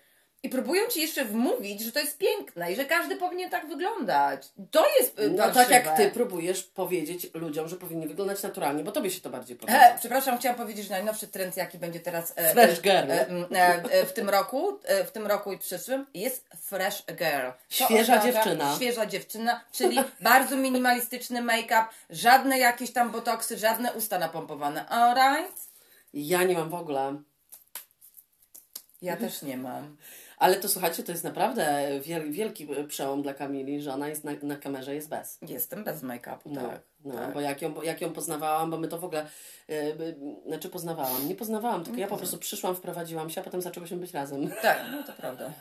I 0.43 0.49
próbują 0.49 0.88
ci 0.88 1.02
jeszcze 1.02 1.25
wmówić, 1.25 1.82
że 1.82 1.91
to 1.91 1.99
jest 1.99 2.17
piękne 2.17 2.71
i 2.71 2.75
że 2.75 2.86
każdy 2.86 3.15
powinien 3.15 3.49
tak 3.49 3.67
wyglądać. 3.67 4.49
To 4.71 4.86
jest 4.99 5.21
No 5.32 5.52
tak 5.52 5.69
jak 5.69 5.97
ty 5.97 6.12
próbujesz 6.12 6.63
powiedzieć 6.63 7.28
ludziom, 7.34 7.67
że 7.69 7.75
powinni 7.75 8.08
wyglądać 8.08 8.43
naturalnie, 8.43 8.84
bo 8.84 8.91
tobie 8.91 9.12
się 9.12 9.21
to 9.21 9.30
bardziej 9.30 9.58
podoba. 9.58 9.80
E, 9.80 9.97
przepraszam, 9.99 10.38
chciałam 10.38 10.58
powiedzieć, 10.58 10.86
że 10.86 10.91
najnowszy 10.91 11.28
trend, 11.28 11.58
jaki 11.58 11.78
będzie 11.78 11.99
teraz 11.99 12.34
e, 12.36 12.54
Fresh 12.54 12.82
girl. 12.82 13.12
e, 13.12 13.28
e, 13.52 13.84
e, 13.91 14.06
w 14.06 14.13
tym 14.13 14.30
roku, 14.30 14.80
e, 14.84 15.06
w 15.06 15.12
tym 15.12 15.28
roku 15.28 15.52
i 15.54 15.58
przyszłym, 15.58 16.06
jest 16.13 16.49
fresh 16.62 17.04
girl. 17.06 17.47
To 17.80 17.86
Świeża 17.86 18.19
dziewczyna. 18.19 18.75
Świeża 18.75 19.06
dziewczyna, 19.06 19.63
czyli 19.71 19.99
bardzo 20.21 20.56
minimalistyczny 20.56 21.41
make-up, 21.41 21.86
żadne 22.10 22.60
jakieś 22.60 22.91
tam 22.93 23.12
botoksy, 23.12 23.58
żadne 23.58 23.93
usta 23.93 24.19
napompowane. 24.19 24.89
Alright? 24.89 25.69
Ja 26.13 26.43
nie 26.43 26.54
mam 26.54 26.69
w 26.69 26.73
ogóle. 26.73 27.15
Ja 29.02 29.17
też 29.17 29.41
nie 29.41 29.58
mam. 29.58 29.97
Ale 30.39 30.56
to 30.56 30.69
słuchajcie, 30.69 31.04
to 31.04 31.12
jest 31.12 31.23
naprawdę 31.23 31.89
wiel, 32.04 32.32
wielki 32.32 32.67
przełom 32.88 33.21
dla 33.21 33.34
Kamili, 33.34 33.82
że 33.82 33.93
ona 33.93 34.08
jest 34.08 34.23
na, 34.23 34.32
na 34.43 34.56
kamerze 34.56 34.95
jest 34.95 35.10
bez. 35.10 35.38
Jestem 35.47 35.84
bez 35.84 36.04
make-upu, 36.04 36.39
No, 36.45 36.62
tak. 36.62 36.82
no 37.06 37.13
tak. 37.15 37.34
bo 37.34 37.41
jak 37.41 37.62
ją, 37.62 37.82
jak 37.82 38.02
ją 38.02 38.13
poznawałam, 38.13 38.71
bo 38.71 38.78
my 38.78 38.88
to 38.88 38.99
w 38.99 39.04
ogóle, 39.04 39.25
yy, 39.67 40.15
znaczy 40.47 40.69
poznawałam, 40.69 41.28
nie 41.28 41.36
poznawałam, 41.36 41.84
tylko 41.84 41.99
ja 41.99 42.08
po 42.08 42.17
prostu 42.17 42.38
przyszłam, 42.38 42.75
wprowadziłam 42.75 43.30
się, 43.30 43.41
a 43.41 43.43
potem 43.43 43.62
zaczęłyśmy 43.62 43.97
być 43.97 44.13
razem. 44.13 44.49
Tak, 44.62 44.80
no 44.91 45.04
to 45.04 45.13
prawda. 45.13 45.52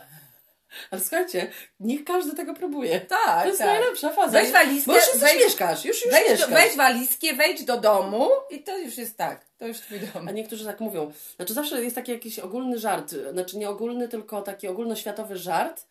Ale 0.91 1.01
słuchajcie, 1.01 1.51
niech 1.81 2.05
każdy 2.05 2.37
tego 2.37 2.55
próbuje. 2.55 3.01
Tak, 3.01 3.43
To 3.43 3.47
jest 3.47 3.59
tak. 3.59 3.69
najlepsza 3.69 4.11
faza. 4.13 4.33
Weź 4.41 4.51
walizkę, 4.53 4.87
Bo 4.93 4.97
już 4.97 5.07
jesteś 5.07 5.23
wejdź- 5.23 5.45
mieszkasz, 5.45 5.85
już, 5.85 6.05
już 6.05 6.13
Wejdź, 6.15 6.31
mieszkasz. 6.31 6.51
weź 6.51 6.77
walizkę, 6.77 7.35
wejdź 7.35 7.65
do 7.65 7.81
domu 7.81 8.29
i 8.51 8.63
to 8.63 8.79
już 8.79 8.97
jest 8.99 9.17
tak. 9.17 9.45
To 9.59 9.67
już 9.67 9.77
twój 9.79 10.01
dom. 10.01 10.29
A 10.29 10.31
niektórzy 10.31 10.65
tak 10.65 10.81
mówią. 10.81 11.13
Znaczy 11.37 11.55
zawsze 11.55 11.83
jest 11.85 11.95
taki 11.97 12.13
jakiś 12.13 12.39
ogólny 12.39 12.79
żart. 12.79 13.15
Znaczy 13.33 13.59
nie 13.59 13.69
ogólny, 13.69 14.09
tylko 14.09 14.43
taki 14.43 14.69
ogólnoświatowy 14.69 15.37
żart. 15.37 15.87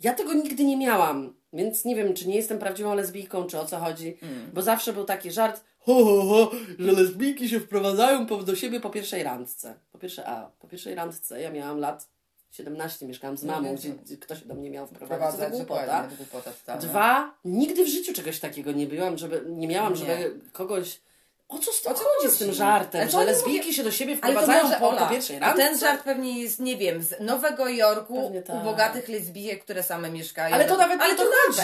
Ja 0.00 0.14
tego 0.14 0.32
nigdy 0.32 0.64
nie 0.64 0.76
miałam, 0.76 1.34
więc 1.52 1.84
nie 1.84 1.96
wiem, 1.96 2.14
czy 2.14 2.28
nie 2.28 2.36
jestem 2.36 2.58
prawdziwą 2.58 2.94
lesbijką, 2.94 3.44
czy 3.46 3.60
o 3.60 3.66
co 3.66 3.78
chodzi. 3.78 4.18
Mm. 4.22 4.50
Bo 4.54 4.62
zawsze 4.62 4.92
był 4.92 5.04
taki 5.04 5.30
żart, 5.32 5.64
ho, 5.78 5.94
ho, 6.04 6.22
ho, 6.22 6.50
że 6.78 6.92
lesbijki 6.92 7.48
się 7.48 7.60
wprowadzają 7.60 8.26
po- 8.26 8.36
do 8.42 8.56
siebie 8.56 8.80
po 8.80 8.90
pierwszej 8.90 9.22
randce. 9.22 9.74
Po 9.92 9.98
pierwsze, 9.98 10.26
a, 10.28 10.50
po 10.60 10.68
pierwszej 10.68 10.94
randce 10.94 11.40
ja 11.40 11.50
miałam 11.50 11.78
lat 11.78 12.08
17, 12.52 13.06
mieszkałam 13.06 13.36
z 13.36 13.44
No 13.44 13.52
mamą, 13.52 13.68
więc- 13.68 13.80
gdzie, 13.80 13.90
gdzie 13.90 14.16
ktoś 14.16 14.40
do 14.40 14.54
mnie 14.54 14.70
miał 14.70 14.86
wprowadzić. 14.86 15.08
To 15.10 15.16
Wprowadzać 15.16 15.52
głupota. 15.52 16.08
głupota. 16.16 16.76
Dwa, 16.76 17.30
nigdy 17.44 17.84
w 17.84 17.88
życiu 17.88 18.12
czegoś 18.12 18.40
takiego 18.40 18.72
nie 18.72 18.86
byłam, 18.86 19.18
żeby, 19.18 19.42
nie 19.46 19.68
miałam, 19.68 19.92
Nie. 19.92 19.98
żeby 19.98 20.40
kogoś... 20.52 21.00
O 21.48 21.58
co 21.58 21.70
O 21.90 21.94
co 21.94 22.04
chodzi 22.04 22.34
z 22.34 22.38
tym 22.38 22.52
żartem, 22.52 23.10
że 23.10 23.24
lesbijki 23.24 23.74
się 23.74 23.84
do 23.84 23.90
siebie 23.90 24.16
wprowadzają 24.16 24.62
może, 24.64 24.76
po, 24.76 24.88
Ola, 24.88 25.06
po 25.06 25.14
pierwszej 25.14 25.36
a 25.36 25.40
randce? 25.40 25.62
ten 25.62 25.78
żart 25.78 26.02
pewnie 26.04 26.42
jest, 26.42 26.60
nie 26.60 26.76
wiem, 26.76 27.02
z 27.02 27.20
Nowego 27.20 27.68
Jorku, 27.68 28.32
tak. 28.46 28.56
u 28.56 28.60
bogatych 28.64 29.08
lesbijek, 29.08 29.64
które 29.64 29.82
same 29.82 30.10
mieszkają. 30.10 30.54
Ale 30.54 30.64
to 30.64 30.76
nawet 30.76 31.00
Ale 31.00 31.12
nie 31.12 31.18
to 31.18 31.24
chodzi. 31.46 31.60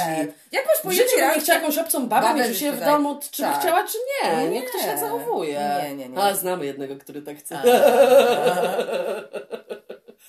Jak 0.53 0.67
masz 0.67 0.79
W 0.79 0.83
po 0.83 0.91
życiu 0.91 1.03
jednej 1.03 1.27
bym 1.29 1.35
nie 1.35 1.41
chciała 1.41 1.59
jakąś 1.61 1.79
obcą 1.79 2.09
babę 2.09 2.35
mieć 2.35 2.51
u 2.51 2.55
siebie 2.55 2.73
w 2.73 2.85
domu, 2.85 3.19
czy 3.31 3.43
by 3.43 3.49
Tak. 3.49 3.61
chciała, 3.61 3.85
czy 3.87 3.99
nie. 4.25 4.37
Nie. 4.43 4.49
Niech 4.51 4.65
ktoś 4.71 4.83
tak 4.85 4.99
zachowuje. 4.99 5.81
Nie, 5.83 5.95
nie, 5.95 6.09
nie. 6.09 6.19
Ale 6.19 6.37
znamy 6.37 6.67
jednego, 6.67 6.97
który 6.97 7.23
tak 7.23 7.37
chce. 7.39 7.63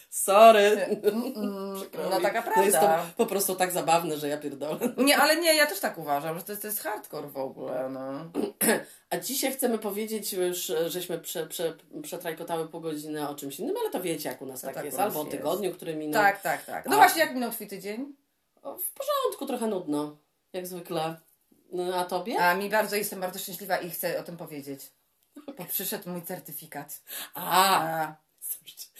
Sorry. 0.10 1.00
Przykro 1.76 2.10
No 2.10 2.22
taka 2.22 2.54
No 2.56 2.64
jest 2.64 2.78
to 2.80 2.86
prawda. 2.86 3.14
po 3.18 3.26
prostu 3.26 3.56
tak 3.56 3.72
zabawne, 3.72 4.18
że 4.18 4.28
ja 4.28 4.38
pierdolę. 4.38 4.80
Nie, 4.98 5.18
ale 5.18 5.36
nie, 5.36 5.56
ja 5.56 5.66
też 5.66 5.80
tak 5.80 5.98
uważam, 5.98 6.38
że 6.38 6.44
to 6.44 6.52
jest, 6.52 6.62
to 6.62 6.68
jest 6.68 6.80
hardcore 6.84 7.28
w 7.28 7.38
ogóle, 7.38 7.90
no. 7.90 8.12
A 9.10 9.18
dzisiaj 9.18 9.52
chcemy 9.54 9.78
powiedzieć 9.78 10.34
już, 10.34 10.72
żeśmy 10.88 11.20
prze, 11.20 11.48
prze, 11.48 11.74
przetrajkotały 12.04 12.68
pół 12.68 12.82
godziny 12.82 13.30
o 13.30 13.36
czymś 13.36 13.60
innym, 13.60 13.76
ale 13.82 13.90
to 13.90 14.02
wiecie, 14.02 14.30
jak 14.30 14.42
u 14.42 14.46
nas 14.46 14.62
To 14.62 14.68
tak, 14.68 14.76
tak 14.76 14.86
jest. 14.86 15.00
Albo 15.00 15.20
o 15.20 15.24
jest. 15.24 15.38
tygodniu, 15.38 15.74
który 15.74 15.96
minął. 15.96 16.22
Tak, 16.24 16.42
tak, 16.42 16.66
tak. 16.66 16.86
No 16.86 16.94
A. 16.94 16.96
właśnie, 16.96 17.22
jak 17.22 17.34
minął 17.34 17.52
twój 17.52 17.68
tydzień? 17.68 18.16
W 18.64 18.92
porządku, 18.94 19.46
trochę 19.48 19.68
nudno. 19.68 20.18
Jak 20.54 20.68
zwykle. 20.68 21.16
No, 21.72 21.96
A 21.96 22.06
tobie? 22.06 22.40
A 22.40 22.56
mi 22.56 22.70
bardzo, 22.70 22.96
jestem 22.96 23.20
bardzo 23.22 23.40
szczęśliwa 23.40 23.78
i 23.78 23.90
chcę 23.90 24.20
o 24.20 24.24
tym 24.24 24.38
powiedzieć. 24.38 24.92
Bo 25.58 25.66
przyszedł 25.66 26.10
mój 26.10 26.22
certyfikat. 26.22 27.02
A, 27.34 27.80
A, 27.82 28.16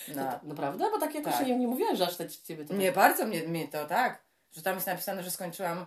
no. 0.08 0.24
no. 0.24 0.40
Naprawdę? 0.44 0.90
Bo 0.92 1.00
tak 1.00 1.16
jakoś 1.16 1.34
Tak. 1.34 1.48
nie, 1.48 1.56
nie 1.58 1.68
mówiłaś, 1.68 1.98
że 1.98 2.08
aż 2.08 2.16
te 2.18 2.30
ciebie 2.30 2.66
to... 2.66 2.74
Nie 2.74 2.92
bardzo 2.92 3.26
mnie, 3.26 3.44
mnie 3.44 3.68
to 3.68 3.86
tak, 3.86 4.22
że 4.52 4.62
tam 4.62 4.76
jest 4.76 4.88
napisane, 4.88 5.24
że 5.24 5.32
skończyłam 5.32 5.86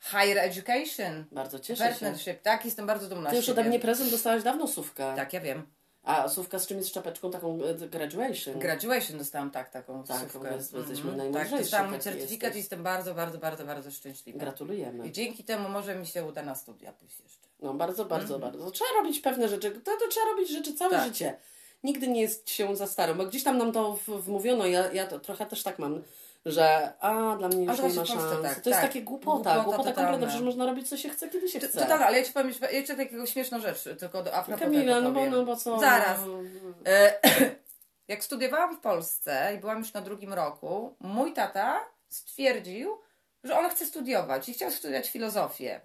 Higher 0.00 0.38
education. 0.38 1.24
Bardzo 1.32 1.58
cieszę 1.58 1.94
się. 2.18 2.34
Tak? 2.34 2.64
Jestem 2.64 2.86
bardzo 2.86 3.08
dumna 3.08 3.30
Ty 3.30 3.36
już 3.36 3.48
ode 3.48 3.64
mnie 3.64 3.80
prezent 3.80 4.10
dostałaś 4.10 4.42
dawno 4.42 4.68
sówkę. 4.68 5.12
Tak, 5.16 5.32
ja 5.32 5.40
wiem. 5.40 5.66
A 6.02 6.28
sówka 6.28 6.58
z 6.58 6.66
czym 6.66 6.76
jest 6.76 6.88
z 6.90 6.92
czapeczką 6.92 7.30
taką 7.30 7.58
e, 7.64 7.74
graduation. 7.88 8.58
Graduation 8.58 9.18
dostałam 9.18 9.50
tak, 9.50 9.70
taką 9.70 10.04
Tak, 10.04 10.20
sówkę. 10.20 10.56
jesteśmy 10.56 10.94
Mhm. 11.10 11.16
najmądrzejsi, 11.16 11.50
Tak, 11.50 11.60
dostałam 11.60 11.90
mój 11.90 12.00
certyfikat 12.00 12.32
jesteś. 12.42 12.54
i 12.54 12.58
jestem 12.58 12.82
bardzo, 12.82 13.14
bardzo, 13.14 13.38
bardzo, 13.38 13.64
bardzo 13.64 13.90
szczęśliwa. 13.90 14.38
Gratulujemy. 14.38 15.06
I 15.06 15.12
dzięki 15.12 15.44
temu 15.44 15.68
może 15.68 15.94
mi 15.94 16.06
się 16.06 16.24
uda 16.24 16.42
na 16.42 16.54
studia 16.54 16.92
pójść 16.92 17.20
jeszcze. 17.20 17.48
No 17.60 17.74
bardzo, 17.74 18.04
bardzo, 18.04 18.38
bardzo. 18.38 18.70
Trzeba 18.70 18.90
robić 18.90 19.20
pewne 19.20 19.48
rzeczy. 19.48 19.70
To, 19.70 19.90
to 19.90 20.08
trzeba 20.10 20.26
robić 20.26 20.48
rzeczy 20.50 20.74
całe 20.74 20.90
Tak. 20.90 21.04
życie. 21.04 21.36
Nigdy 21.84 22.08
nie 22.08 22.20
jest 22.20 22.50
się 22.50 22.76
za 22.76 22.86
starą, 22.86 23.14
bo 23.14 23.26
gdzieś 23.26 23.44
tam 23.44 23.58
nam 23.58 23.72
to 23.72 23.98
wmówiono, 24.06 24.66
ja, 24.66 24.92
ja 24.92 25.06
to 25.06 25.20
trochę 25.20 25.46
też 25.46 25.62
tak 25.62 25.78
mam, 25.78 26.02
że 26.46 26.92
a, 27.00 27.36
dla 27.36 27.48
mnie 27.48 27.64
już 27.66 27.82
nie 27.82 27.88
ma 27.88 28.04
szans. 28.06 28.22
Tak, 28.42 28.60
to 28.60 28.70
jest 28.70 28.80
tak. 28.80 28.82
takie 28.82 29.02
głupota, 29.02 29.54
Głupota 29.54 29.64
głupota, 29.64 29.92
kompletna, 29.92 30.26
przecież 30.26 30.44
można 30.44 30.66
robić 30.66 30.88
co 30.88 30.96
się 30.96 31.08
chce, 31.08 31.28
kiedy 31.28 31.48
się 31.48 31.60
To, 31.60 31.68
chce. 31.68 31.80
totalnie, 31.80 32.06
ale 32.06 32.18
ja 32.18 32.24
ci 32.24 32.32
powiem, 32.32 32.52
ja 32.72 32.82
ci 32.82 32.96
taką 32.96 33.26
śmieszną 33.26 33.60
rzecz, 33.60 33.82
tylko 33.98 34.22
do 34.22 34.34
Afro 34.34 34.58
Kamila, 34.58 35.00
no 35.00 35.12
bo, 35.12 35.26
no 35.30 35.44
bo 35.44 35.56
co? 35.56 35.80
Zaraz. 35.80 36.18
No, 36.26 36.38
E, 36.86 37.20
Jak 38.08 38.24
studiowałam 38.24 38.76
w 38.76 38.80
Polsce 38.80 39.52
i 39.56 39.58
byłam 39.58 39.78
już 39.78 39.92
na 39.92 40.00
drugim 40.00 40.32
roku, 40.32 40.94
mój 41.00 41.32
tata 41.32 41.80
stwierdził, 42.08 42.98
że 43.44 43.58
on 43.58 43.70
chce 43.70 43.86
studiować 43.86 44.48
i 44.48 44.54
chciał 44.54 44.70
studiować 44.70 45.10
filozofię. 45.10 45.80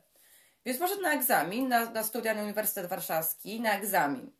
Więc 0.65 0.79
poszedł 0.79 1.01
na 1.01 1.13
egzamin, 1.13 1.67
na, 1.67 1.89
na 1.89 2.03
studia 2.03 2.33
na 2.33 2.41
Uniwersytet 2.43 2.85
Warszawski, 2.85 3.61
na 3.61 3.77
egzamin. 3.77 4.31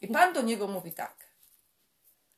I 0.00 0.08
pan 0.08 0.32
do 0.32 0.42
niego 0.42 0.66
mówi 0.68 0.92
tak. 0.92 1.16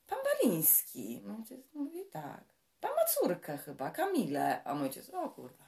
Pan 0.06 0.18
Baliński. 0.24 1.20
Mój 1.24 1.36
ojciec 1.36 1.72
mówi 1.74 2.04
tak. 2.12 2.44
Pan 2.80 2.90
ma 2.90 3.04
córkę 3.04 3.58
chyba, 3.58 3.90
Kamilę. 3.90 4.64
A 4.64 4.74
mój 4.74 4.88
ojciec, 4.88 5.10
o 5.10 5.30
kurwa. 5.30 5.64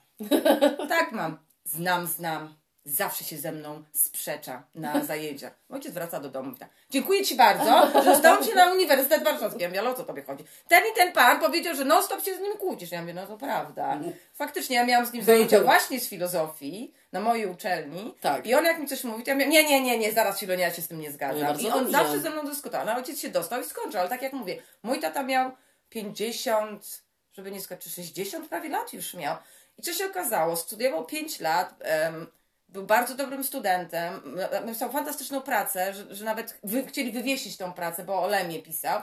tak 0.88 1.12
mam. 1.12 1.38
Znam, 1.64 2.07
znam. 2.07 2.62
Zawsze 2.85 3.25
się 3.25 3.37
ze 3.38 3.53
mną 3.53 3.85
sprzecza 3.92 4.62
na 4.75 5.01
zajęciach. 5.05 5.53
Ojciec 5.71 5.95
wraca 5.95 6.21
do 6.21 6.29
domu 6.29 6.51
i 6.51 6.59
tak. 6.59 6.68
Dziękuję 6.90 7.25
Ci 7.25 7.37
bardzo, 7.37 7.90
że 8.05 8.16
zdałam 8.16 8.45
się 8.45 8.55
na 8.55 8.73
Uniwersytet 8.73 9.25
Warszawski. 9.25 9.62
Ja 9.62 9.68
mówię, 9.68 9.81
ale 9.81 9.90
o 9.90 9.95
co 9.95 10.05
Tobie 10.05 10.23
chodzi? 10.23 10.45
Ten 10.68 10.85
i 10.92 10.97
ten 10.97 11.12
pan 11.12 11.40
powiedział, 11.40 11.75
że 11.75 11.85
non 11.85 12.03
stop 12.03 12.25
się 12.25 12.37
z 12.37 12.40
nim 12.40 12.57
kłócisz. 12.57 12.92
Ja 12.92 13.01
mówię, 13.01 13.14
no 13.14 13.27
to 13.27 13.37
prawda. 13.38 14.01
Faktycznie 14.35 14.77
ja 14.77 14.87
miałam 14.87 15.07
z 15.07 15.12
nim 15.12 15.25
zajęcia 15.25 15.61
właśnie 15.61 16.01
z 16.01 16.09
filozofii 16.09 16.95
na 17.12 17.21
mojej 17.21 17.47
uczelni. 17.47 18.14
Tak. 18.21 18.47
I 18.47 18.55
on 18.55 18.64
jak 18.64 18.79
mi 18.79 18.88
coś 18.88 19.05
mówi, 19.05 19.25
to 19.25 19.31
ja 19.31 19.35
mówię, 19.35 19.49
nie, 19.49 19.64
nie, 19.64 19.83
nie, 19.83 19.99
nie, 19.99 20.12
zaraz 20.12 20.40
Filonia, 20.40 20.66
ja 20.66 20.75
się 20.75 20.83
z 20.83 20.88
tym 20.88 21.01
nie 21.01 21.09
No 21.09 21.11
i 21.11 21.14
zgadzam. 21.14 21.61
I 21.61 21.71
on 21.71 21.90
zawsze 21.92 22.21
ze 22.21 22.31
mną 22.31 22.45
dyskutował. 22.45 22.87
No 22.87 22.95
ojciec 22.95 23.21
się 23.21 23.29
dostał 23.29 23.61
i 23.61 23.64
skończył, 23.64 24.01
ale 24.01 24.09
tak 24.09 24.23
jak 24.23 24.33
mówię, 24.33 24.62
mój 24.83 25.01
tata 25.01 25.23
miał 25.23 25.51
50, 25.88 27.03
żeby 27.33 27.51
nie 27.51 27.61
skończyć, 27.61 27.95
60 27.95 28.49
prawie 28.49 28.68
lat 28.68 28.92
już 28.92 29.14
miał. 29.14 29.37
I 29.79 29.83
co 29.83 29.92
się 29.92 30.07
okazało? 30.07 30.57
Studiował 30.57 31.05
5 31.07 31.40
lat, 31.40 31.75
em, 31.81 32.27
był 32.73 32.83
bardzo 32.87 33.15
dobrym 33.15 33.45
studentem, 33.45 34.37
napisał 34.65 34.93
fantastyczną 34.93 35.41
pracę, 35.41 35.95
że, 35.95 36.15
że 36.15 36.25
nawet 36.25 36.59
wy, 36.65 36.87
chcieli 36.87 37.13
wywiesić 37.13 37.57
tą 37.57 37.73
pracę, 37.73 38.05
bo 38.05 38.23
o 38.23 38.27
Lemie 38.27 38.63
pisał. 38.63 39.03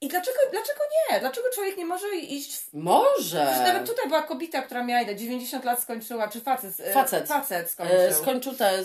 I 0.00 0.08
dlaczego, 0.08 0.36
dlaczego 0.52 0.80
nie? 1.10 1.20
Dlaczego 1.20 1.46
człowiek 1.54 1.76
nie 1.76 1.84
może 1.86 2.16
iść 2.16 2.56
w 2.60 2.74
Może. 2.74 3.46
Przecież 3.46 3.66
nawet 3.66 3.86
tutaj 3.88 4.08
była 4.08 4.22
kobieta, 4.22 4.62
która 4.62 4.82
miała 4.84 5.02
ile, 5.02 5.16
90 5.16 5.64
lat 5.64 5.80
skończyła, 5.82 6.28
czy 6.28 6.40
facet? 6.40 6.80
e, 6.80 6.92
Facet. 6.92 7.28
Facet 7.28 7.70
skończył. 7.70 7.96
E, 7.98 8.14
skończył 8.14 8.54
te 8.54 8.78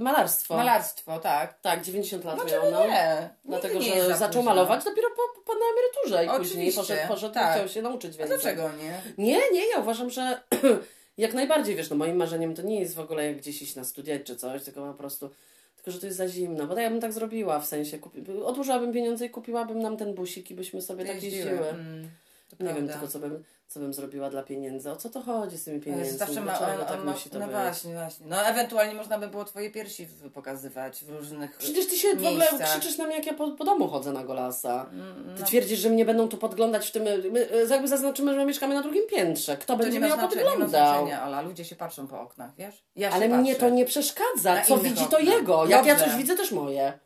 malarstwo. 0.00 0.56
Malarstwo, 0.56 1.18
tak. 1.18 1.60
Tak, 1.60 1.82
90 1.82 2.24
lat 2.24 2.36
Dlaczego 2.36 2.62
miał, 2.62 2.72
no. 2.72 2.86
nie? 2.86 3.28
Dlatego, 3.44 3.78
nie 3.78 4.04
że 4.04 4.16
zaczął 4.16 4.28
późno. 4.28 4.42
malować 4.42 4.84
dopiero 4.84 5.08
po, 5.10 5.40
po 5.42 5.52
na 5.54 5.60
emeryturze 5.72 6.24
i 6.24 6.38
później 6.38 6.46
Oczywiście, 6.68 6.80
poszedł, 6.80 7.08
poszedł 7.08 7.34
tak. 7.34 7.54
chciał 7.56 7.68
się 7.68 7.82
nauczyć 7.82 8.14
A 8.14 8.18
więcej. 8.18 8.38
dlaczego 8.38 8.70
nie? 8.72 9.02
Nie, 9.18 9.40
nie, 9.52 9.68
ja 9.68 9.78
uważam, 9.78 10.10
że 10.10 10.40
jak 11.20 11.34
najbardziej, 11.34 11.76
wiesz, 11.76 11.90
no 11.90 11.96
moim 11.96 12.16
marzeniem 12.16 12.54
to 12.54 12.62
nie 12.62 12.80
jest 12.80 12.94
w 12.94 13.00
ogóle 13.00 13.26
jak 13.26 13.36
gdzieś 13.36 13.62
iść 13.62 13.74
na 13.76 13.84
studia 13.84 14.18
czy 14.20 14.36
coś, 14.36 14.64
tylko 14.64 14.92
po 14.92 14.98
prostu, 14.98 15.30
tylko 15.76 15.90
że 15.90 16.00
to 16.00 16.06
jest 16.06 16.18
za 16.18 16.28
zimno, 16.28 16.66
bo 16.66 16.74
tak 16.74 16.82
ja 16.82 16.90
bym 16.90 17.00
tak 17.00 17.12
zrobiła, 17.12 17.60
w 17.60 17.66
sensie, 17.66 17.98
kupi, 17.98 18.20
odłożyłabym 18.44 18.92
pieniądze 18.92 19.26
i 19.26 19.30
kupiłabym 19.30 19.78
nam 19.78 19.96
ten 19.96 20.14
busik 20.14 20.50
i 20.50 20.54
byśmy 20.54 20.82
sobie 20.82 21.04
tak 21.04 21.22
Jeździły. 21.22 21.36
jeździły. 21.36 21.68
Mm, 21.68 22.10
Nie 22.60 22.74
wiem 22.74 22.88
tylko, 22.88 23.08
co 23.08 23.18
bym, 23.18 23.44
co 23.68 23.80
bym 23.80 23.94
zrobiła 23.94 24.30
dla 24.30 24.42
pieniędzy. 24.42 24.90
O 24.90 24.96
co 24.96 25.10
to 25.10 25.20
chodzi 25.20 25.58
z 25.58 25.64
tymi 25.64 25.80
pieniędzmi? 25.80 26.18
Zawsze 26.18 26.40
ma, 26.40 26.58
Dlaczego 26.58 26.80
on, 26.80 26.86
tak 26.88 26.98
on 26.98 27.04
ma, 27.06 27.12
musi 27.12 27.30
to 27.30 27.38
no 27.38 27.46
być? 27.46 27.54
właśnie, 27.54 27.94
właśnie. 27.94 28.26
No 28.28 28.42
ewentualnie 28.46 28.94
można 28.94 29.18
by 29.18 29.28
było 29.28 29.44
twoje 29.44 29.70
piersi 29.70 30.08
pokazywać 30.34 31.04
w 31.04 31.10
różnych 31.10 31.56
Przecież 31.58 31.86
ty 31.88 31.96
się 31.96 32.08
w 32.08 32.12
ogóle 32.12 32.30
miejscach. 32.32 32.70
krzyczysz 32.70 32.98
na 32.98 33.06
mnie, 33.06 33.16
jak 33.16 33.26
ja 33.26 33.34
po, 33.34 33.50
po 33.50 33.64
domu 33.64 33.88
chodzę 33.88 34.12
na 34.12 34.24
golasa. 34.24 34.86
Mm, 34.92 35.34
Ty 35.36 35.40
no, 35.40 35.46
twierdzisz, 35.46 35.78
że 35.78 35.90
mnie 35.90 36.04
będą 36.04 36.28
tu 36.28 36.36
podglądać 36.38 36.88
w 36.88 36.92
tym. 36.92 37.02
My, 37.32 37.48
e, 37.50 37.66
jakby 37.70 37.88
zaznaczymy, 37.88 38.34
że 38.34 38.44
mieszkamy 38.44 38.74
na 38.74 38.82
drugim 38.82 39.06
piętrze. 39.10 39.56
Kto 39.56 39.66
to 39.66 39.76
będzie 39.76 40.00
nie 40.00 40.06
mnie 40.06 40.16
nie 40.16 40.22
podglądał? 40.28 40.68
znaczenia, 40.68 41.22
ale 41.22 41.42
ludzie 41.42 41.64
się 41.64 41.76
patrzą 41.76 42.06
po 42.06 42.20
oknach, 42.20 42.50
wiesz? 42.58 42.84
Ja 42.96 43.10
Ale 43.10 43.28
mnie 43.28 43.52
patrzę. 43.54 43.68
to 43.68 43.74
nie 43.74 43.84
przeszkadza. 43.84 44.54
Na 44.54 44.62
Co 44.64 44.78
widzi, 44.78 45.04
to 45.06 45.18
jego. 45.18 45.66
Jak 45.66 45.86
ja 45.86 45.94
Dobrze. 45.94 46.10
coś 46.10 46.16
widzę, 46.18 46.36
też 46.36 46.52
moje. 46.52 46.98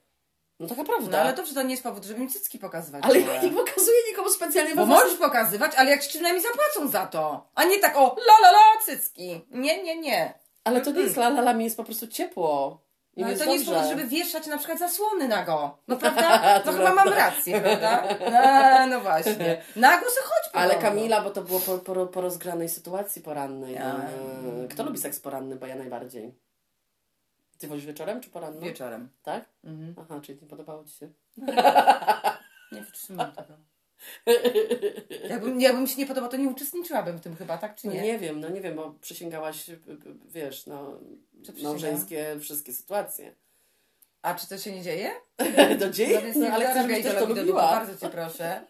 No 0.61 0.69
taka 0.69 0.85
prawda. 0.85 1.11
No 1.11 1.19
ale 1.19 1.33
dobrze, 1.33 1.55
to 1.55 1.63
nie 1.63 1.71
jest 1.71 1.83
powód, 1.83 2.05
żeby 2.05 2.21
mi 2.21 2.29
cycki 2.29 2.59
pokazywać. 2.59 3.05
Ale 3.05 3.21
ja 3.21 3.43
nie 3.43 3.51
pokazuję 3.51 3.97
nikomu 4.11 4.31
specjalnie 4.31 4.75
Bo 4.75 4.87
możesz 4.87 5.15
pokazywać, 5.19 5.73
ale 5.77 5.91
jak 5.91 6.03
ci 6.03 6.09
przynajmniej 6.09 6.43
zapłacą 6.43 6.89
za 6.89 7.07
to. 7.07 7.47
A 7.55 7.65
nie 7.65 7.79
tak 7.79 7.97
o 7.97 8.17
la 8.19 8.35
la 8.43 8.49
la 8.51 8.83
cycki. 8.85 9.41
Nie, 9.51 9.83
nie, 9.83 10.01
nie. 10.01 10.35
Ale 10.65 10.81
to 10.81 10.91
nie 10.93 11.01
jest 11.01 11.17
la 11.17 11.27
la 11.29 11.41
la, 11.41 11.55
mi 11.55 11.65
jest 11.65 11.77
po 11.77 11.85
prostu 11.85 12.09
ciepło. 12.09 12.85
I 13.17 13.21
No, 13.21 13.27
ale 13.27 13.37
to 13.37 13.45
nie 13.45 13.55
jest 13.55 13.67
powód, 13.67 13.89
żeby 13.89 14.05
wieszać 14.05 14.47
na 14.47 14.59
przykład 14.59 14.79
zasłony 14.79 15.29
nago. 15.29 15.79
No 15.89 15.97
prawda? 15.97 16.41
To 16.65 16.73
No 16.73 16.79
chyba 16.79 16.95
mam 16.95 17.09
rację, 17.09 17.61
prawda? 17.61 18.05
No, 18.33 18.87
no 18.87 19.01
właśnie. 19.01 19.63
Nago 19.77 20.11
se 20.11 20.21
chodź 20.23 20.53
po 20.53 20.59
Ale. 20.59 20.75
Kamila, 20.75 21.21
bo 21.21 21.31
to 21.31 21.43
było 21.43 21.61
po, 21.61 21.79
po, 21.79 22.07
po 22.07 22.21
rozgranej 22.21 22.69
sytuacji 22.69 23.23
porannej. 23.23 23.75
Ja. 23.75 23.95
Eee, 23.95 24.69
Kto 24.69 24.83
lubi 24.85 24.99
seks 24.99 25.21
poranny? 25.21 25.57
Bo 25.57 25.67
ja 25.67 25.77
najbardziej. 25.77 26.35
Ty 27.59 27.69
wolisz 27.69 27.87
wieczorem 27.87 28.21
czy 28.21 28.31
poranno? 28.31 28.61
Wieczorem. 28.61 29.09
Tak? 29.23 29.45
Mhm. 29.65 29.95
Aha, 29.99 30.21
czyli 30.23 30.39
nie 30.43 30.49
podobało 30.49 30.85
Ci 30.85 30.93
się. 30.93 31.09
Nie 32.73 32.83
wytrzymam 32.83 33.33
tego. 33.33 33.55
Jakbym, 35.29 35.61
jakbym 35.61 35.87
się 35.87 35.97
nie 35.97 36.07
podobał, 36.07 36.31
to 36.31 36.37
nie 36.37 36.49
uczestniczyłabym 36.49 37.19
w 37.19 37.21
tym 37.21 37.37
chyba, 37.37 37.59
tak 37.59 37.77
czy 37.77 37.87
No 37.87 37.93
nie? 37.93 38.03
nie 38.03 38.19
wiem, 38.19 38.41
no 38.41 38.49
nie 38.49 38.61
wiem, 38.61 38.77
bo 38.77 38.95
przysięgałaś, 39.01 39.69
y, 39.69 39.73
y, 39.73 39.79
wiesz, 40.29 40.67
no, 40.67 40.99
małżeńskie 41.63 42.37
wszystkie 42.41 42.73
sytuacje. 42.73 43.35
A 44.23 44.35
czy 44.35 44.49
to 44.49 44.59
się 44.59 44.73
nie 44.73 44.83
dzieje? 44.83 45.11
to 45.81 45.91
dzieje, 45.91 46.21
No 46.23 46.29
no, 46.35 46.41
nie 46.41 46.53
ale 46.53 46.67
zarabiaj 46.67 47.03
żebyś 47.03 47.13
też 47.13 47.23
to 47.23 47.29
lubiła. 47.35 47.63
Bardzo 47.63 47.99
cię 47.99 48.09
proszę. 48.13 48.65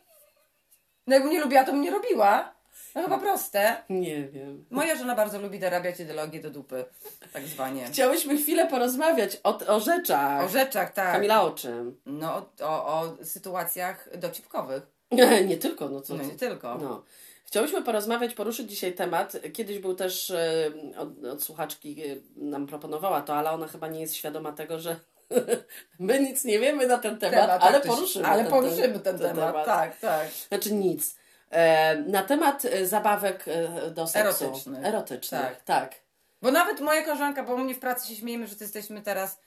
No 1.06 1.14
jakbym 1.14 1.32
nie 1.32 1.40
lubiła, 1.40 1.64
to 1.64 1.72
bym 1.72 1.82
nie 1.82 1.90
robiła. 1.90 2.53
No 2.94 3.02
chyba 3.02 3.18
proste. 3.18 3.76
Nie 3.90 4.28
wiem. 4.28 4.64
Moja 4.70 4.96
żona 4.96 5.14
bardzo 5.14 5.40
lubi 5.40 5.58
dorabiać 5.58 6.00
ideologię 6.00 6.40
do 6.40 6.50
dupy, 6.50 6.84
tak 7.32 7.46
zwanie. 7.46 7.84
Chciałyśmy 7.86 8.38
chwilę 8.38 8.66
porozmawiać 8.66 9.40
o, 9.44 9.58
o 9.58 9.80
rzeczach. 9.80 10.44
O 10.44 10.48
rzeczach, 10.48 10.92
tak. 10.92 11.12
Kamila, 11.12 11.42
o 11.42 11.50
czym? 11.50 12.00
No, 12.06 12.46
o, 12.60 12.86
o, 12.86 13.16
sytuacjach 13.24 14.18
dowcipkowych. 14.18 14.82
nie 15.48 15.56
tylko, 15.56 15.88
no 15.88 16.00
co 16.00 16.14
No 16.14 16.22
nie 16.22 16.36
tylko. 16.36 16.78
No. 16.78 17.02
Chciałyśmy 17.46 17.82
porozmawiać, 17.82 18.34
poruszyć 18.34 18.70
dzisiaj 18.70 18.92
temat. 18.92 19.36
Kiedyś 19.52 19.78
był 19.78 19.94
też 19.94 20.30
e, 20.30 20.72
od, 20.98 21.24
od 21.24 21.42
słuchaczki 21.44 22.02
e, 22.02 22.16
nam 22.36 22.66
proponowała 22.66 23.22
to, 23.22 23.34
ale 23.34 23.50
ona 23.50 23.68
chyba 23.68 23.88
nie 23.88 24.00
jest 24.00 24.14
świadoma 24.14 24.52
tego, 24.52 24.78
że 24.78 24.96
my 25.98 26.20
nic 26.20 26.44
nie 26.44 26.58
wiemy 26.58 26.86
na 26.86 26.98
ten 26.98 27.18
temat, 27.18 27.40
Temat, 27.40 27.62
ale 27.62 27.80
tak, 27.80 27.86
poruszymy. 27.86 28.26
Ale 28.26 28.42
ten, 28.42 28.52
poruszymy 28.52 29.00
ten, 29.00 29.18
temat. 29.18 29.66
Tak, 29.66 29.98
tak. 29.98 30.28
Znaczy 30.48 30.74
nic. 30.74 31.16
E, 31.54 31.96
na 31.96 32.22
temat 32.22 32.64
e, 32.64 32.86
zabawek 32.86 33.44
e, 33.48 33.90
do 33.90 34.06
seksu. 34.06 34.44
Erotycznych. 34.44 34.84
Erotycznych, 34.84 35.40
Tak. 35.42 35.62
tak. 35.64 35.94
Bo 36.42 36.50
nawet 36.50 36.80
moja 36.80 37.02
koleżanka, 37.04 37.42
bo 37.44 37.54
u 37.54 37.58
mnie 37.58 37.74
w 37.74 37.78
pracy 37.78 38.08
się 38.08 38.16
śmiejemy, 38.16 38.46
że 38.46 38.56
to 38.56 38.64
jesteśmy 38.64 39.02
teraz 39.02 39.40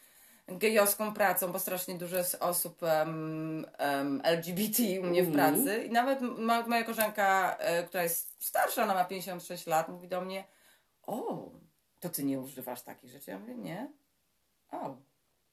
gejowską 0.47 1.13
pracą, 1.13 1.51
bo 1.51 1.59
strasznie 1.59 1.95
dużo 1.97 2.17
jest 2.17 2.35
osób 2.39 2.81
um, 2.81 3.65
um, 3.79 4.21
LGBT 4.23 4.83
u 5.01 5.03
mnie 5.03 5.23
w 5.23 5.27
Mhm. 5.27 5.53
pracy. 5.63 5.83
I 5.83 5.91
nawet 5.91 6.21
ma, 6.21 6.67
moja 6.67 6.83
koleżanka, 6.83 7.55
e, 7.59 7.83
która 7.83 8.03
jest 8.03 8.35
starsza, 8.39 8.83
ona 8.83 8.93
ma 8.93 9.05
56 9.05 9.67
lat, 9.67 9.89
mówi 9.89 10.07
do 10.07 10.21
mnie, 10.21 10.43
o, 11.07 11.49
to 11.99 12.09
ty 12.09 12.23
nie 12.23 12.39
używasz 12.39 12.81
takich 12.81 13.09
rzeczy? 13.11 13.31
Ja 13.31 13.39
mówię, 13.39 13.55
nie. 13.55 13.87
O, 14.71 14.95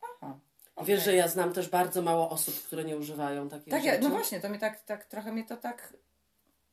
aha. 0.02 0.38
Wiesz, 0.78 0.98
okej. 1.00 1.00
że 1.00 1.14
ja 1.14 1.28
znam 1.28 1.52
też 1.52 1.68
bardzo 1.68 2.02
mało 2.02 2.30
osób, 2.30 2.54
które 2.66 2.84
nie 2.84 2.96
używają 2.96 3.48
takich 3.48 3.70
Tak, 3.70 3.84
ja, 3.84 3.92
rzeczy. 3.92 4.04
no 4.04 4.10
właśnie, 4.10 4.40
to 4.40 4.48
mnie 4.48 4.58
tak, 4.58 4.80
tak, 4.80 5.04
trochę 5.04 5.32
mnie 5.32 5.44
to 5.44 5.56
tak 5.56 5.92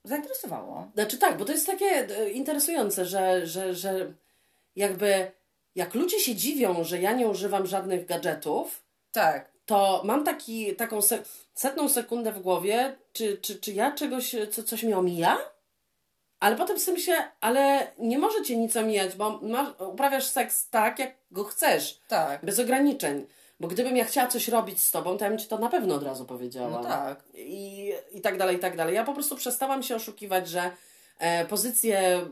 zainteresowało. 0.04 0.92
Znaczy 0.94 1.18
tak, 1.18 1.38
bo 1.38 1.46
to 1.46 1.52
jest 1.52 1.68
takie 1.68 1.86
e, 1.86 2.30
interesujące, 2.30 3.06
że, 3.06 3.48
że, 3.48 3.76
że 3.76 4.14
jakby 4.76 5.32
jak 5.75 5.94
ludzie 5.94 6.19
się 6.19 6.36
dziwią, 6.36 6.84
że 6.84 7.02
ja 7.02 7.12
nie 7.12 7.28
używam 7.28 7.67
żadnych 7.67 8.06
gadżetów, 8.06 8.84
Tak, 9.12 9.52
to 9.65 10.02
mam 10.06 10.23
taki, 10.23 10.75
taką 10.75 11.02
se, 11.02 11.19
setną 11.54 11.90
sekundę 11.90 12.32
w 12.32 12.42
głowie, 12.42 12.96
czy, 13.13 13.38
czy, 13.38 13.56
czy 13.56 13.71
ja 13.71 13.92
czegoś, 13.92 14.36
co, 14.52 14.63
coś 14.63 14.84
mi 14.84 14.94
omija? 14.94 15.38
Ale 16.40 16.56
potem 16.56 16.80
sobie 16.80 16.98
myślę, 16.98 17.32
ale 17.42 17.92
nie 18.00 18.19
może 18.19 18.44
cię 18.44 18.58
nic 18.58 18.75
omijać, 18.75 19.15
bo 19.15 19.40
masz, 19.42 19.67
uprawiasz 19.80 20.28
seks 20.28 20.69
tak, 20.69 21.00
jak 21.00 21.15
go 21.32 21.44
chcesz, 21.44 22.02
tak. 22.08 22.46
bez 22.46 22.60
ograniczeń. 22.60 23.28
Bo 23.62 23.68
gdybym 23.68 23.98
ja 23.98 24.06
chciała 24.06 24.28
coś 24.28 24.48
robić 24.48 24.82
z 24.84 24.92
tobą, 24.92 25.18
to 25.18 25.24
ja 25.26 25.30
bym 25.30 25.40
ci 25.40 25.48
to 25.48 25.58
na 25.58 25.70
pewno 25.70 25.96
od 25.96 26.04
razu 26.04 26.26
powiedziała. 26.26 26.70
No 26.70 26.84
tak. 26.84 27.24
I, 27.34 27.92
I 28.14 28.22
tak 28.22 28.38
dalej, 28.38 28.56
i 28.56 28.60
tak 28.60 28.78
dalej. 28.78 28.96
Ja 28.96 29.04
po 29.04 29.14
prostu 29.14 29.36
przestałam 29.36 29.84
się 29.84 29.96
oszukiwać, 29.96 30.48
że 30.50 30.72
e, 31.20 31.46
pozycje, 31.46 32.00
mm, 32.00 32.30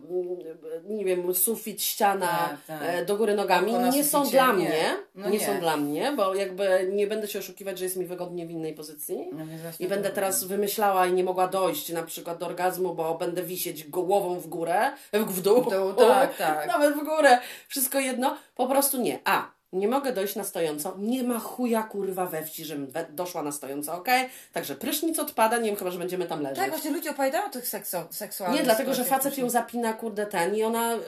nie 0.90 1.06
wiem, 1.06 1.34
sufit, 1.36 1.82
ściana, 1.84 2.28
Tak, 2.28 2.58
tak. 2.68 2.90
e, 2.90 3.06
do 3.06 3.16
góry 3.18 3.36
nogami 3.36 3.74
nie 3.74 4.04
są 4.04 4.24
dla 4.30 4.48
nie. 4.48 4.54
mnie. 4.54 4.96
No 5.16 5.30
nie, 5.30 5.38
nie. 5.40 5.46
są 5.46 5.60
dla 5.60 5.78
mnie, 5.78 6.14
bo 6.18 6.36
jakby 6.36 6.90
nie 6.94 7.08
będę 7.08 7.28
się 7.28 7.40
oszukiwać, 7.40 7.78
że 7.78 7.84
jest 7.86 7.98
mi 7.98 8.06
wygodnie 8.06 8.48
w 8.48 8.52
innej 8.52 8.74
pozycji. 8.74 9.30
No 9.32 9.46
I 9.80 9.88
będę 9.88 10.10
to- 10.10 10.16
teraz 10.16 10.44
wymyślała 10.44 11.08
i 11.08 11.14
nie 11.14 11.24
mogła 11.24 11.48
dojść 11.48 11.90
na 11.90 12.04
przykład 12.04 12.38
do 12.38 12.46
orgazmu, 12.46 12.96
bo 12.96 13.16
będę 13.16 13.44
wisieć 13.44 13.84
głową 13.84 14.40
w 14.40 14.48
górę, 14.48 14.92
w 15.14 15.18
w 15.34 15.42
dół, 15.42 15.62
W 15.64 15.70
dół, 15.70 15.94
tak, 15.94 16.38
tak. 16.48 16.68
nawet 16.68 16.96
w 16.96 17.04
górę, 17.04 17.40
wszystko 17.68 18.00
jedno, 18.00 18.38
po 18.56 18.68
prostu 18.68 19.02
nie. 19.02 19.20
A, 19.26 19.59
nie 19.74 19.88
mogę 19.88 20.14
dojść 20.14 20.36
na 20.36 20.44
stojąco, 20.44 20.96
nie 20.98 21.24
ma 21.24 21.40
chuja 21.40 21.84
kurwa 21.84 22.26
we 22.26 22.46
wsi, 22.46 22.66
żebym 22.66 22.92
doszła 23.10 23.44
na 23.44 23.52
stojąco, 23.52 23.94
okej? 23.94 24.30
Także 24.54 24.76
prysznic 24.76 25.20
odpada, 25.20 25.58
nie 25.58 25.66
wiem, 25.70 25.76
chyba, 25.76 25.92
że 25.92 26.00
będziemy 26.00 26.26
tam 26.26 26.42
leżeć. 26.42 26.58
Tak, 26.58 26.70
właśnie 26.70 26.92
ludzie 26.92 27.12
opowiadają 27.12 27.46
o 27.46 27.50
tych 27.50 27.68
sekso, 27.68 28.08
seksualnych 28.10 28.60
nie, 28.60 28.66
dlatego, 28.66 28.94
że 28.94 29.04
facet 29.04 29.38
ją 29.38 29.50
zapina, 29.50 29.94
kurde, 29.94 30.26
ten 30.26 30.56
i 30.56 30.64
ona, 30.64 30.94
y, 30.94 31.00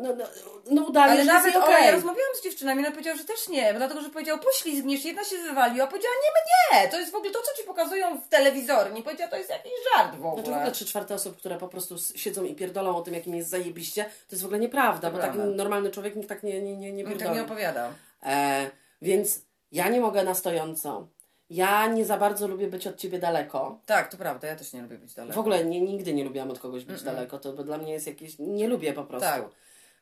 no, 0.00 0.14
no, 0.14 0.24
no 0.70 0.82
udali, 0.82 1.12
Ale 1.12 1.24
że 1.24 1.32
nawet 1.32 1.54
jest 1.54 1.66
okej. 1.66 1.86
ja 1.86 1.92
rozmawiałam 1.92 2.34
z 2.40 2.44
dziewczynami, 2.44 2.80
ona 2.80 2.90
powiedziała, 2.90 3.16
że 3.16 3.24
też 3.24 3.48
nie, 3.48 3.74
dlatego, 3.74 4.00
że 4.00 4.10
powiedział, 4.10 4.38
poślizgniesz, 4.38 5.04
jedna 5.04 5.24
się 5.24 5.36
wywaliła, 5.36 5.86
powiedziała, 5.86 6.14
nie, 6.14 6.38
nie, 6.80 6.88
to 6.88 7.00
jest 7.00 7.12
w 7.12 7.14
ogóle 7.14 7.30
to, 7.32 7.38
co 7.42 7.62
ci 7.62 7.66
pokazują 7.66 8.20
w 8.20 8.28
telewizorze, 8.28 8.90
nie 8.92 9.02
powiedziała, 9.02 9.30
to 9.30 9.36
jest 9.36 9.50
jakiś 9.50 9.72
żart 9.96 10.16
w 10.16 10.26
ogóle. 10.26 10.34
Znaczy 10.34 10.50
w 10.50 10.56
ogóle 10.56 10.72
trzy 10.72 10.86
czwarte 10.86 11.14
osób, 11.14 11.36
które 11.36 11.58
po 11.58 11.68
prostu 11.68 11.94
siedzą 12.16 12.44
i 12.44 12.54
pierdolą 12.54 12.96
o 12.96 13.02
tym, 13.02 13.14
jakim 13.14 13.34
jest 13.34 13.50
zajebiście, 13.50 14.04
to 14.04 14.10
jest 14.30 14.42
w 14.42 14.46
ogóle 14.46 14.60
nieprawda, 14.60 15.10
bo 15.10 15.16
Nieprawda. 15.16 15.42
taki 15.42 15.56
normalny 15.56 15.90
człowiek 15.90 16.16
nikt 16.16 16.28
tak 16.28 16.42
nie, 16.42 16.62
nie, 16.62 16.76
nie, 16.76 16.92
nie 16.92 17.04
tak 17.04 17.12
pierdoli. 17.12 17.36
nie 17.36 17.42
opowiada. 17.44 17.90
E, 18.22 18.70
więc 19.02 19.42
ja 19.72 19.88
nie 19.88 20.00
mogę 20.00 20.24
na 20.24 20.34
stojąco. 20.34 21.08
Ja 21.50 21.86
nie 21.86 22.04
za 22.04 22.16
bardzo 22.16 22.48
lubię 22.48 22.66
być 22.68 22.86
od 22.86 22.96
ciebie 22.96 23.18
daleko. 23.18 23.80
Tak, 23.86 24.10
to 24.10 24.16
prawda, 24.16 24.48
ja 24.48 24.56
też 24.56 24.72
nie 24.72 24.82
lubię 24.82 24.98
być 24.98 25.14
daleko. 25.14 25.34
W 25.34 25.38
ogóle 25.38 25.64
nie, 25.64 25.80
nigdy 25.80 26.14
nie 26.14 26.24
lubiłam 26.24 26.50
od 26.50 26.58
kogoś 26.58 26.84
być 26.84 27.02
daleko. 27.02 27.38
To 27.38 27.52
dla 27.52 27.78
mnie 27.78 27.92
jest 27.92 28.06
jakieś. 28.06 28.38
Nie 28.38 28.68
lubię 28.68 28.92
po 28.92 29.04
prostu. 29.04 29.28
Tak. 29.28 29.44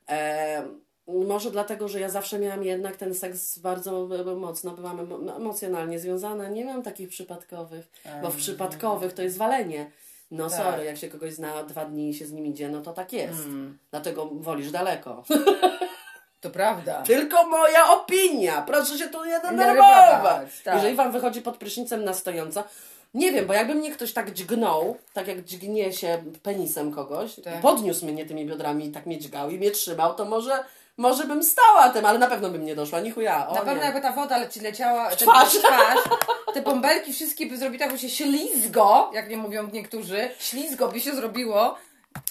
E, 0.09 0.62
może 1.07 1.51
dlatego, 1.51 1.89
że 1.89 2.01
ja 2.01 2.09
zawsze 2.09 2.39
miałam 2.39 2.64
jednak 2.64 2.97
ten 2.97 3.14
seks 3.14 3.59
bardzo 3.59 4.09
e, 4.33 4.35
mocno, 4.35 4.71
byłam 4.71 4.99
emo- 4.99 5.37
emocjonalnie 5.37 5.99
związana. 5.99 6.49
Nie 6.49 6.64
mam 6.64 6.83
takich 6.83 7.09
przypadkowych, 7.09 7.89
bo 8.23 8.31
w 8.31 8.37
przypadkowych 8.37 9.12
to 9.12 9.23
jest 9.23 9.39
walenie. 9.39 9.91
No 10.31 10.51
Tak. 10.51 10.59
sorry, 10.59 10.85
jak 10.85 10.97
się 10.97 11.09
kogoś 11.09 11.35
zna 11.35 11.62
dwa 11.64 11.85
dni 11.85 12.11
i 12.11 12.14
się 12.14 12.27
z 12.27 12.33
nim 12.33 12.47
idzie, 12.47 12.69
no 12.69 12.81
to 12.83 12.93
tak 12.93 13.12
jest. 13.12 13.45
Mm. 13.45 13.79
Dlatego 13.91 14.27
wolisz 14.27 14.71
daleko. 14.71 15.25
To 16.47 16.51
prawda. 16.51 17.03
Tylko 17.03 17.47
moja 17.49 17.90
opinia. 17.90 18.62
Proszę 18.62 18.99
się 18.99 19.09
tu 19.09 19.24
nie 19.24 19.40
denerwować. 19.40 20.49
tak. 20.64 20.74
Jeżeli 20.74 20.94
wam 20.94 21.12
wychodzi 21.12 21.42
pod 21.42 21.57
prysznicem 21.57 22.05
na 22.05 22.14
stojąco, 22.14 22.64
nie 23.14 23.32
wiem, 23.32 23.47
bo 23.47 23.53
jakby 23.55 23.74
mnie 23.74 23.90
ktoś 23.92 24.12
tak 24.12 24.32
dźgnął, 24.32 24.97
tak 25.12 25.28
jak 25.28 25.44
dźgnie 25.44 25.92
się 25.92 26.22
penisem 26.42 26.92
kogoś, 26.94 27.34
Tak. 27.44 27.61
podniósł 27.61 28.07
mnie 28.07 28.26
tymi 28.26 28.47
biodrami 28.47 28.86
i 28.86 28.90
tak 28.92 29.07
mnie 29.07 29.18
dźgał 29.18 29.51
i 29.51 29.59
mnie 29.59 29.70
trzymał, 29.70 30.14
to 30.14 30.24
może, 30.24 30.64
może 30.97 31.24
bym 31.24 31.42
stała 31.42 31.88
tym, 31.88 32.05
ale 32.07 32.18
na 32.18 32.26
pewno 32.26 32.51
bym 32.51 32.64
nie 32.64 32.74
doszła. 32.74 33.01
Ni 33.01 33.11
chuja. 33.11 33.49
O, 33.49 33.55
Na 33.55 33.61
pewno 33.61 33.74
nie. 33.74 33.80
jakby 33.80 34.01
ta 34.01 34.12
woda 34.12 34.38
leci, 34.38 34.61
leciała 34.61 35.11
w 35.11 35.16
twarz. 35.16 35.49
twarz, 35.59 35.99
te 36.55 36.62
bąbelki 36.62 37.12
wszystkie 37.12 37.47
by 37.47 37.57
zrobiły 37.57 37.78
tak, 37.78 37.92
by 37.92 37.99
się 37.99 38.11
ślizgo, 38.11 39.11
jak 39.14 39.28
nie 39.30 39.36
mówią 39.36 39.68
niektórzy, 39.72 40.30
ślizgo 40.38 40.88
by 40.88 41.01
się 41.01 41.14
zrobiło. 41.14 41.74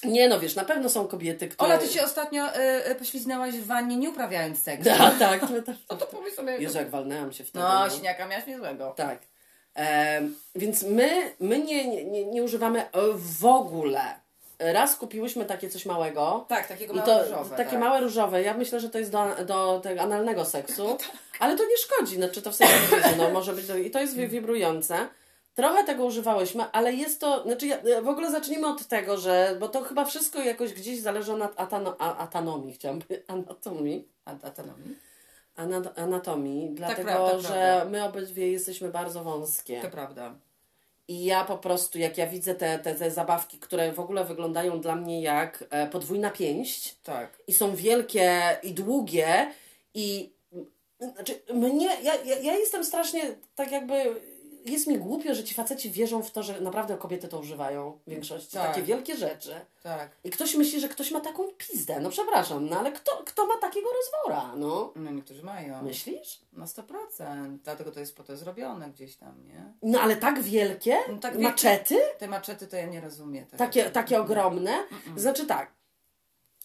Nie 0.03 0.29
no, 0.29 0.39
wiesz, 0.39 0.55
na 0.55 0.65
pewno 0.65 0.89
są 0.89 1.07
kobiety, 1.07 1.47
które... 1.47 1.69
Ola, 1.69 1.77
ty 1.77 1.87
się 1.87 2.03
ostatnio 2.03 2.55
y, 2.57 2.91
y, 2.91 2.95
pośliznęłaś 2.95 3.53
w 3.55 3.65
wannie, 3.65 3.97
nie 3.97 4.09
uprawiając 4.09 4.61
seksu. 4.61 4.89
Tak, 4.97 5.19
tak. 5.19 5.39
to- 5.41 5.47
to- 5.61 5.71
No 5.91 5.97
to 5.97 6.05
powiedz 6.05 6.35
sobie... 6.35 6.57
Jezu, 6.57 6.77
jak 6.77 6.89
walnęłam 6.89 7.33
się 7.33 7.43
wtedy. 7.43 7.65
No, 7.65 7.89
śniaka 7.89 8.27
miałaś 8.27 8.47
niezłego. 8.47 8.93
Tak. 8.97 9.19
Em, 9.75 10.35
więc 10.55 10.83
my, 10.83 11.31
my 11.39 11.59
nie, 11.59 11.87
nie, 11.87 12.05
nie, 12.05 12.25
nie 12.25 12.43
używamy 12.43 12.81
e, 12.81 12.89
w 13.15 13.45
ogóle. 13.45 14.01
Raz 14.59 14.95
kupiłyśmy 14.95 15.45
takie 15.45 15.69
coś 15.69 15.85
małego. 15.85 16.45
Tak, 16.49 16.67
takiego 16.67 16.93
małe 16.93 17.05
to 17.05 17.23
różowe. 17.23 17.55
takie 17.57 17.71
tak. 17.71 17.79
małe 17.79 18.01
różowe. 18.01 18.41
Ja 18.41 18.53
myślę, 18.53 18.79
że 18.79 18.89
to 18.89 18.97
jest 18.99 19.11
do, 19.11 19.25
do 19.45 19.79
tego 19.83 20.01
analnego 20.01 20.45
seksu. 20.45 20.97
Ale 21.39 21.57
to 21.57 21.63
nie 21.63 21.77
szkodzi. 21.77 22.15
Znaczy 22.15 22.41
to 22.41 22.51
w 22.51 22.55
sensie 22.55 22.73
no 23.17 23.29
może 23.29 23.53
być. 23.53 23.65
I 23.85 23.91
to 23.91 23.99
jest 23.99 24.15
wi- 24.15 24.27
wibrujące. 24.27 25.07
Trochę 25.55 25.83
tego 25.83 26.05
używałyśmy, 26.05 26.63
ale 26.71 26.93
jest 26.93 27.21
to. 27.21 27.43
Znaczy, 27.43 27.67
ja, 27.67 28.01
w 28.01 28.07
ogóle 28.07 28.31
zacznijmy 28.31 28.67
od 28.67 28.87
tego, 28.87 29.17
że. 29.17 29.57
Bo 29.59 29.67
to 29.69 29.81
chyba 29.81 30.05
wszystko 30.05 30.39
jakoś 30.39 30.73
gdzieś 30.73 30.99
zależy 30.99 31.33
od 31.33 31.59
atano, 31.59 31.95
a, 31.99 32.17
atanomii, 32.17 32.73
chciałam 32.73 32.99
powiedzieć, 32.99 33.25
anatomii. 33.33 34.07
A, 34.25 34.31
a 34.31 34.49
to 34.51 34.63
nowi? 34.63 34.95
Ana- 35.55 35.95
Anatomii, 35.95 36.69
dlatego 36.71 37.03
prawda, 37.03 37.39
że 37.39 37.47
prawda. 37.47 37.85
my 37.85 38.03
obydwie 38.03 38.51
jesteśmy 38.51 38.89
bardzo 38.89 39.23
wąskie. 39.23 39.81
To 39.81 39.89
prawda. 39.89 40.35
I 41.07 41.25
ja 41.25 41.45
po 41.45 41.57
prostu, 41.57 41.99
jak 41.99 42.17
ja 42.17 42.27
widzę 42.27 42.55
te, 42.55 42.79
te, 42.79 42.95
te 42.95 43.11
zabawki, 43.11 43.59
które 43.59 43.93
w 43.93 43.99
ogóle 43.99 44.25
wyglądają 44.25 44.81
dla 44.81 44.95
mnie 44.95 45.21
jak 45.21 45.63
e, 45.69 45.87
podwójna 45.87 46.29
pięść 46.29 46.95
Tak. 47.03 47.37
i 47.47 47.53
są 47.53 47.75
wielkie 47.75 48.57
i 48.63 48.73
długie 48.73 49.51
i 49.93 50.33
znaczy 50.99 51.41
mnie, 51.53 51.89
ja, 52.03 52.15
ja, 52.15 52.39
ja 52.39 52.53
jestem 52.53 52.83
strasznie 52.83 53.21
tak 53.55 53.71
jakby, 53.71 54.21
jest 54.65 54.87
mi 54.87 54.97
głupio, 54.97 55.35
że 55.35 55.43
ci 55.43 55.55
faceci 55.55 55.91
wierzą 55.91 56.23
w 56.23 56.31
to, 56.31 56.43
że 56.43 56.61
naprawdę 56.61 56.97
kobiety 56.97 57.27
to 57.27 57.39
używają 57.39 57.99
w 58.07 58.09
większości. 58.09 58.53
Tak. 58.53 58.67
Takie 58.67 58.81
wielkie 58.81 59.17
rzeczy. 59.17 59.53
Tak. 59.83 60.11
I 60.23 60.29
ktoś 60.29 60.55
myśli, 60.55 60.79
że 60.79 60.89
ktoś 60.89 61.11
ma 61.11 61.21
taką 61.21 61.43
pizdę. 61.57 61.99
No 61.99 62.09
przepraszam, 62.09 62.69
no 62.69 62.79
ale 62.79 62.91
kto, 62.91 63.23
kto 63.25 63.45
ma 63.45 63.57
takiego 63.57 63.89
rozwora, 63.93 64.55
no? 64.55 64.93
No 64.95 65.11
niektórzy 65.11 65.43
mają. 65.43 65.83
Myślisz? 65.83 66.39
Na 66.53 66.65
100%. 66.65 67.57
Dlatego 67.63 67.91
to 67.91 67.99
jest 67.99 68.15
po 68.15 68.23
to 68.23 68.37
zrobione 68.37 68.89
gdzieś 68.89 69.15
tam, 69.15 69.47
nie? 69.47 69.73
No 69.81 70.01
ale 70.01 70.15
tak 70.15 70.41
wielkie? 70.41 70.97
No 71.09 71.17
tak 71.17 71.33
wielkie. 71.33 71.49
Maczety? 71.49 71.99
Te 72.17 72.27
maczety 72.27 72.67
to 72.67 72.75
ja 72.75 72.85
nie 72.85 73.01
rozumiem. 73.01 73.45
Tak 73.45 73.59
Takie, 73.59 73.89
takie 73.89 74.21
ogromne. 74.21 74.83
Znaczy 75.15 75.45
tak. 75.45 75.71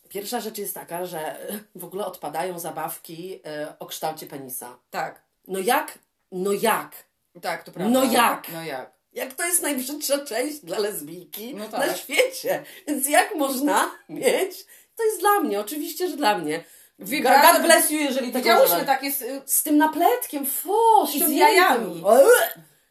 Pierwsza 0.09 0.41
rzecz 0.41 0.59
jest 0.59 0.75
taka, 0.75 1.07
że 1.07 1.39
w 1.75 1.85
ogóle 1.85 2.07
odpadają 2.07 2.59
zabawki 2.59 3.41
e, 3.47 3.75
o 3.79 3.87
kształcie 3.87 4.27
penisa. 4.27 4.79
Tak. 4.91 5.23
No 5.49 5.59
jak? 5.59 5.99
No 6.33 6.53
jak? 6.53 7.10
Tak, 7.43 7.65
to 7.65 7.73
prawda. 7.73 7.93
No 7.93 8.05
jak? 8.13 8.47
No 8.53 8.65
jak? 8.65 8.93
Jak 9.13 9.35
to 9.35 9.47
jest 9.47 9.63
najbrzydsza 9.63 10.19
część 10.25 10.59
dla 10.65 10.79
lesbijki 10.79 11.55
No 11.55 11.69
tak. 11.69 11.87
na 11.87 11.95
świecie. 11.95 12.65
Więc 12.89 13.09
jak 13.09 13.35
można 13.35 13.91
mieć? 14.09 14.67
To 14.97 15.05
jest 15.05 15.21
dla 15.21 15.41
mnie, 15.41 15.61
oczywiście, 15.61 16.09
że 16.09 16.17
dla 16.17 16.39
mnie. 16.39 16.65
Wibra- 17.01 17.53
God 17.53 17.63
bless 17.63 17.91
you, 17.91 17.99
jeżeli 17.99 18.27
tego 18.27 18.39
Widziałyśmy 18.39 18.85
takie... 18.85 19.13
z- 19.13 19.51
Z 19.51 19.63
tym 19.63 19.77
napletkiem, 19.79 20.47
fo, 20.47 21.07
z 21.07 21.11
ściągniętym. 21.11 21.39
jajami. 21.39 22.03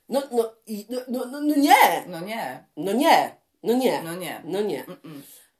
No, 0.09 0.21
no, 0.31 0.51
i, 0.67 0.85
no, 0.89 0.99
no, 1.07 1.25
no, 1.25 1.39
no 1.41 1.55
nie. 1.55 2.03
No 2.07 2.19
nie. 2.19 2.63
No 2.77 2.91
nie. 2.93 3.35
No 3.63 3.73
nie. 3.73 4.01
No 4.03 4.15
nie. 4.15 4.41
No 4.45 4.61
nie. 4.61 4.85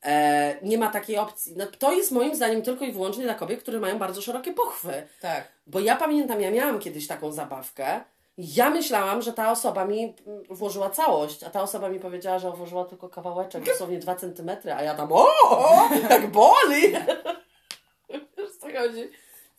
E, 0.06 0.56
nie 0.64 0.78
ma 0.78 0.88
takiej 0.92 1.18
opcji. 1.18 1.54
No, 1.58 1.66
to 1.80 1.92
jest 1.94 2.12
moim 2.12 2.36
zdaniem 2.36 2.62
tylko 2.62 2.86
i 2.86 2.92
wyłącznie 2.92 3.24
dla 3.24 3.34
kobiet, 3.36 3.62
które 3.62 3.80
mają 3.80 3.98
bardzo 4.00 4.22
szerokie 4.22 4.54
pochwy. 4.54 5.08
Tak. 5.22 5.48
Bo 5.68 5.80
ja 5.80 5.96
pamiętam, 5.96 6.42
ja 6.42 6.52
miałam 6.52 6.80
kiedyś 6.80 7.08
taką 7.08 7.32
zabawkę. 7.32 8.02
Ja 8.38 8.70
myślałam, 8.70 9.22
że 9.22 9.34
ta 9.34 9.52
osoba 9.52 9.86
mi 9.86 10.04
mm, 10.04 10.44
włożyła 10.50 10.90
całość, 10.90 11.44
a 11.44 11.50
ta 11.50 11.62
osoba 11.62 11.90
mi 11.90 12.00
powiedziała, 12.00 12.40
że 12.40 12.52
włożyła 12.52 12.86
tylko 12.86 13.10
kawałeczek, 13.10 13.64
dosłownie 13.66 14.00
dwa 14.00 14.16
centymetry, 14.16 14.74
a 14.74 14.84
ja 14.84 14.96
tam 14.96 15.12
o, 15.12 15.28
o 15.50 15.90
jak 16.10 16.32
boli! 16.32 16.82
Wiesz 18.38 18.52
co 18.60 18.68
chodzi? 18.68 19.10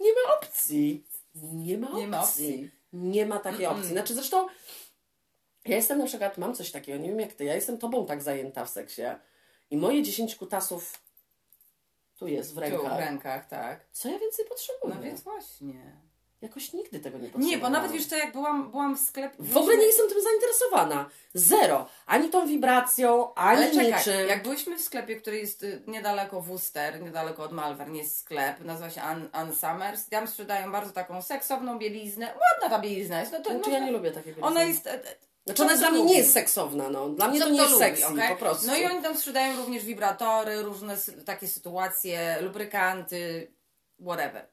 Nie 0.00 0.10
ma 0.12 0.34
opcji. 0.38 1.06
Nie 1.34 1.78
ma 1.78 1.88
opcji. 1.90 2.00
Nie 2.00 2.06
ma 2.08 2.20
opcji. 2.22 2.70
Nie 2.92 3.26
ma 3.26 3.38
takiej 3.38 3.66
opcji. 3.66 3.88
Znaczy 3.88 4.14
zresztą 4.14 4.46
ja 5.64 5.76
jestem 5.76 5.98
na 5.98 6.06
przykład, 6.06 6.38
mam 6.38 6.54
coś 6.54 6.70
takiego, 6.70 6.98
nie 6.98 7.08
wiem 7.08 7.20
jak 7.20 7.32
ty, 7.32 7.44
ja 7.44 7.54
jestem 7.54 7.78
tobą 7.78 8.06
tak 8.06 8.22
zajęta 8.22 8.64
w 8.64 8.70
seksie 8.70 9.02
i 9.70 9.76
moje 9.76 10.02
10 10.02 10.36
kutasów 10.36 10.98
tu 12.18 12.26
jest 12.28 12.50
w 12.50 12.54
Tu 12.54 12.60
rękach. 12.60 12.96
w 12.96 12.98
rękach, 12.98 13.48
tak. 13.48 13.86
Co 13.92 14.08
ja 14.08 14.18
więcej 14.18 14.44
potrzebuję? 14.44 14.94
No 14.94 15.02
więc 15.02 15.20
właśnie. 15.22 16.00
Jakoś 16.42 16.72
nigdy 16.72 17.00
tego 17.00 17.18
nie 17.18 17.24
potrzebowałam. 17.28 17.50
Nie, 17.50 17.58
bo 17.58 17.70
nawet 17.70 17.92
wiesz 17.92 18.06
co, 18.06 18.16
jak 18.16 18.32
byłam, 18.32 18.70
byłam 18.70 18.96
w 18.96 19.00
sklepie... 19.00 19.36
W 19.38 19.56
ogóle 19.56 19.76
nie 19.76 19.84
jestem 19.86 20.08
tym 20.08 20.22
zainteresowana. 20.22 21.10
Zero. 21.34 21.86
Ani 22.06 22.28
tą 22.30 22.46
wibracją, 22.46 23.34
ani 23.34 23.58
Ale 23.62 23.70
czekaj, 23.70 23.92
niczym. 23.92 24.28
jak 24.28 24.42
byliśmy 24.42 24.78
w 24.78 24.80
sklepie, 24.80 25.16
który 25.16 25.38
jest 25.38 25.62
y, 25.62 25.82
niedaleko 25.86 26.40
Worcester, 26.42 27.02
niedaleko 27.02 27.42
od 27.42 27.52
Malvern, 27.52 27.94
jest 27.94 28.18
sklep, 28.18 28.60
nazywa 28.64 28.90
się 28.90 29.02
Ann, 29.02 29.28
Ann 29.32 29.54
Summers. 29.54 30.08
Tam 30.08 30.26
sprzedają 30.28 30.72
bardzo 30.72 30.92
taką 30.92 31.22
seksowną 31.22 31.78
bieliznę. 31.78 32.26
Ładna 32.26 32.76
ta 32.76 32.82
bielizna 32.82 33.20
jest. 33.20 33.32
No 33.32 33.38
to, 33.40 33.50
Znaczy 33.50 33.70
no, 33.70 33.76
ja 33.78 33.84
nie 33.84 33.92
lubię 33.92 34.10
takiego. 34.10 34.42
Ona 34.42 34.62
jedzenia. 34.62 34.92
jest... 34.94 35.06
e, 35.06 35.10
e, 35.10 35.16
Znaczy 35.46 35.62
ona 35.62 35.76
dla 35.76 35.90
mnie 35.90 36.04
nie 36.04 36.16
jest 36.18 36.32
seksowna, 36.32 36.88
no. 36.90 37.08
Dla 37.08 37.28
mnie 37.28 37.38
Co 37.38 37.44
to 37.44 37.50
nie 37.52 37.62
jest 37.62 37.78
sexy, 37.78 38.06
okej? 38.06 38.28
po 38.28 38.36
prostu. 38.36 38.66
No 38.66 38.76
i 38.76 38.84
oni 38.84 39.02
tam 39.02 39.16
sprzedają 39.16 39.56
również 39.56 39.84
wibratory, 39.84 40.62
różne 40.62 40.96
takie 41.26 41.48
sytuacje, 41.48 42.36
lubrykanty, 42.40 43.52
whatever. 44.06 44.46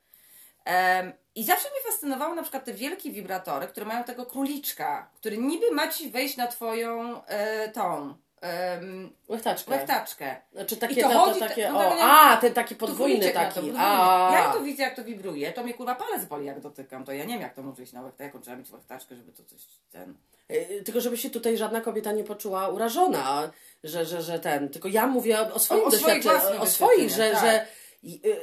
Em, 0.65 1.13
I 1.37 1.43
zawsze 1.43 1.69
mnie 1.71 1.91
fascynowało 1.91 2.35
na 2.35 2.41
przykład 2.41 2.65
te 2.65 2.73
wielkie 2.73 3.11
wibratory, 3.11 3.67
które 3.67 3.85
mają 3.85 4.03
tego 4.03 4.25
króliczka, 4.25 5.09
który 5.15 5.37
niby 5.37 5.71
ma 5.71 5.87
ci 5.87 6.09
wejść 6.09 6.37
na 6.37 6.47
twoją 6.47 7.21
e, 7.25 7.69
tą 7.69 8.13
em, 8.41 9.11
Łechtaczkę. 9.27 9.71
łechtaczkę. 9.71 10.35
Znaczy 10.53 10.77
takie, 10.77 10.93
I 10.99 11.03
to 11.03 11.09
to, 11.09 11.19
chodzi- 11.19 11.39
to, 11.39 11.47
takie 11.47 11.69
no 11.71 11.79
o, 11.79 11.95
a, 12.01 12.37
ten 12.37 12.53
taki 12.53 12.75
podwójny 12.75 13.27
to, 13.27 13.33
taki. 13.33 13.73
A, 13.77 14.29
Ja 14.33 14.53
to 14.53 14.61
widzę, 14.61 14.83
jak 14.83 14.95
to 14.95 15.03
wibruje, 15.03 15.53
to 15.53 15.63
mnie 15.63 15.73
kurwa 15.73 15.95
palec 15.95 16.25
boli, 16.25 16.45
jak 16.45 16.59
dotykam. 16.59 17.05
To 17.05 17.11
ja 17.11 17.23
nie 17.25 17.33
wiem, 17.33 17.41
jak 17.41 17.53
to 17.53 17.61
może 17.63 17.83
iść 17.83 17.93
na 17.93 18.01
łechtaczkę. 18.01 18.23
Jaką 18.23 18.39
trzeba 18.41 18.57
mieć 18.57 18.71
łechtaczkę, 18.71 19.15
żeby 19.15 19.31
to 19.31 19.43
coś 19.43 19.61
ten... 19.91 20.13
Y, 20.51 20.81
Tylko 20.85 21.01
żeby 21.01 21.17
się 21.17 21.29
tutaj 21.29 21.57
żadna 21.57 21.81
kobieta 21.81 22.11
nie 22.11 22.23
poczuła 22.23 22.67
urażona, 22.69 23.51
że, 23.83 24.05
że, 24.05 24.21
że 24.21 24.39
ten. 24.39 24.69
Tylko 24.69 24.87
ja 24.87 25.07
mówię 25.07 25.39
o, 25.53 25.59
swoim 25.59 25.83
O- 25.83 25.87
o 25.87 25.89
własnych 25.89 26.61
o 26.61 26.65
swoich, 26.65 27.09
że, 27.09 27.35
że 27.35 27.41
tak. 27.41 27.63
y, 27.63 27.67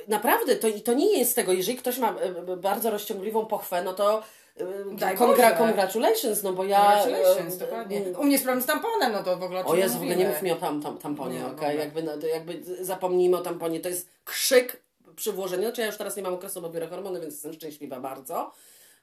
naprawdę 0.09 0.57
to, 0.57 0.69
i 0.69 0.81
to 0.81 0.95
nie 0.95 1.19
jest 1.19 1.35
tego, 1.37 1.53
jeżeli 1.53 1.79
ktoś 1.79 1.99
ma 1.99 2.15
y, 2.49 2.53
y, 2.53 2.57
bardzo 2.57 2.91
rozciągliwą 2.91 3.47
pochwę, 3.47 3.83
no 3.85 3.93
to 3.93 4.23
y, 4.61 4.65
Daj 4.93 5.19
congratulations, 5.59 6.43
no 6.43 6.53
bo 6.53 6.65
ja... 6.65 7.01
Congratulations, 7.03 7.55
y, 7.55 7.59
dokładnie. 7.59 8.07
y, 8.07 8.19
U 8.19 8.23
mnie 8.23 8.33
jest 8.33 8.45
problem 8.45 8.63
z 8.63 8.67
tamponem, 8.67 9.13
no 9.13 9.23
to 9.23 9.37
w 9.37 9.43
ogóle 9.43 9.65
o 9.65 9.75
Jezu, 9.75 9.99
w 9.99 10.03
ogóle 10.03 10.17
nie 10.17 10.29
mów 10.29 10.43
mi 10.43 10.51
o 10.53 10.57
tam, 10.57 10.83
tam, 10.83 10.99
tamponie, 10.99 11.39
Nie, 11.39 11.47
ogóle. 11.47 11.75
Jakby, 11.77 12.03
no, 12.03 12.13
jakby 12.35 12.63
zapomnijmy 12.81 13.37
o 13.37 13.41
tamponie. 13.41 13.81
To 13.81 13.89
jest 13.89 14.09
krzyk 14.25 14.83
przy 15.17 15.33
włożeniu. 15.33 15.63
Znaczy 15.63 15.81
ja 15.81 15.87
już 15.87 15.97
teraz 15.97 16.17
nie 16.17 16.23
mam 16.23 16.35
okresu, 16.35 16.63
bo 16.63 16.71
biorę 16.71 16.87
hormony, 16.87 17.21
więc 17.21 17.35
jestem 17.35 17.53
szczęśliwa 17.53 18.01
bardzo. 18.01 18.53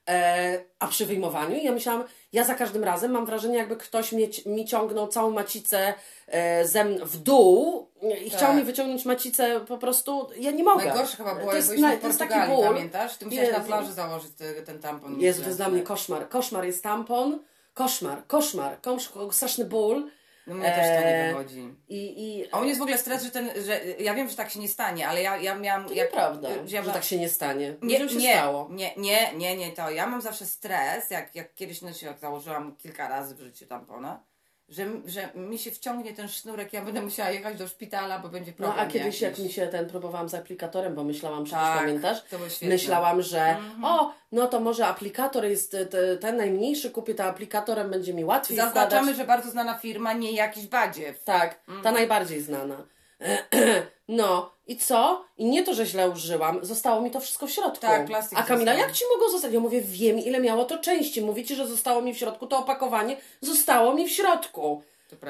E, 0.10 0.60
a 0.80 0.88
przy 0.88 1.06
wyjmowaniu 1.06 1.58
ja 1.64 1.72
myślałam, 1.72 2.04
ja 2.34 2.44
za 2.44 2.56
każdym 2.56 2.84
razem 2.84 3.12
mam 3.12 3.26
wrażenie, 3.26 3.58
jakby 3.58 3.76
ktoś 3.76 4.12
mnie, 4.12 4.28
mi 4.46 4.66
ciągnął 4.66 5.08
całą 5.08 5.32
macicę 5.32 5.94
e, 6.28 6.68
zem 6.68 6.98
w 7.06 7.18
dół 7.18 7.88
i 8.26 8.30
chciał 8.30 8.40
Tak. 8.40 8.56
mi 8.56 8.64
wyciągnąć 8.64 9.06
macicę 9.06 9.60
po 9.68 9.78
prostu, 9.78 10.30
ja 10.40 10.52
nie 10.52 10.64
mogę. 10.64 10.86
Najgorsze 10.86 11.18
chyba 11.18 11.36
było, 11.36 11.52
to 11.52 11.58
jest, 11.58 11.78
na- 11.78 11.98
to 11.98 12.08
jest 12.08 12.20
taki 12.20 12.48
ból. 12.52 12.64
pamiętasz? 12.66 13.18
Ty 13.18 13.26
musiałeś 13.26 13.50
na 13.52 13.58
Jezu. 13.58 13.68
plaży 13.68 13.94
założyć 13.94 14.32
te, 14.38 14.54
ten 14.54 14.80
tampon. 14.80 15.20
Jezu, 15.20 15.42
to 15.42 15.48
jest 15.48 15.60
dla 15.60 15.70
mnie 15.70 15.82
koszmar. 15.82 16.30
Koszmar 16.30 16.66
jest 16.66 16.84
tampon, 16.84 17.40
koszmar, 17.74 18.28
koszmar, 18.28 18.82
kosz, 18.82 19.12
straszny 19.32 19.66
ból. 19.66 20.10
No 20.48 20.56
mnie 20.56 20.66
też 20.72 20.98
to 21.00 21.08
nie 21.08 21.16
Eee, 21.16 21.34
wychodzi. 21.34 21.76
I, 21.88 22.24
i 22.40 22.52
A 22.52 22.60
mnie 22.60 22.68
jest 22.68 22.80
w 22.80 22.82
ogóle 22.82 22.98
stres, 22.98 23.24
że 23.24 23.32
ten, 23.32 23.50
że 23.66 23.82
ja 24.00 24.14
wiem, 24.14 24.30
że 24.30 24.36
tak 24.36 24.50
się 24.50 24.60
nie 24.60 24.68
stanie, 24.70 25.08
ale 25.08 25.22
ja, 25.22 25.38
ja 25.38 25.56
miałam... 25.56 25.86
To 25.86 25.94
jak, 25.94 26.08
nieprawda, 26.10 26.50
że 26.66 26.76
ja 26.76 26.84
że 26.84 26.92
tak 26.92 27.04
się 27.04 27.18
nie 27.18 27.30
stanie. 27.30 27.76
Nie, 27.82 28.00
Ludziom 28.00 28.10
się 28.10 28.26
nie, 28.26 28.34
stało. 28.34 28.68
nie, 28.72 28.94
nie, 28.98 29.34
nie, 29.34 29.58
nie 29.58 29.72
to. 29.72 29.90
Ja 29.90 30.08
mam 30.08 30.22
zawsze 30.22 30.46
stres, 30.46 31.10
jak, 31.10 31.36
jak 31.36 31.54
kiedyś 31.54 31.82
no, 31.82 31.94
się 31.94 32.08
jak 32.08 32.20
założyłam 32.20 32.76
kilka 32.76 33.08
razy 33.08 33.36
w 33.36 33.40
życiu 33.40 33.66
tampona, 33.66 34.24
że, 34.72 34.86
że 35.06 35.30
mi 35.36 35.60
się 35.60 35.72
wciągnie 35.72 36.14
ten 36.14 36.28
sznurek, 36.28 36.74
ja 36.74 36.82
będę 36.82 37.02
musiała 37.02 37.30
jechać 37.30 37.58
do 37.58 37.68
szpitala, 37.68 38.20
bo 38.20 38.30
będzie 38.30 38.52
No 38.52 38.58
problem 38.68 38.88
a 38.88 38.92
kiedyś 38.92 39.06
jakiś. 39.06 39.22
jak 39.22 39.40
mi 39.40 39.52
się 39.54 39.68
ten 39.68 39.90
próbowałam 39.90 40.30
z 40.30 40.34
aplikatorem, 40.34 40.96
bo 40.96 41.04
myślałam, 41.04 41.44
przecież 41.44 41.64
Tak, 41.64 41.80
pamiętasz? 41.80 42.18
Myślałam, 42.62 43.22
że 43.22 43.56
o, 43.84 44.14
no 44.32 44.48
to 44.48 44.60
może 44.60 44.88
aplikator 44.88 45.46
jest 45.46 45.72
te- 45.72 46.18
ten 46.18 46.38
najmniejszy, 46.38 46.92
kupię 46.92 47.16
to 47.16 47.24
aplikatorem, 47.24 47.90
będzie 47.92 48.14
mi 48.14 48.26
łatwiej 48.26 48.58
Zaznaczamy, 48.58 48.88
wkładać. 49.02 49.16
że 49.18 49.26
bardzo 49.26 49.52
znana 49.52 49.78
firma, 49.78 50.14
nie 50.14 50.32
jakiś 50.32 50.68
badziew. 50.68 51.24
Tak, 51.24 51.56
ta 51.66 51.72
Mhm. 51.72 51.96
najbardziej 51.96 52.42
znana. 52.42 52.76
No 54.12 54.52
i 54.68 54.78
co? 54.78 55.26
I 55.38 55.46
nie 55.46 55.64
to, 55.64 55.74
że 55.74 55.86
źle 55.86 56.10
użyłam, 56.10 56.66
zostało 56.66 57.02
mi 57.02 57.12
to 57.12 57.20
wszystko 57.20 57.48
w 57.48 57.52
środku. 57.52 57.82
Tak, 57.82 58.06
plastik 58.06 58.40
A 58.40 58.44
Kamila, 58.44 58.72
został. 58.72 58.88
jak 58.88 58.98
ci 58.98 59.04
mogło 59.14 59.30
zostać? 59.30 59.54
Ja 59.54 59.60
mówię, 59.60 59.82
wiem 59.82 60.20
ile 60.20 60.40
miało 60.40 60.66
to 60.66 60.78
części. 60.78 61.22
Mówicie, 61.22 61.56
że 61.56 61.68
zostało 61.68 62.02
mi 62.02 62.14
w 62.14 62.18
środku, 62.18 62.48
to 62.48 62.58
opakowanie 62.58 63.18
zostało 63.42 63.94
mi 63.94 64.08
w 64.08 64.12
środku. 64.12 64.84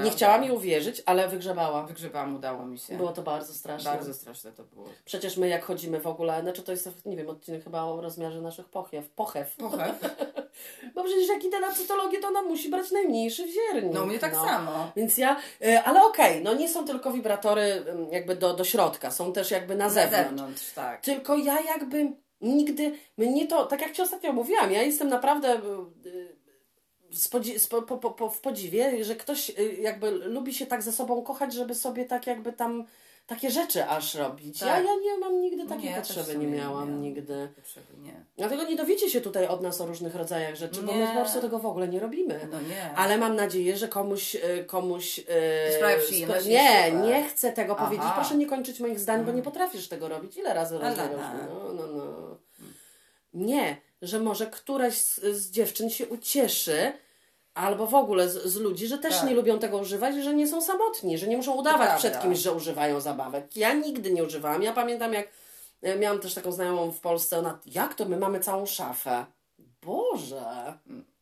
Nie 0.03 0.11
chciała 0.11 0.37
mi 0.37 0.51
uwierzyć, 0.51 1.03
ale 1.05 1.27
wygrzebała. 1.27 1.83
Wygrzebałam, 1.83 2.35
udało 2.35 2.65
mi 2.65 2.79
się. 2.79 2.97
Było 2.97 3.11
to 3.11 3.21
bardzo 3.21 3.53
straszne. 3.53 3.91
Bardzo 3.91 4.13
straszne 4.13 4.51
to 4.51 4.63
było. 4.63 4.87
Przecież 5.05 5.37
my 5.37 5.47
jak 5.47 5.63
chodzimy 5.65 5.99
w 5.99 6.07
ogóle, 6.07 6.41
znaczy 6.41 6.63
to 6.63 6.71
jest, 6.71 7.05
nie 7.05 7.17
wiem, 7.17 7.29
odcinek 7.29 7.63
chyba 7.63 7.83
o 7.83 8.01
rozmiarze 8.01 8.41
naszych 8.41 8.69
pochiew, 8.69 9.09
pochew. 9.09 9.55
Pochew. 9.55 9.99
Bo 10.95 11.03
przecież 11.03 11.27
jak 11.27 11.43
idę 11.43 11.59
na 11.59 11.71
cytologię, 11.71 12.19
to 12.19 12.27
ona 12.27 12.41
musi 12.41 12.69
brać 12.69 12.91
najmniejszy 12.91 13.45
wziernik. 13.47 13.93
No 13.93 14.05
mnie 14.05 14.19
tak 14.19 14.35
samo. 14.35 14.91
Więc 14.95 15.17
ja, 15.17 15.37
y, 15.65 15.79
ale 15.79 16.03
okej, 16.05 16.43
no 16.43 16.53
nie 16.53 16.69
są 16.69 16.85
tylko 16.85 17.11
wibratory 17.11 17.85
jakby 18.11 18.35
do, 18.35 18.53
do 18.53 18.63
środka, 18.63 19.11
są 19.11 19.33
też 19.33 19.51
jakby 19.51 19.75
na 19.75 19.85
Na 19.85 19.89
zewnątrz. 19.89 20.27
zewnątrz, 20.29 20.71
tak. 20.73 21.01
Tylko 21.01 21.37
ja 21.37 21.61
jakby 21.61 22.11
nigdy, 22.41 22.91
mnie 23.17 23.47
to, 23.47 23.65
tak 23.65 23.81
jak 23.81 23.91
Ci 23.91 24.01
ostatnio 24.01 24.33
mówiłam, 24.33 24.71
ja 24.71 24.81
jestem 24.81 25.07
naprawdę 25.09 25.61
po, 27.87 27.97
po, 27.97 28.11
po, 28.11 28.29
w 28.29 28.41
podziwie, 28.41 29.03
że 29.05 29.15
ktoś 29.15 29.49
y, 29.49 29.77
jakby 29.81 30.11
lubi 30.11 30.53
się 30.53 30.65
tak 30.65 30.81
ze 30.83 30.91
sobą 30.91 31.21
kochać, 31.23 31.53
żeby 31.53 31.75
sobie 31.75 32.05
tak 32.05 32.27
jakby 32.27 32.53
tam 32.53 32.85
takie 33.27 33.51
rzeczy 33.51 33.85
aż 33.85 34.15
robić. 34.15 34.61
Ja, 34.61 34.67
Tak. 34.67 34.85
ja 34.85 34.95
nie 34.95 35.17
mam 35.17 35.41
nigdy 35.41 35.65
takiej 35.65 35.83
Nie, 35.85 35.91
ja 35.91 35.97
potrzeby, 35.97 36.35
nie 36.37 36.45
nie 36.45 36.57
miałam 36.57 36.71
miałam. 36.87 37.01
nigdy. 37.01 37.49
Potrzeby 37.55 37.93
nie. 38.01 38.25
Dlatego 38.37 38.63
nie 38.63 38.75
dowiecie 38.75 39.09
się 39.09 39.21
tutaj 39.21 39.47
od 39.47 39.61
nas 39.61 39.81
o 39.81 39.85
różnych 39.85 40.15
rodzajach 40.15 40.55
rzeczy, 40.55 40.81
bo 40.81 40.91
my 40.91 40.99
Nie. 40.99 41.07
po 41.07 41.13
prostu 41.13 41.41
tego 41.41 41.59
w 41.59 41.65
ogóle 41.65 41.87
nie 41.87 41.99
robimy. 41.99 42.47
No 42.51 42.61
nie. 42.61 42.91
Ale 42.95 43.17
mam 43.17 43.35
nadzieję, 43.35 43.77
że 43.77 43.87
komuś, 43.87 44.35
y, 44.35 44.65
komuś 44.67 45.19
y, 45.19 45.23
przyjemność 46.05 46.45
i 46.45 46.49
Nie, 46.49 46.91
nie 46.91 47.23
chcę 47.23 47.51
tego 47.51 47.75
Aha. 47.77 47.85
powiedzieć. 47.85 48.07
Proszę 48.15 48.35
nie 48.37 48.45
kończyć 48.47 48.79
moich 48.79 48.99
zdań, 48.99 49.25
bo 49.25 49.31
nie 49.31 49.41
potrafisz 49.41 49.87
tego 49.87 50.09
robić. 50.09 50.37
Ile 50.37 50.53
razy 50.53 50.79
tak. 50.79 50.97
No, 51.49 51.73
no, 51.73 51.87
no. 51.87 52.37
Nie, 53.33 53.77
że 54.01 54.19
może 54.19 54.47
któraś 54.47 54.97
z, 54.97 55.15
z 55.23 55.51
dziewczyn 55.51 55.89
się 55.89 56.07
ucieszy, 56.07 56.93
albo 57.53 57.87
w 57.87 57.95
ogóle 57.95 58.29
z, 58.29 58.45
z 58.45 58.55
ludzi, 58.55 58.87
że 58.87 58.97
też 58.97 59.17
Tak. 59.17 59.29
nie 59.29 59.35
lubią 59.35 59.59
tego 59.59 59.77
używać, 59.77 60.15
że 60.15 60.33
nie 60.33 60.47
są 60.47 60.61
samotni, 60.61 61.17
że 61.17 61.27
nie 61.27 61.37
muszą 61.37 61.53
udawać 61.55 61.79
prawda. 61.87 61.97
przed 61.97 62.21
kimś, 62.21 62.39
że 62.39 62.51
używają 62.51 63.01
zabawek. 63.01 63.57
Ja 63.57 63.73
nigdy 63.73 64.11
nie 64.11 64.23
używałam. 64.23 64.63
Ja 64.63 64.73
pamiętam, 64.73 65.13
jak 65.13 65.27
e, 65.81 65.95
miałam 65.95 66.19
też 66.19 66.33
taką 66.33 66.51
znajomą 66.51 66.91
w 66.91 66.99
Polsce, 66.99 67.39
ona, 67.39 67.59
jak 67.65 67.93
to 67.95 68.05
my 68.05 68.17
mamy 68.17 68.39
całą 68.39 68.65
szafę? 68.65 69.25
Boże, 69.81 70.73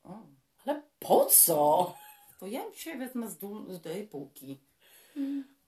O, 0.04 0.18
ale 0.66 0.82
po 1.00 1.26
co? 1.26 1.94
to 2.40 2.48
ja 2.48 2.62
dzisiaj 2.74 2.98
wezmę 2.98 3.30
z, 3.30 3.38
dół, 3.38 3.56
z 3.70 3.82
tej 3.82 4.08
półki. 4.08 4.60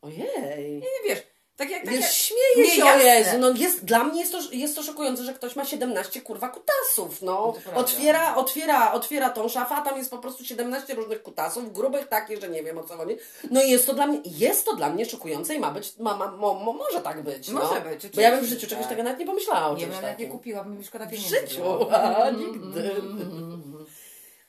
Ojej. 0.02 0.74
Nie 0.82 1.10
wiesz, 1.10 1.24
tak 1.62 1.72
jak... 1.72 1.84
Tak 1.86 1.94
Jest, 1.94 2.04
jak... 2.04 2.14
śmieje 2.14 2.70
Nie, 2.70 2.76
się, 2.76 2.86
o. 2.86 2.98
Jezu, 2.98 3.38
no 3.40 3.50
jest, 3.50 3.86
dla 3.86 4.04
mnie 4.04 4.20
jest 4.20 4.32
to, 4.32 4.40
jest 4.52 4.76
to 4.76 4.84
szokujące, 4.84 5.24
że 5.24 5.34
ktoś 5.34 5.56
ma 5.56 5.66
17 5.66 6.22
kurwa 6.22 6.50
kutasów, 6.50 7.22
no. 7.22 7.54
Otwiera, 7.76 8.36
otwiera, 8.36 8.92
otwiera 8.92 9.30
tą 9.30 9.50
szafę, 9.50 9.76
a 9.76 9.82
tam 9.82 9.98
jest 9.98 10.12
po 10.12 10.18
prostu 10.18 10.46
17 10.46 10.96
różnych 10.96 11.24
kutasów, 11.24 11.74
grubych 11.74 12.08
takich, 12.08 12.42
że 12.42 12.50
nie 12.50 12.64
wiem 12.64 12.78
o 12.78 12.84
co 12.84 12.98
chodzi. 12.98 13.18
No 13.52 13.64
i 13.64 13.72
jest 13.72 13.86
to 13.86 13.94
dla 13.94 14.08
mnie, 14.08 14.20
jest 14.26 14.66
to 14.66 14.76
dla 14.76 14.90
mnie 14.90 15.06
szokujące 15.06 15.56
i 15.56 15.60
ma 15.60 15.72
być, 15.72 15.98
ma, 15.98 16.18
ma, 16.18 16.32
mo, 16.32 16.54
mo, 16.54 16.74
może 16.74 17.02
tak 17.02 17.22
być, 17.24 17.50
no. 17.50 17.62
Może 17.62 17.82
być, 17.82 18.08
Bo 18.08 18.22
ja 18.22 18.32
bym 18.32 18.46
w 18.46 18.50
życiu 18.50 18.68
czegoś 18.68 18.84
tak. 18.84 18.90
takiego 18.90 19.04
nawet 19.04 19.20
nie 19.20 19.26
pomyślała 19.26 19.68
o 19.68 19.76
Nie, 19.76 19.88
no 19.88 20.02
nawet 20.02 20.20
nie 20.20 20.28
kupiłabym, 20.28 20.78
mi 20.78 20.84
szkoda 20.84 21.06
W 21.06 21.10
pieniędzy. 21.10 21.40
życiu, 21.40 21.62
było. 21.62 21.92
a 21.98 22.30
nigdy. 22.30 22.92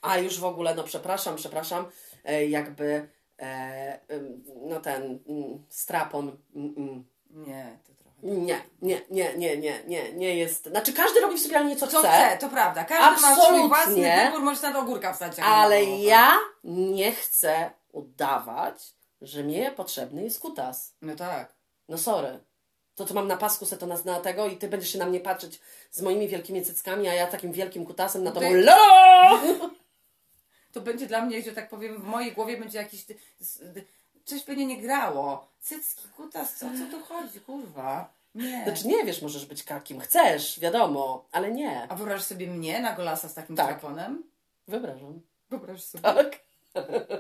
A 0.03 0.19
już 0.19 0.41
w 0.41 0.45
ogóle, 0.45 0.75
no 0.75 0.83
przepraszam, 0.85 1.37
przepraszam, 1.37 1.85
e, 2.25 2.47
jakby, 2.47 3.09
no 4.63 4.81
ten 4.81 5.19
mm, 5.29 5.65
strapon, 5.69 6.37
mm, 6.55 6.75
mm. 6.77 7.05
Nie, 7.31 7.79
to 7.87 7.93
trochę... 7.95 8.19
Nie, 8.23 8.63
nie, 8.83 9.01
nie, 9.11 9.37
nie, 9.37 9.57
nie, 9.57 9.85
nie, 9.87 10.13
nie 10.13 10.37
jest. 10.37 10.67
Znaczy 10.67 10.93
każdy 10.93 11.21
robi 11.21 11.37
w 11.37 11.41
sypialni 11.41 11.77
co, 11.77 11.87
Co 11.87 11.99
chce, 11.99 12.09
chce, 12.09 12.39
to 12.39 12.49
prawda. 12.49 12.85
Każdy 12.85 13.23
ma 13.23 13.33
swój 13.33 13.45
Absolutnie. 13.45 13.69
własny 13.69 14.25
wybór, 14.25 14.43
możesz 14.43 14.63
na 14.63 14.79
ogórka 14.79 15.13
wstać. 15.13 15.39
ale 15.39 15.85
ja 15.85 16.39
nie 16.65 17.13
chcę 17.13 17.71
udawać, 17.93 18.95
że 19.21 19.43
mnie 19.43 19.71
potrzebny 19.71 20.23
jest 20.23 20.41
kutas. 20.41 20.95
No 21.03 21.17
tak. 21.17 21.55
No 21.89 21.99
sorry. 21.99 22.41
To 22.95 23.05
to 23.05 23.15
mam 23.15 23.29
na 23.29 23.37
pasku 23.37 23.67
se 23.67 23.77
to 23.77 23.87
na, 23.87 23.99
na 24.05 24.21
tego 24.21 24.47
i 24.47 24.57
ty 24.57 24.69
będziesz 24.69 24.93
się 24.93 24.99
na 24.99 25.07
mnie 25.07 25.21
patrzeć 25.21 25.61
z 25.91 26.03
moimi 26.03 26.29
wielkimi 26.29 26.63
cyckami, 26.63 27.09
a 27.09 27.15
ja 27.15 27.27
takim 27.27 27.53
wielkim 27.53 27.87
kutasem 27.87 28.25
na 28.25 28.33
to 28.33 28.41
Ty- 28.41 28.63
LO! 28.65 28.73
To 30.73 30.81
będzie 30.81 31.07
dla 31.07 31.25
mnie, 31.25 31.43
że 31.43 31.53
tak 31.53 31.69
powiem, 31.69 32.03
w 32.03 32.05
mojej 32.05 32.33
głowie 32.33 32.57
będzie 32.57 32.79
jakiś... 32.79 33.05
Coś 34.25 34.43
pewnie 34.43 34.67
nie 34.67 34.77
grało. 34.83 35.47
Cycki, 35.61 36.09
kutas, 36.17 36.55
co, 36.55 36.67
co 36.67 36.97
tu 36.99 37.05
chodzi, 37.05 37.41
kurwa? 37.41 38.13
Nie. 38.35 38.63
Znaczy 38.65 38.87
nie 38.89 39.05
wiesz, 39.05 39.23
możesz 39.23 39.47
być 39.47 39.65
ka- 39.65 39.81
kim 39.81 40.01
chcesz, 40.01 40.61
wiadomo, 40.61 41.25
ale 41.33 41.51
nie. 41.53 41.87
A 41.89 41.95
wyobrażasz 41.95 42.27
sobie 42.27 42.47
mnie 42.47 42.81
na 42.81 42.93
golasa 42.93 43.29
z 43.29 43.35
takim 43.35 43.57
Tak. 43.57 43.67
traponem? 43.67 44.23
Wyobrażam. 44.69 45.21
Wyobrażasz 45.51 45.83
sobie? 45.85 46.03
Tak. 46.03 46.41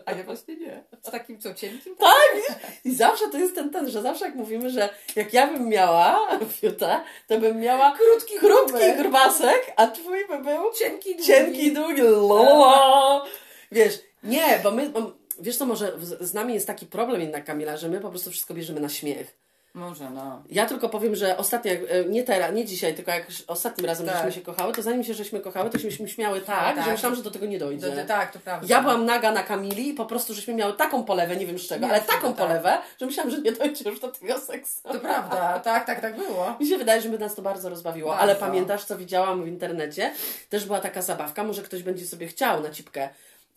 A 0.06 0.12
ja 0.12 0.24
właśnie 0.24 0.56
nie. 0.56 0.84
Z 1.02 1.10
takim 1.10 1.40
co, 1.40 1.54
cienkim? 1.54 1.96
Tak, 1.96 2.58
i 2.84 2.94
zawsze 2.94 3.28
to 3.28 3.38
jest 3.38 3.54
ten, 3.54 3.70
ten, 3.70 3.90
że 3.90 4.02
zawsze 4.02 4.24
jak 4.24 4.34
mówimy, 4.34 4.70
że 4.70 4.88
jak 5.16 5.32
ja 5.34 5.46
bym 5.46 5.68
miała 5.68 6.28
fiutę, 6.60 7.00
to 7.28 7.38
bym 7.40 7.60
miała 7.60 7.96
Krótki, 7.96 8.38
krótki 8.38 8.92
grubasek, 8.98 9.72
a 9.76 9.86
twój 9.86 10.26
by 10.28 10.38
był 10.38 10.72
Cienki, 10.78 11.10
długi. 11.14 11.26
cienki, 11.26 11.72
długi. 11.72 12.02
Lola. 12.02 13.24
Wiesz, 13.72 14.00
nie, 14.22 14.60
bo 14.62 14.70
my, 14.70 14.90
bo, 14.90 15.12
wiesz 15.40 15.56
co, 15.56 15.66
może 15.66 15.92
z, 16.20 16.34
nami 16.34 16.54
jest 16.54 16.66
taki 16.66 16.86
problem 16.86 17.20
jednak, 17.20 17.44
Kamila, 17.44 17.76
że 17.76 17.88
my 17.88 18.00
po 18.00 18.10
prostu 18.10 18.30
wszystko 18.30 18.54
bierzemy 18.54 18.80
na 18.80 18.88
śmiech. 18.88 19.42
Może, 19.74 20.10
no. 20.10 20.42
Ja 20.50 20.66
tylko 20.66 20.88
powiem, 20.88 21.16
że 21.16 21.36
ostatnio, 21.36 21.72
e, 21.72 22.04
nie 22.04 22.22
teraz, 22.24 22.54
nie 22.54 22.64
dzisiaj, 22.64 22.94
tylko 22.94 23.10
jak 23.10 23.26
ostatnim 23.46 23.86
razem 23.86 24.06
Tak. 24.06 24.16
żeśmy 24.16 24.32
się 24.32 24.40
kochały, 24.40 24.72
to 24.72 24.82
zanim 24.82 25.04
się 25.04 25.14
żeśmy 25.14 25.40
kochały, 25.40 25.70
to 25.70 25.78
żeśmy 25.78 26.08
śmiały 26.08 26.40
tak, 26.40 26.76
Tak. 26.76 26.84
że 26.84 26.92
myślałam, 26.92 27.16
że 27.16 27.22
do 27.22 27.30
tego 27.30 27.46
nie 27.46 27.58
dojdzie. 27.58 27.86
Do, 27.90 27.96
do, 27.96 28.04
tak, 28.04 28.32
to 28.32 28.38
prawda. 28.38 28.66
Ja 28.70 28.82
byłam 28.82 29.04
naga 29.06 29.32
na 29.32 29.42
Kamili 29.42 29.88
i 29.88 29.94
po 29.94 30.06
prostu 30.06 30.34
żeśmy 30.34 30.54
miały 30.54 30.72
taką 30.72 31.04
polewę, 31.04 31.36
nie 31.36 31.46
wiem 31.46 31.58
z 31.58 31.62
czego, 31.68 31.86
Nie, 31.86 31.92
ale 31.92 32.00
taką 32.02 32.34
tak. 32.34 32.46
polewę, 32.46 32.78
że 33.00 33.06
myślałam, 33.06 33.30
że 33.30 33.38
nie 33.38 33.52
dojdzie 33.52 33.90
już 33.90 34.00
do 34.00 34.08
tego 34.08 34.38
seksu. 34.38 34.80
To 34.82 35.00
prawda, 35.00 35.58
tak, 35.64 35.86
tak, 35.86 36.00
tak 36.00 36.16
było. 36.16 36.56
Mi 36.60 36.66
się 36.66 36.78
wydaje, 36.78 37.00
że 37.00 37.08
by 37.08 37.18
nas 37.18 37.34
to 37.34 37.42
bardzo 37.42 37.68
rozbawiło. 37.68 38.08
Bardzo. 38.08 38.22
Ale 38.22 38.36
pamiętasz, 38.36 38.84
co 38.84 38.98
widziałam 38.98 39.44
w 39.44 39.48
internecie? 39.48 40.12
Też 40.48 40.64
była 40.64 40.80
taka 40.80 41.02
zabawka, 41.02 41.44
może 41.44 41.62
ktoś 41.62 41.82
będzie 41.82 42.06
sobie 42.06 42.26
chciał 42.26 42.62
na 42.62 42.70
cipkę, 42.70 43.08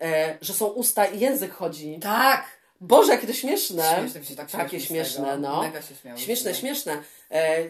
e, 0.02 0.38
że 0.42 0.54
są 0.54 0.66
usta 0.66 1.06
i 1.06 1.20
język 1.20 1.54
chodzi. 1.54 2.00
Tak. 2.00 2.56
Boże, 2.82 3.12
jakie 3.12 3.28
to 3.28 3.34
śmieszne. 3.34 3.96
Śmieszne 4.00 4.20
mi 4.20 4.26
się 4.26 4.36
tak 4.36 4.52
Takie 4.52 4.80
śmieszne, 4.80 5.38
no. 5.38 5.62
Mega 5.62 5.82
się 5.82 5.96
śmiałyśmy. 5.96 6.26
Śmieszne, 6.26 6.56
śmieszne. 6.56 7.04
E, 7.32 7.64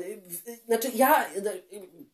znaczy 0.66 0.92
ja 0.96 1.26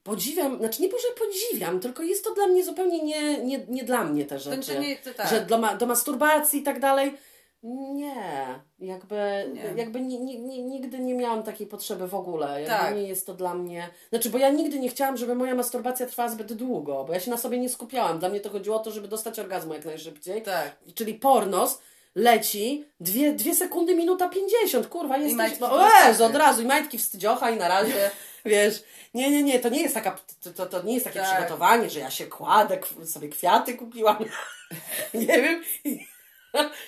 podziwiam, 0.04 0.58
znaczy 0.58 0.82
nie 0.82 0.88
może 0.88 1.08
podziwiam, 1.20 1.80
tylko 1.80 2.04
jest 2.04 2.24
to 2.24 2.34
dla 2.34 2.48
mnie 2.48 2.64
zupełnie 2.64 3.04
nie, 3.04 3.38
nie, 3.38 3.66
nie 3.70 3.84
dla 3.84 4.04
mnie 4.04 4.26
te 4.26 4.40
rzeczy. 4.40 4.74
to 4.74 4.82
nie, 4.82 4.98
to 4.98 5.14
tak. 5.14 5.30
Że 5.30 5.42
do, 5.42 5.58
ma, 5.58 5.76
do 5.76 5.86
masturbacji 5.86 6.60
i 6.60 6.64
tak 6.64 6.80
dalej. 6.80 7.18
Nie, 7.64 8.60
jakby, 8.80 9.50
Nie. 9.54 9.74
jakby 9.76 10.02
ni, 10.02 10.20
ni, 10.20 10.40
ni, 10.40 10.64
nigdy 10.64 11.00
nie 11.00 11.14
miałam 11.14 11.44
takiej 11.44 11.68
potrzeby 11.68 12.08
w 12.08 12.16
ogóle. 12.16 12.62
Jakby 12.62 12.78
Tak. 12.78 12.96
nie 12.96 13.04
jest 13.04 13.26
to 13.26 13.34
dla 13.34 13.54
mnie. 13.54 13.90
Znaczy, 14.10 14.30
bo 14.30 14.38
ja 14.38 14.50
nigdy 14.50 14.80
nie 14.80 14.90
chciałam, 14.90 15.18
żeby 15.18 15.36
moja 15.36 15.56
masturbacja 15.56 16.06
trwała 16.06 16.30
zbyt 16.30 16.54
długo, 16.54 17.04
bo 17.04 17.14
ja 17.14 17.20
się 17.20 17.32
na 17.32 17.38
sobie 17.38 17.58
nie 17.60 17.70
skupiałam. 17.70 18.20
Dla 18.20 18.30
mnie 18.30 18.40
to 18.40 18.50
chodziło 18.50 18.76
o 18.76 18.80
to, 18.80 18.92
żeby 18.92 19.08
dostać 19.08 19.40
orgazmu 19.40 19.74
jak 19.74 19.86
najszybciej. 19.86 20.42
Tak. 20.42 20.76
Czyli 20.96 21.14
pornos 21.14 21.82
leci 22.16 22.86
dwie, 23.00 23.34
dwie 23.34 23.56
sekundy, 23.56 23.96
minuta 23.96 24.30
pięćdziesiąt. 24.30 24.88
Kurwa, 24.88 25.18
jesteś... 25.18 25.38
majtki 25.38 25.64
O 25.64 25.68
prostaty. 25.70 26.08
Jezu, 26.08 26.24
od 26.26 26.36
razu. 26.36 26.62
I 26.62 26.66
majtki 26.66 26.98
wstydziocha 26.98 27.50
i 27.50 27.58
na 27.58 27.68
razie, 27.68 28.12
wiesz... 28.46 28.84
Nie, 29.14 29.32
nie, 29.32 29.44
nie, 29.44 29.60
to 29.60 29.70
nie 29.70 29.82
jest 29.82 29.94
taka, 29.94 30.20
to, 30.44 30.54
to, 30.54 30.66
to 30.66 30.82
nie 30.84 30.94
jest 30.94 31.06
takie 31.06 31.20
Tak. 31.20 31.32
przygotowanie, 31.34 31.90
że 31.90 32.00
ja 32.00 32.12
się 32.12 32.26
kładę, 32.26 32.80
sobie 33.06 33.30
kwiaty 33.30 33.74
kupiłam, 33.74 34.18
nie 35.14 35.26
wiem, 35.42 35.64
i, 35.84 36.08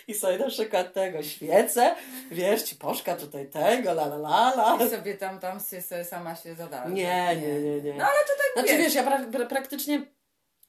i 0.08 0.14
sobie 0.14 0.38
na 0.38 0.47
przykład 0.47 0.93
tego 0.93 1.24
świecę, 1.24 1.95
wiesz, 2.32 2.62
ci 2.64 2.76
poszka 2.76 3.16
tutaj 3.16 3.47
tego, 3.49 3.89
la 3.91 4.04
la 4.06 4.16
la 4.16 4.54
la. 4.78 4.86
I 4.86 4.89
sobie 4.89 5.16
tam, 5.18 5.39
tam 5.39 5.60
się, 5.60 5.82
sobie 5.82 6.06
sama 6.06 6.36
się 6.36 6.56
zadała. 6.56 6.89
Nie, 6.89 7.36
nie, 7.41 7.60
nie, 7.62 7.82
nie. 7.82 7.93
No 7.93 8.04
ale 8.04 8.14
to 8.28 8.34
tak 8.38 8.54
Znaczy 8.54 8.68
wiesz. 8.78 8.78
wiesz, 8.86 8.95
ja 8.95 9.04
pra, 9.04 9.20
pra, 9.32 9.45
praktycznie 9.45 10.06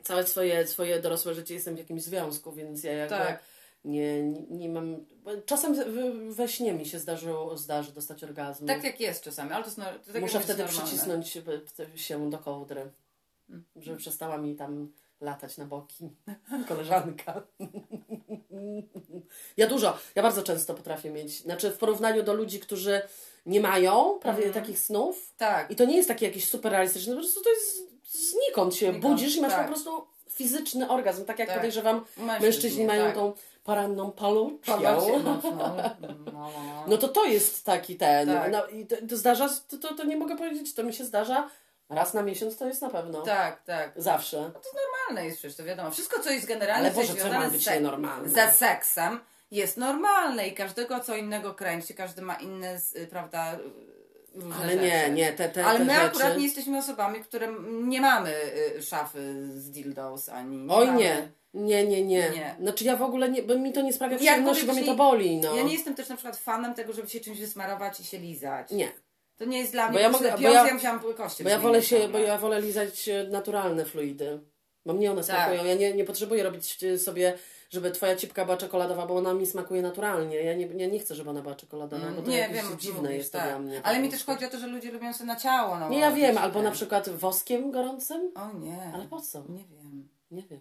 całe 0.03 0.27
swoje, 0.27 0.67
swoje 0.67 1.01
dorosłe 1.01 1.35
życie 1.35 1.55
jestem 1.55 1.75
w 1.75 1.79
jakimś 1.79 2.03
związku, 2.03 2.53
więc 2.53 2.85
ja 2.85 2.93
jakby 2.93 3.17
Tak. 3.17 3.41
nie, 3.85 4.23
nie, 4.23 4.41
nie 4.51 4.69
mam... 4.69 5.07
Czasem 5.47 5.75
we, 6.35 6.49
śnie 6.49 6.73
mi 6.73 6.87
się 6.87 6.99
zdarzyło, 6.99 7.57
zdarzy 7.57 7.93
dostać 7.93 8.25
orgazm. 8.25 8.67
Tak 8.67 8.85
jak 8.85 9.01
jest 9.01 9.25
czasami, 9.25 9.53
ale 9.53 9.65
to 9.65 9.69
jest, 9.71 9.81
to 10.07 10.13
tak 10.13 10.23
Muszę 10.23 10.41
wtedy 10.41 10.63
normalne. 10.63 10.83
przycisnąć 10.89 11.29
się- 11.29 11.43
się 11.97 12.31
do 12.31 12.39
kołdry, 12.39 12.91
żeby 13.77 13.97
przestała 13.97 14.39
mi 14.39 14.57
tam 14.57 14.93
latać 15.21 15.57
na 15.59 15.65
boki 15.65 16.11
koleżanka. 16.69 17.43
Ja 19.57 19.67
dużo, 19.67 19.99
ja 20.15 20.23
bardzo 20.23 20.43
często 20.43 20.75
potrafię 20.75 21.11
mieć, 21.11 21.41
znaczy 21.41 21.71
w 21.71 21.79
porównaniu 21.79 22.23
do 22.23 22.35
ludzi, 22.35 22.61
którzy 22.61 23.03
nie 23.47 23.61
mają 23.61 24.19
prawie 24.23 24.51
takich 24.51 24.79
snów, 24.79 25.33
Tak. 25.39 25.71
i 25.71 25.77
to 25.77 25.85
nie 25.85 25.97
jest 25.97 26.09
takie 26.09 26.27
jakieś 26.27 26.49
super 26.49 26.73
realistyczne, 26.73 27.15
po 27.15 27.21
prostu 27.21 27.41
to 27.43 27.51
jest 27.51 27.79
znikąd 28.09 28.75
się 28.75 28.93
Znikąd, 28.93 29.13
budzisz 29.15 29.37
i 29.37 29.41
masz 29.41 29.53
tak. 29.53 29.67
po 29.67 29.73
prostu 29.73 30.07
fizyczny 30.31 30.89
orgazm, 30.89 31.25
tak 31.25 31.39
jak 31.39 31.49
Tak. 31.49 31.57
podejrzewam 31.57 32.05
Mężczyźni, 32.17 32.47
mężczyźni 32.47 32.85
mają 32.85 33.05
tak. 33.05 33.15
tą 33.15 33.33
poranną 33.65 34.13
paluczkę. 34.13 34.73
Palucję 34.83 35.19
mocną. 35.19 35.59
No, 36.01 36.19
no. 36.33 36.85
No 36.87 36.97
to 36.99 37.09
to 37.09 37.25
jest 37.25 37.65
taki 37.65 37.97
ten. 37.97 38.29
Tak. 38.29 38.53
No 38.53 38.67
i 38.67 38.87
to, 38.87 38.97
to 39.09 39.17
zdarza, 39.17 39.49
to, 39.69 39.79
to, 39.79 39.95
to 39.95 40.05
nie 40.05 40.17
mogę 40.17 40.37
powiedzieć, 40.37 40.75
to 40.75 40.83
mi 40.83 40.93
się 40.95 41.05
zdarza 41.05 41.51
raz 41.89 42.15
na 42.15 42.23
miesiąc, 42.23 42.57
to 42.57 42.67
jest 42.67 42.83
na 42.83 42.91
pewno. 42.91 43.23
Tak, 43.23 43.65
tak. 43.65 43.93
Zawsze. 43.97 44.37
Normalne 44.39 45.27
jest 45.27 45.39
przecież, 45.39 45.57
to 45.57 45.65
wiadomo. 45.65 45.91
Wszystko, 45.91 46.21
co 46.23 46.31
jest 46.31 46.47
generalnie 46.47 46.87
Ale 46.87 46.95
Boże, 46.95 47.15
co 47.15 47.29
ma 47.33 47.51
być 47.51 47.67
nienormalne? 47.71 48.29
ze 48.29 48.51
seksem, 48.53 49.21
jest 49.51 49.77
normalne 49.77 50.49
i 50.49 50.55
każdego 50.55 51.01
co 51.01 51.17
innego 51.17 51.55
kręci, 51.55 51.95
każdy 51.95 52.23
ma 52.23 52.35
inne, 52.35 52.81
z- 52.81 52.97
y, 52.97 53.07
prawda, 53.07 53.55
y, 53.55 54.41
różne 54.41 54.65
Ale 54.65 54.77
nie, 54.77 54.99
rzeczy. 55.01 55.13
nie, 55.13 55.33
te, 55.33 55.49
te, 55.49 55.65
Ale 55.67 55.79
te 55.79 55.85
my 55.85 55.93
rzeczy. 55.95 56.07
akurat 56.07 56.37
nie 56.39 56.45
jesteśmy 56.45 56.79
osobami, 56.79 57.21
które 57.21 57.49
nie 57.71 58.01
mamy 58.01 58.35
y, 58.77 58.83
szafy 58.83 59.49
z 59.61 59.71
dildos 59.71 60.29
ani 60.29 60.57
nie 60.57 60.75
Oj 60.75 60.87
mamy... 60.87 60.99
nie. 60.99 61.29
Nie, 61.55 61.87
nie, 61.87 62.05
nie, 62.05 62.31
Nie. 62.31 62.57
Znaczy 62.61 62.85
ja 62.85 62.97
w 62.97 63.03
ogóle 63.03 63.29
nie, 63.29 63.43
bo 63.43 63.55
mi 63.59 63.73
to 63.73 63.81
nie 63.83 63.93
sprawia 63.93 64.13
Jak 64.13 64.21
przyjemności, 64.23 64.63
bo 64.67 64.73
powiem 64.73 64.85
mnie 64.85 64.93
ci, 64.93 64.99
to 64.99 65.05
boli, 65.05 65.37
no. 65.37 65.55
Ja 65.57 65.63
nie 65.63 65.73
jestem 65.73 65.95
też 65.95 66.09
na 66.09 66.17
przykład 66.17 66.37
fanem 66.37 66.75
tego, 66.75 66.93
żeby 66.93 67.09
się 67.09 67.21
czymś 67.21 67.41
wysmarować 67.41 68.01
i 68.01 68.05
się 68.05 68.19
lizać. 68.19 68.71
Nie. 68.71 68.93
To 69.37 69.45
nie 69.45 69.59
jest 69.59 69.73
dla 69.73 69.89
mnie, 69.89 69.95
Bo 69.95 70.01
ja 70.01 70.11
mogę- 70.11 70.33
bo 70.33 70.39
ja- 70.39 70.67
ja 70.67 70.75
musiałam 70.75 71.01
kości 71.17 71.45
Bo 71.45 71.51
ja 71.51 71.59
wolę 71.59 71.83
się, 71.83 72.09
bo 72.09 72.19
ja 72.19 72.39
wolę 72.39 72.61
lizać 72.61 73.09
e, 73.09 73.25
naturalne 73.31 73.85
fluidy. 73.85 74.41
Bo 74.87 74.93
mnie 74.93 75.11
one 75.11 75.25
Tak. 75.25 75.37
smakują. 75.37 75.65
Ja 75.65 75.75
nie, 75.75 75.95
nie 75.95 76.05
potrzebuję 76.05 76.43
robić 76.43 76.85
e, 76.85 76.99
sobie, 76.99 77.39
żeby 77.71 77.91
twoja 77.91 78.17
cipka 78.17 78.45
była 78.45 78.57
czekoladowa, 78.57 79.07
bo 79.07 79.17
ona 79.17 79.35
mi 79.35 79.47
smakuje 79.47 79.83
naturalnie. 79.83 80.37
Ja 80.37 80.55
nie, 80.55 80.67
ja 80.67 80.87
nie 80.87 80.99
chcę, 80.99 81.15
żeby 81.15 81.31
ona 81.31 81.43
była 81.43 81.55
czekoladowa, 81.55 82.07
bo 82.17 82.23
to 82.23 82.31
nie 82.31 82.49
wiem, 82.49 82.79
dziwne 82.79 83.01
mówisz, 83.03 83.17
jest 83.17 83.33
to 83.33 83.39
tak. 83.39 83.49
dla 83.49 83.59
mnie. 83.59 83.81
Ale 83.85 83.99
mi 83.99 84.09
też 84.09 84.25
chodzi 84.25 84.45
o 84.45 84.49
to, 84.49 84.59
że 84.59 84.67
ludzie 84.67 84.93
lubią 84.93 85.13
sobie 85.13 85.27
na 85.27 85.37
ciało 85.37 85.79
no 85.79 85.89
Nie, 85.89 85.99
ja 85.99 86.13
wiem, 86.13 86.39
albo 86.39 86.63
na 86.63 86.71
przykład 86.71 87.09
woskiem 87.09 87.71
gorącym. 87.71 88.31
O 88.35 88.59
nie. 88.59 88.93
Ale 88.95 89.05
po 89.05 89.21
co? 89.21 89.39
Nie 89.49 89.65
wiem. 89.65 90.09
Nie 90.31 90.43
wiem. 90.43 90.61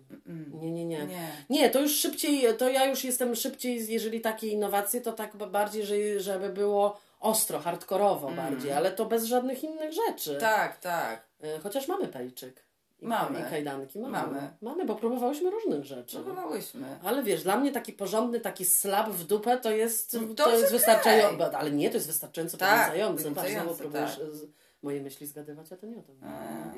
Nie, 0.53 0.71
nie, 0.71 0.85
nie. 0.85 1.05
Nie. 1.05 1.27
Nie, 1.49 1.69
to 1.69 1.81
już 1.81 1.91
szybciej, 1.95 2.57
to 2.57 2.69
ja 2.69 2.85
już 2.85 3.03
jestem 3.03 3.35
szybciej, 3.35 3.87
jeżeli 3.93 4.21
takie 4.21 4.47
innowacje, 4.47 5.01
to 5.01 5.11
tak 5.11 5.35
bardziej, 5.35 5.85
że, 5.85 6.19
żeby 6.19 6.49
było 6.49 6.99
ostro, 7.23 7.59
hardkorowo 7.59 8.31
bardziej, 8.31 8.71
ale 8.71 8.91
to 8.91 9.05
bez 9.05 9.23
żadnych 9.23 9.63
innych 9.63 9.91
rzeczy. 9.93 10.29
Mm. 10.29 10.41
Tak, 10.41 10.77
tak. 10.77 11.27
E, 11.41 11.59
Chociaż 11.59 11.87
mamy 11.87 12.07
pejczyk. 12.07 12.65
I, 13.01 13.05
Mamy. 13.05 13.39
I 13.39 13.43
kajdanki. 13.43 13.99
Mamy. 13.99 14.17
Mamy. 14.17 14.49
Mamy, 14.61 14.85
bo 14.85 14.95
próbowałyśmy 14.95 15.49
różnych 15.49 15.85
rzeczy. 15.85 16.15
Próbowałyśmy. 16.15 16.99
Ale 17.03 17.23
wiesz, 17.23 17.43
dla 17.43 17.57
mnie 17.57 17.71
taki 17.71 17.93
porządny, 17.93 18.39
taki 18.39 18.65
slap 18.65 19.09
w 19.09 19.23
dupę 19.23 19.57
to 19.57 19.71
jest, 19.71 20.11
to, 20.11 20.43
To 20.43 20.57
jest 20.57 20.71
wystarczające. 20.71 21.57
Ale 21.57 21.71
nie, 21.71 21.89
to 21.89 21.95
jest 21.95 22.07
wystarczająco 22.07 22.57
Tak, 22.57 22.85
pobudzające. 22.85 23.31
Patrz, 23.31 23.51
znowu 23.51 23.75
próbujesz 23.75 24.15
tak. 24.15 24.25
moje 24.81 25.01
myśli 25.01 25.27
zgadywać, 25.27 25.71
a 25.71 25.77
to 25.77 25.85
nie 25.87 25.97
o 25.97 26.01
to. 26.01 26.13
A, 26.23 26.73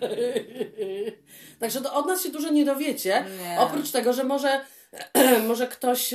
Także 1.60 1.80
to 1.80 1.94
od 1.94 2.06
nas 2.06 2.22
się 2.22 2.30
dużo 2.30 2.50
nie 2.50 2.64
dowiecie. 2.64 3.24
Nie. 3.38 3.60
Oprócz 3.60 3.90
tego, 3.90 4.12
że 4.12 4.24
może, 4.24 4.60
może 5.48 5.68
ktoś 5.68 6.14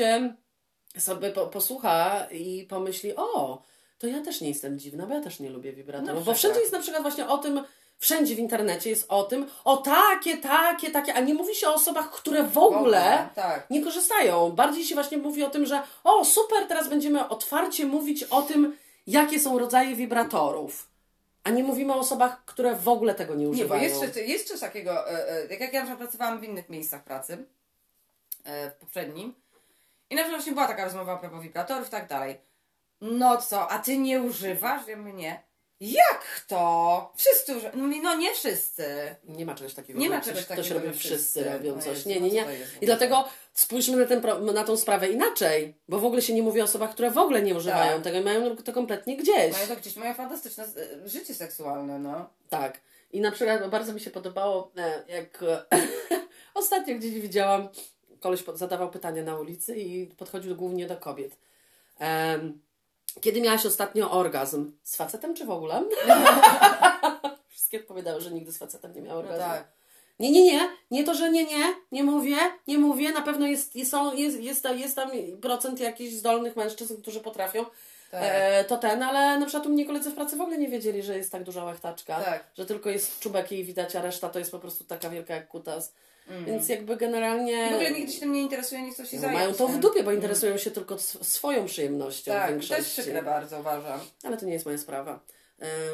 sobie 0.98 1.32
po, 1.32 1.48
posłucha 1.48 2.28
i 2.32 2.66
pomyśli, 2.70 3.16
o, 3.16 3.62
to 4.00 4.08
ja 4.08 4.22
też 4.22 4.42
nie 4.42 4.50
jestem 4.50 4.80
dziwna, 4.80 5.06
bo 5.06 5.14
ja 5.14 5.22
też 5.22 5.40
nie 5.40 5.50
lubię 5.50 5.74
wibratorów. 5.74 6.20
Na 6.20 6.26
bo 6.26 6.34
wszędzie 6.34 6.60
jest 6.60 6.72
na 6.72 6.80
przykład 6.80 7.02
właśnie 7.02 7.28
o 7.28 7.38
tym, 7.38 7.64
wszędzie 7.98 8.36
w 8.36 8.40
internecie 8.40 8.90
jest 8.90 9.06
o 9.10 9.24
tym, 9.24 9.48
o 9.64 9.78
takie, 9.78 10.38
takie, 10.38 10.92
takie, 10.92 11.14
a 11.14 11.20
nie 11.20 11.34
mówi 11.34 11.56
się 11.56 11.68
o 11.70 11.74
osobach, 11.74 12.12
które 12.12 12.44
w 12.44 12.58
ogóle 12.58 13.30
Tak. 13.36 13.70
nie 13.70 13.84
korzystają. 13.84 14.52
Bardziej 14.52 14.84
się 14.84 14.96
właśnie 14.96 15.18
mówi 15.18 15.44
o 15.44 15.50
tym, 15.50 15.66
że 15.66 15.82
o, 16.04 16.26
super, 16.26 16.68
teraz 16.68 16.90
będziemy 16.90 17.30
otwarcie 17.30 17.86
mówić 17.86 18.24
o 18.24 18.42
tym, 18.42 18.78
jakie 19.08 19.40
są 19.40 19.60
rodzaje 19.60 19.96
wibratorów. 19.96 20.88
A 21.44 21.50
nie 21.50 21.64
mówimy 21.64 21.94
o 21.94 22.00
osobach, 22.00 22.46
które 22.46 22.76
w 22.76 22.88
ogóle 22.88 23.16
tego 23.16 23.36
nie 23.36 23.40
Nie, 23.40 23.48
bo 23.48 23.52
używają. 23.52 23.84
jest 23.84 24.18
jest 24.18 24.48
coś 24.48 24.60
takiego, 24.60 25.12
e, 25.12 25.30
e, 25.52 25.58
jak 25.60 25.74
ja 25.74 25.96
pracowałam 25.96 26.40
w 26.40 26.44
innych 26.44 26.70
miejscach 26.70 27.04
pracy, 27.04 27.46
e, 28.44 28.72
w 28.72 28.74
poprzednim, 28.74 29.34
i 30.10 30.16
na 30.16 30.22
przykład 30.22 30.42
właśnie 30.42 30.54
była 30.54 30.68
taka 30.68 30.84
rozmowa 30.84 31.14
a 31.14 31.18
propos 31.18 31.42
wibratorów 31.44 31.88
i 31.88 31.92
tak 31.92 32.08
dalej. 32.08 32.38
No 33.02 33.38
co, 33.38 33.72
a 33.72 33.80
ty 33.80 33.98
nie 33.98 34.22
używasz? 34.22 34.88
Ja 34.88 34.98
mówię, 34.98 35.14
nie. 35.14 35.44
Jak 35.80 36.46
to? 36.48 37.14
Wszyscy 37.16 37.52
używają. 37.58 37.88
No, 37.88 37.98
no 38.04 38.16
nie 38.16 38.34
wszyscy. 38.34 39.16
Nie 39.24 39.46
ma 39.46 39.56
czegoś 39.56 39.74
takiego. 39.74 40.00
Nie 40.00 40.10
ma 40.10 40.22
czegoś 40.22 40.46
takiego, 40.46 40.74
robi, 40.76 40.88
że 40.88 40.94
wszyscy 40.94 41.16
wszyscy. 41.16 41.44
robią 41.44 41.76
No 41.76 41.82
coś. 41.82 41.98
Jezu, 41.98 42.10
Nie, 42.10 42.20
no 42.20 42.28
nie, 42.28 42.34
nie. 42.34 42.44
to 42.44 42.50
w 42.50 42.84
I 42.84 42.86
dlatego 42.86 43.30
spójrzmy 43.54 43.98
na, 43.98 44.06
ten, 44.06 44.22
na 44.54 44.64
tą 44.64 44.78
sprawę 44.78 45.10
inaczej, 45.10 45.76
bo 45.88 46.00
w 46.00 46.06
ogóle 46.06 46.22
się 46.22 46.34
nie 46.34 46.44
mówi 46.44 46.62
o 46.62 46.64
osobach, 46.64 46.92
które 46.92 47.12
w 47.12 47.18
ogóle 47.18 47.42
nie 47.42 47.56
używają 47.56 47.94
Tak. 47.94 48.04
tego 48.04 48.18
i 48.18 48.24
mają 48.24 48.56
to 48.56 48.74
kompletnie 48.74 49.18
gdzieś. 49.18 49.54
Mają 49.54 49.68
to 49.68 49.76
gdzieś, 49.76 49.96
mają 49.96 50.14
fantastyczne 50.14 50.64
e, 50.64 51.10
życie 51.10 51.34
seksualne, 51.34 52.00
no. 52.00 52.30
Tak. 52.50 52.82
I 53.12 53.22
na 53.22 53.32
przykład 53.32 53.70
bardzo 53.70 53.94
mi 53.94 54.00
się 54.00 54.10
podobało, 54.12 54.72
e, 54.78 55.04
jak 55.08 55.44
e, 55.44 55.66
ostatnio 56.54 56.96
gdzieś 56.96 57.12
widziałam, 57.14 57.70
koleś 58.26 58.44
pod- 58.44 58.58
zadawał 58.58 58.90
pytania 58.92 59.24
na 59.24 59.40
ulicy 59.40 59.76
i 59.76 60.06
podchodził 60.08 60.56
głównie 60.56 60.88
do 60.88 60.98
kobiet. 60.98 61.38
Em, 62.00 62.60
kiedy 63.22 63.42
miałaś 63.42 63.66
ostatnio 63.66 64.12
orgazm? 64.12 64.72
Z 64.84 64.96
facetem 64.96 65.34
czy 65.36 65.46
w 65.46 65.50
ogóle? 65.50 65.84
Wszystkie 67.50 67.80
odpowiadały, 67.80 68.22
że 68.22 68.32
nigdy 68.32 68.52
z 68.52 68.58
facetem 68.58 68.94
nie 68.96 69.02
miały 69.02 69.24
No 69.24 69.30
orgazmu. 69.30 69.54
tak. 69.54 69.68
Nie, 70.20 70.32
nie, 70.32 70.44
nie. 70.46 70.70
Nie 70.92 71.04
to, 71.04 71.14
że 71.14 71.32
nie, 71.32 71.46
nie. 71.46 71.76
Nie 71.92 72.04
mówię. 72.04 72.38
Nie 72.68 72.78
mówię. 72.78 73.12
Na 73.12 73.22
pewno 73.22 73.48
jest, 73.48 73.76
jest, 73.76 73.94
jest, 74.16 74.40
jest, 74.40 74.66
jest 74.76 74.96
tam 74.96 75.12
procent 75.42 75.80
jakichś 75.80 76.14
zdolnych 76.14 76.56
mężczyzn, 76.56 77.02
którzy 77.02 77.20
potrafią. 77.20 77.64
Tak. 78.12 78.22
E, 78.24 78.64
to 78.64 78.78
ten, 78.78 79.04
ale 79.04 79.40
na 79.40 79.46
przykład 79.46 79.66
u 79.68 79.70
mnie 79.70 79.86
koledzy 79.86 80.10
w 80.12 80.16
pracy 80.16 80.36
w 80.36 80.42
ogóle 80.42 80.58
nie 80.58 80.68
wiedzieli, 80.68 81.04
że 81.04 81.18
jest 81.18 81.32
tak 81.32 81.44
duża 81.44 81.64
łechtaczka. 81.64 82.20
Tak. 82.24 82.44
Że 82.58 82.66
tylko 82.66 82.90
jest 82.90 83.20
czubek 83.20 83.52
jej 83.52 83.64
widać, 83.64 83.96
a 83.96 84.02
reszta 84.02 84.30
to 84.30 84.40
jest 84.40 84.52
po 84.52 84.60
prostu 84.60 84.84
taka 84.84 85.10
wielka 85.10 85.36
jak 85.36 85.48
kutas. 85.48 85.94
Mm. 86.28 86.46
Więc 86.46 86.70
jakby 86.70 86.98
generalnie... 86.98 87.70
W 87.70 87.74
ogóle 87.74 87.92
nigdy 87.92 88.12
się 88.14 88.20
tym 88.20 88.32
nie 88.32 88.42
interesuje, 88.42 88.82
nie 88.82 88.92
chcą 88.92 89.06
się 89.06 89.16
no, 89.16 89.22
zająć. 89.22 89.40
mają 89.40 89.54
to 89.54 89.68
w 89.68 89.80
dupie, 89.80 90.04
bo 90.04 90.12
interesują 90.12 90.58
się 90.58 90.72
tylko 90.72 90.96
sw- 90.96 91.24
swoją 91.24 91.66
przyjemnością 91.66 92.32
w 92.32 92.36
Tak, 92.36 92.46
to 92.46 92.52
większości. 92.52 92.76
jest 92.84 92.90
przykre 92.92 93.24
bardzo, 93.24 93.60
uważam. 93.60 94.00
Ale 94.24 94.38
to 94.38 94.46
nie 94.46 94.54
jest 94.54 94.66
moja 94.66 94.78
sprawa. 94.78 95.20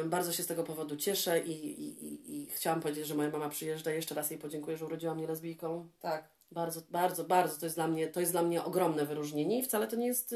Bardzo 0.04 0.32
się 0.32 0.42
z 0.42 0.46
tego 0.46 0.64
powodu 0.64 0.96
cieszę 0.96 1.40
i, 1.40 1.50
i, 1.50 2.06
i, 2.06 2.42
i 2.42 2.46
chciałam 2.46 2.80
powiedzieć, 2.80 3.06
że 3.06 3.14
moja 3.14 3.30
mama 3.30 3.48
przyjeżdża. 3.48 3.90
Jeszcze 3.90 4.14
raz 4.14 4.30
jej 4.30 4.40
podziękuję, 4.40 4.76
że 4.76 4.86
urodziła 4.86 5.14
mnie 5.14 5.26
lesbijką. 5.26 5.88
Tak. 6.00 6.28
Bardzo, 6.52 6.80
bardzo, 6.90 7.24
bardzo 7.24 7.58
to 7.60 7.66
jest 7.66 7.76
dla 7.76 7.88
mnie, 7.88 8.08
to 8.08 8.20
jest 8.20 8.32
dla 8.32 8.42
mnie 8.42 8.64
ogromne 8.64 9.06
wyróżnienie 9.06 9.58
i 9.58 9.62
wcale 9.62 9.88
to 9.88 9.96
nie 9.96 10.06
jest 10.06 10.34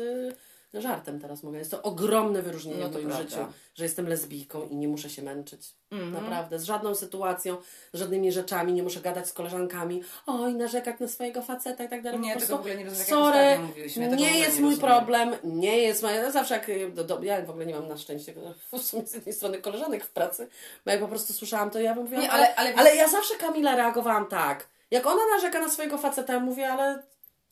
żartem 0.83 1.21
teraz 1.21 1.43
mówię, 1.43 1.59
jest 1.59 1.71
to 1.71 1.83
ogromne 1.83 2.43
wyróżnienie 2.43 2.83
No 2.83 2.89
w 2.89 2.93
moim 2.93 3.13
życiu, 3.13 3.37
że 3.75 3.85
jestem 3.85 4.09
lesbijką 4.09 4.69
i 4.69 4.77
nie 4.77 4.89
muszę 4.89 5.11
się 5.11 5.23
męczyć. 5.23 5.75
Mhm. 5.91 6.13
Naprawdę, 6.13 6.59
z 6.59 6.65
żadną 6.65 6.95
sytuacją, 6.95 7.57
z 7.93 7.99
żadnymi 7.99 8.33
rzeczami, 8.33 8.73
nie 8.73 8.83
muszę 8.83 9.01
gadać 9.01 9.29
z 9.29 9.33
koleżankami, 9.33 10.03
oj, 10.27 10.55
narzekać 10.55 11.01
na 11.01 11.09
swojego 11.09 11.43
faceta 11.43 11.85
i 11.85 11.89
tak 11.89 12.03
dalej. 12.03 12.21
Nie, 12.21 12.35
Po 12.35 12.41
tego 12.41 12.47
prostu, 12.47 12.57
w 12.57 12.61
ogóle 12.61 12.77
nie 12.77 12.85
rozumiem, 12.85 13.07
Sorry, 13.07 13.39
ja 13.39 14.11
tego 14.11 14.17
nie 14.17 14.39
jest 14.39 14.57
nie 14.57 14.63
mój 14.63 14.71
rozumiem. 14.75 14.79
problem, 14.97 15.35
nie 15.45 15.79
jest 15.79 16.03
moja, 16.03 16.15
ja 16.17 16.31
zawsze 16.31 16.55
jak, 16.55 16.95
do, 16.95 17.05
do, 17.05 17.23
ja 17.23 17.43
w 17.43 17.51
ogóle 17.51 17.67
nie 17.67 17.75
mam 17.75 17.89
na 17.89 17.97
szczęście 17.97 18.35
w 18.73 18.83
sumie 18.83 19.07
z 19.07 19.15
jednej 19.15 19.35
strony 19.35 19.59
koleżanek 19.59 20.05
w 20.05 20.11
pracy, 20.11 20.49
bo 20.85 20.91
jak 20.91 21.01
po 21.01 21.09
prostu 21.09 21.33
słyszałam 21.33 21.71
to, 21.71 21.81
ja 21.81 21.95
bym 21.95 22.03
mówiła, 22.05 22.23
Nie, 22.23 22.31
ale, 22.31 22.55
ale- 22.55 22.69
ale, 22.69 22.75
ale- 22.81 22.97
ja 22.97 23.09
zawsze 23.09 23.35
Kamila 23.35 23.77
reagowałam 23.77 24.27
tak, 24.27 24.69
jak 24.91 25.07
ona 25.07 25.23
narzeka 25.37 25.61
na 25.61 25.69
swojego 25.71 25.99
faceta, 25.99 26.33
ja 26.33 26.41
mówię, 26.41 26.69
ale 26.73 27.03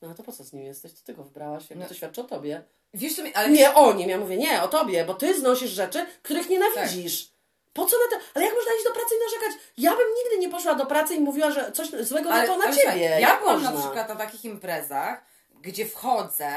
no 0.03 0.15
to 0.15 0.23
po 0.23 0.33
co 0.33 0.45
z 0.45 0.53
nim 0.53 0.63
jesteś, 0.65 0.93
to 0.93 0.99
ty 1.05 1.15
go 1.15 1.25
wybrałaś, 1.25 1.71
jakby 1.71 1.83
No. 1.85 1.89
to 1.89 1.95
świadczy 1.95 2.21
o 2.21 2.25
tobie. 2.25 2.63
Wiesz 2.95 3.17
co 3.17 3.23
mi, 3.23 3.35
ale 3.35 3.49
Nie 3.49 3.75
o 3.75 3.93
nim, 3.93 4.09
ja 4.09 4.19
mówię, 4.19 4.37
nie, 4.37 4.63
o 4.63 4.69
tobie, 4.69 5.05
bo 5.05 5.15
ty 5.15 5.41
znosisz 5.41 5.71
rzeczy, 5.71 6.07
których 6.23 6.49
nienawidzisz. 6.49 7.25
Tak. 7.25 7.35
Po 7.73 7.87
co 7.87 7.97
na 7.97 8.17
to? 8.17 8.25
Ale 8.35 8.45
jak 8.45 8.55
można 8.55 8.73
iść 8.75 8.85
do 8.85 8.91
pracy 8.91 9.15
i 9.15 9.25
narzekać? 9.25 9.63
Ja 9.79 9.91
bym 9.97 10.07
nigdy 10.25 10.39
nie 10.39 10.49
poszła 10.49 10.75
do 10.75 10.87
pracy 10.87 11.15
i 11.15 11.21
mówiła, 11.21 11.51
że 11.51 11.73
coś 11.73 11.89
złego 11.89 12.31
na 12.31 12.47
to 12.47 12.57
na 12.57 12.65
ale 12.65 12.77
ciebie. 12.77 13.01
Ja 13.01 13.19
jak 13.19 13.41
byłam 13.41 13.55
można? 13.55 13.71
na 13.71 13.81
przykład 13.81 14.09
na 14.09 14.17
takich 14.17 14.45
imprezach, 14.45 15.25
gdzie 15.61 15.87
wchodzę, 15.87 16.53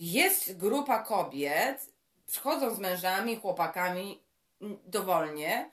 jest 0.00 0.56
grupa 0.56 0.98
kobiet, 0.98 1.86
przychodzą 2.26 2.74
z 2.74 2.78
mężami, 2.78 3.36
chłopakami 3.36 4.22
dowolnie. 4.86 5.70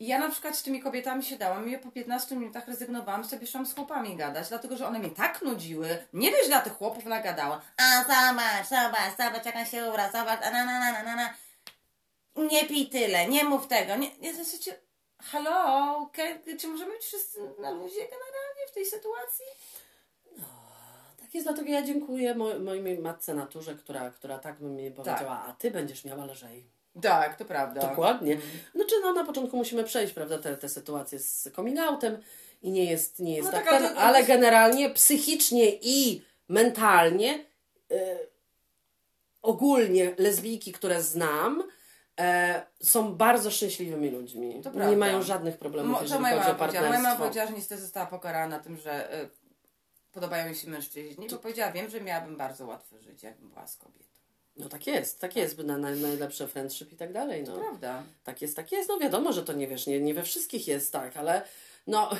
I 0.00 0.06
ja 0.06 0.18
na 0.18 0.30
przykład 0.30 0.56
z 0.56 0.62
tymi 0.62 0.80
kobietami 0.82 1.22
siadałam 1.24 1.68
i 1.68 1.72
ja 1.72 1.78
po 1.78 1.90
15 1.90 2.36
minutach 2.36 2.68
rezygnowałam, 2.68 3.24
sobie 3.24 3.46
szłam 3.46 3.66
z 3.66 3.74
chłopami 3.74 4.16
gadać, 4.16 4.48
dlatego 4.48 4.76
że 4.76 4.86
one 4.86 4.98
mnie 4.98 5.10
tak 5.10 5.42
nudziły. 5.42 6.06
Nie 6.12 6.30
wiesz, 6.30 6.46
dla 6.48 6.60
tych 6.60 6.72
chłopów 6.72 7.04
nagadała. 7.04 7.60
A 7.76 8.02
zobacz, 8.02 8.68
zobacz, 8.68 9.16
zobacz, 9.18 9.46
jak 9.46 9.56
on 9.56 9.66
się 9.66 9.88
ubra, 9.88 10.10
zobacz, 10.12 10.40
a 10.42 10.50
na, 10.50 10.64
na, 10.64 10.92
na, 10.92 11.02
na, 11.02 11.16
na. 11.16 11.34
Nie 12.36 12.64
pij 12.64 12.86
tyle, 12.88 13.26
nie 13.28 13.44
mów 13.44 13.66
tego. 13.66 13.96
Nie, 13.96 14.16
nie, 14.18 14.32
w 14.32 14.36
zasadzie, 14.36 14.80
halo, 15.22 15.96
okej, 15.98 16.40
czy 16.60 16.68
możemy 16.68 16.92
być 16.92 17.04
wszyscy 17.04 17.40
na 17.58 17.70
luzie 17.70 18.00
generalnie 18.00 18.66
w 18.68 18.74
tej 18.74 18.86
sytuacji? 18.86 19.44
Tak 21.20 21.34
jest, 21.34 21.46
dlatego 21.46 21.68
ja 21.68 21.82
dziękuję 21.82 22.34
mo- 22.34 22.58
mojej 22.58 22.98
matce 22.98 23.34
naturze, 23.34 23.74
która, 23.74 24.10
która 24.10 24.38
tak 24.38 24.60
mi 24.60 24.90
powiedziała, 24.90 25.44
a 25.48 25.52
ty 25.52 25.70
będziesz 25.70 26.04
miała 26.04 26.24
lżej. 26.24 26.70
Tak, 27.02 27.36
to 27.36 27.44
prawda. 27.44 27.80
Dokładnie. 27.80 28.38
Znaczy, 28.74 28.94
no 29.02 29.12
na 29.12 29.24
początku 29.24 29.56
musimy 29.56 29.84
przejść, 29.84 30.12
prawda, 30.14 30.38
te, 30.38 30.56
te 30.56 30.68
sytuacje 30.68 31.18
z 31.18 31.48
coming 31.56 31.78
outem 31.78 32.18
i 32.62 32.70
nie 32.70 32.84
jest, 32.84 33.18
nie 33.18 33.36
jest 33.36 33.46
No 33.46 33.52
tak, 33.52 33.64
tak, 33.64 33.96
ale 33.96 34.18
ten, 34.18 34.26
to- 34.26 34.32
generalnie 34.32 34.90
psychicznie 34.90 35.70
i 35.82 36.24
mentalnie 36.48 37.44
e, 37.90 38.18
ogólnie 39.42 40.14
lesbijki, 40.18 40.72
które 40.72 41.02
znam, 41.02 41.62
e, 42.20 42.62
są 42.82 43.14
bardzo 43.14 43.50
szczęśliwymi 43.50 44.10
ludźmi. 44.10 44.60
To 44.62 44.90
nie 44.90 44.96
mają 44.96 45.22
żadnych 45.22 45.58
problemów, 45.58 45.92
Mo, 45.92 45.96
to 45.98 46.02
jeżeli 46.02 46.20
moja 46.20 46.38
chodzi 46.38 46.50
o 46.50 46.54
powiedziała. 46.54 46.88
Moja 46.88 46.98
mama 46.98 47.08
partnerstwo. 47.08 47.24
powiedziała, 47.24 47.46
że 47.46 47.54
niestety 47.54 47.82
została 47.82 48.06
pokarana 48.06 48.58
tym, 48.58 48.76
że 48.76 49.22
y, 49.22 49.30
podobają 50.12 50.46
jej 50.46 50.54
się 50.54 50.70
mężczyźni, 50.70 51.28
bo 51.28 51.36
powiedziała, 51.36 51.72
wiem, 51.72 51.90
że 51.90 52.00
miałabym 52.00 52.36
bardzo 52.36 52.66
łatwe 52.66 53.00
życie, 53.00 53.26
jakbym 53.26 53.50
była 53.50 53.66
z 53.66 53.76
kobietą. 53.76 54.09
No 54.56 54.68
tak 54.68 54.86
jest, 54.86 55.20
tak 55.20 55.36
jest, 55.36 55.58
na, 55.58 55.78
na, 55.78 55.90
najlepsze 55.90 56.48
friendship 56.48 56.92
i 56.92 56.96
tak 56.96 57.12
dalej. 57.12 57.44
No. 57.44 57.58
Prawda. 57.58 58.02
Tak 58.24 58.42
jest, 58.42 58.56
tak 58.56 58.72
jest. 58.72 58.88
No 58.88 58.98
wiadomo, 58.98 59.32
że 59.32 59.42
to 59.42 59.52
nie 59.52 59.68
wiesz, 59.68 59.86
nie, 59.86 60.00
nie 60.00 60.14
we 60.14 60.22
wszystkich 60.22 60.68
jest 60.68 60.92
tak, 60.92 61.16
ale 61.16 61.42
no 61.86 62.10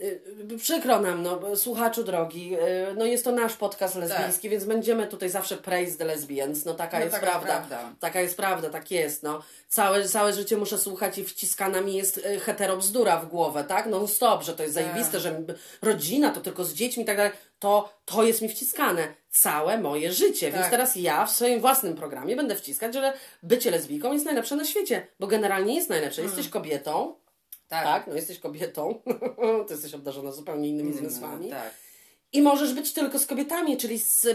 y, 0.00 0.22
y, 0.52 0.58
przykro 0.58 1.00
nam, 1.00 1.22
no 1.22 1.56
słuchaczu 1.56 2.04
drogi, 2.04 2.54
y, 2.54 2.94
no 2.96 3.04
jest 3.04 3.24
to 3.24 3.32
nasz 3.32 3.56
podcast 3.56 3.94
lesbijski, 3.94 4.48
więc 4.48 4.64
będziemy 4.64 5.06
tutaj 5.06 5.30
zawsze 5.30 5.56
praise 5.56 5.98
the 5.98 6.04
lesbians, 6.04 6.64
no 6.64 6.74
taka 6.74 6.90
Tak. 6.90 7.00
No, 7.00 7.04
jest 7.04 7.14
taka 7.14 7.26
prawda. 7.26 7.46
prawda. 7.46 7.94
Taka 8.00 8.20
jest 8.20 8.36
prawda, 8.36 8.70
tak 8.70 8.90
jest, 8.90 9.22
no. 9.22 9.42
Całe, 9.68 10.08
całe 10.08 10.32
życie 10.32 10.56
muszę 10.56 10.78
słuchać 10.78 11.18
i 11.18 11.24
wciskana 11.24 11.80
mi 11.80 11.94
jest 11.94 12.20
heterobzdura 12.40 13.18
w 13.18 13.28
głowę, 13.28 13.64
tak? 13.64 13.86
Non 13.86 14.08
stop, 14.08 14.42
że 14.42 14.54
to 14.54 14.62
jest 14.62 14.74
Tak. 14.74 14.84
zajebiste, 14.84 15.20
że 15.20 15.42
rodzina 15.82 16.30
to 16.30 16.40
tylko 16.40 16.64
z 16.64 16.74
dziećmi 16.74 17.02
i 17.02 17.06
tak 17.06 17.16
dalej. 17.16 17.32
To, 17.62 17.92
to 18.04 18.22
jest 18.22 18.42
mi 18.42 18.48
wciskane. 18.48 19.14
Całe 19.30 19.78
moje 19.78 20.12
życie. 20.12 20.50
Więc 20.50 20.62
Tak. 20.62 20.70
teraz 20.70 20.96
ja 20.96 21.26
w 21.26 21.30
swoim 21.30 21.60
własnym 21.60 21.94
programie 21.94 22.36
będę 22.36 22.56
wciskać, 22.56 22.94
że 22.94 23.12
bycie 23.42 23.70
lesbijką 23.70 24.12
jest 24.12 24.24
najlepsze 24.24 24.56
na 24.56 24.64
świecie, 24.64 25.06
bo 25.20 25.26
generalnie 25.26 25.74
jest 25.74 25.88
najlepsze. 25.90 26.22
Jesteś 26.22 26.48
kobietą, 26.48 27.14
Tak. 27.68 27.84
tak, 27.84 28.06
no 28.06 28.14
jesteś 28.14 28.38
kobietą, 28.38 29.02
to 29.66 29.74
jesteś 29.74 29.94
obdarzona 29.94 30.32
zupełnie 30.32 30.68
innymi 30.68 30.92
zmysłami. 30.92 31.50
Tak. 31.50 31.74
I 32.32 32.42
możesz 32.42 32.74
być 32.74 32.92
tylko 32.92 33.18
z 33.18 33.26
kobietami, 33.26 33.76
czyli 33.76 33.98
z 33.98 34.26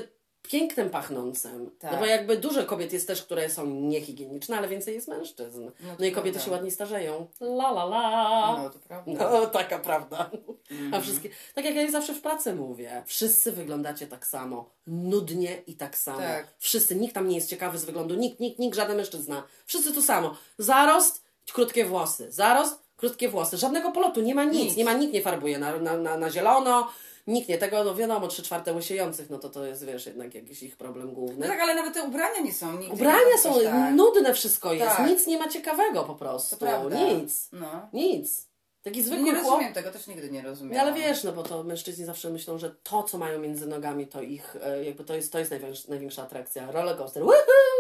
pięknem 0.48 0.90
pachnącym. 0.90 1.72
Tak. 1.80 1.92
No 1.92 1.98
bo 1.98 2.06
jakby 2.06 2.38
dużo 2.38 2.64
kobiet 2.64 2.94
jest 2.94 3.08
też, 3.08 3.24
które 3.24 3.50
są 3.50 3.66
niehigieniczne, 3.66 4.58
ale 4.58 4.68
więcej 4.68 4.96
jest 4.96 5.08
mężczyzn. 5.08 5.66
No, 5.80 5.96
No 6.00 6.06
i 6.06 6.12
kobiety 6.12 6.32
prawda. 6.34 6.46
się 6.46 6.52
ładnie 6.52 6.72
starzeją. 6.72 7.28
La 7.42 7.70
la 7.72 7.84
la. 7.84 8.58
No 8.64 8.70
to 8.70 8.80
prawda. 8.80 9.12
No, 9.32 9.46
taka 9.60 9.80
prawda. 9.80 10.30
Mhm. 10.72 10.94
A 10.94 11.02
wszystkie, 11.02 11.30
tak 11.56 11.66
jak 11.66 11.76
ja 11.76 11.92
zawsze 11.92 12.14
w 12.14 12.22
pracy 12.22 12.56
mówię, 12.56 13.04
wszyscy 13.06 13.52
wyglądacie 13.52 14.08
tak 14.08 14.28
samo, 14.28 14.70
nudnie 14.88 15.62
i 15.68 15.76
tak 15.76 15.98
samo. 15.98 16.20
Tak. 16.20 16.48
Wszyscy, 16.60 16.96
nikt 16.96 17.14
tam 17.16 17.28
nie 17.28 17.36
jest 17.36 17.50
ciekawy 17.50 17.78
z 17.78 17.86
wyglądu, 17.86 18.16
nikt, 18.16 18.40
nikt, 18.40 18.60
nikt, 18.60 18.76
żaden 18.76 18.98
mężczyzna. 18.98 19.44
Wszyscy 19.66 19.94
to 19.94 20.02
samo. 20.02 20.36
Zarost, 20.58 21.24
krótkie 21.54 21.86
włosy. 21.86 22.32
Zarost, 22.32 22.80
krótkie 22.98 23.30
włosy. 23.30 23.58
Żadnego 23.58 23.92
polotu, 23.92 24.22
nie 24.22 24.36
ma 24.36 24.44
nic, 24.44 24.54
Nic. 24.64 24.76
nie 24.78 24.86
ma, 24.86 24.94
nikt 24.94 25.14
nie 25.14 25.22
farbuje 25.22 25.60
na, 25.60 25.78
na, 25.78 25.98
na, 25.98 26.18
na 26.18 26.30
zielono, 26.30 26.88
nikt 27.28 27.50
nie 27.50 27.58
tego, 27.58 27.84
no 27.84 27.96
wiadomo, 27.96 28.28
trzy 28.28 28.44
czwarte 28.44 28.74
łysiejących, 28.74 29.30
no 29.30 29.40
to 29.40 29.50
to 29.50 29.66
jest, 29.66 29.86
wiesz, 29.86 30.06
jednak 30.06 30.36
jakiś 30.36 30.64
ich 30.64 30.78
problem 30.78 31.08
No 31.08 31.14
główny. 31.14 31.48
tak, 31.48 31.60
ale 31.60 31.76
nawet 31.76 31.94
te 31.94 32.04
ubrania 32.04 32.40
nie 32.40 32.54
są 32.54 32.72
nigdzie. 32.78 32.94
Ubrania 32.94 33.38
są, 33.42 33.54
tak. 33.64 33.94
nudne 33.96 34.34
wszystko 34.34 34.74
jest, 34.74 34.96
Tak. 34.98 35.08
nic 35.10 35.28
nie 35.28 35.38
ma 35.40 35.48
ciekawego 35.50 36.04
po 36.04 36.16
prostu. 36.16 36.66
Nic, 36.92 37.50
No. 37.52 37.90
nic. 37.94 38.48
Taki 38.84 39.04
zwykły 39.04 39.24
Nie 39.26 39.32
chłop, 39.36 39.44
rozumiem 39.46 39.74
tego, 39.74 39.92
też 39.92 40.08
nigdy 40.08 40.30
nie 40.32 40.42
rozumiem. 40.42 40.74
no, 40.76 40.82
ale 40.82 40.94
wiesz, 40.94 41.24
no 41.24 41.32
bo 41.32 41.44
to 41.44 41.64
mężczyźni 41.64 42.06
zawsze 42.06 42.30
myślą, 42.30 42.58
że 42.58 42.76
to, 42.84 43.04
co 43.04 43.18
mają 43.18 43.40
między 43.40 43.68
nogami, 43.68 44.08
to 44.08 44.22
ich, 44.22 44.56
e, 44.64 44.84
jakby 44.84 45.04
to 45.04 45.16
jest, 45.16 45.32
to 45.32 45.40
jest 45.40 45.52
największa, 45.52 45.84
największa 45.90 46.24
atrakcja. 46.24 46.72
Roller 46.72 46.98
coaster. 46.98 47.24
Woohoo! 47.24 47.77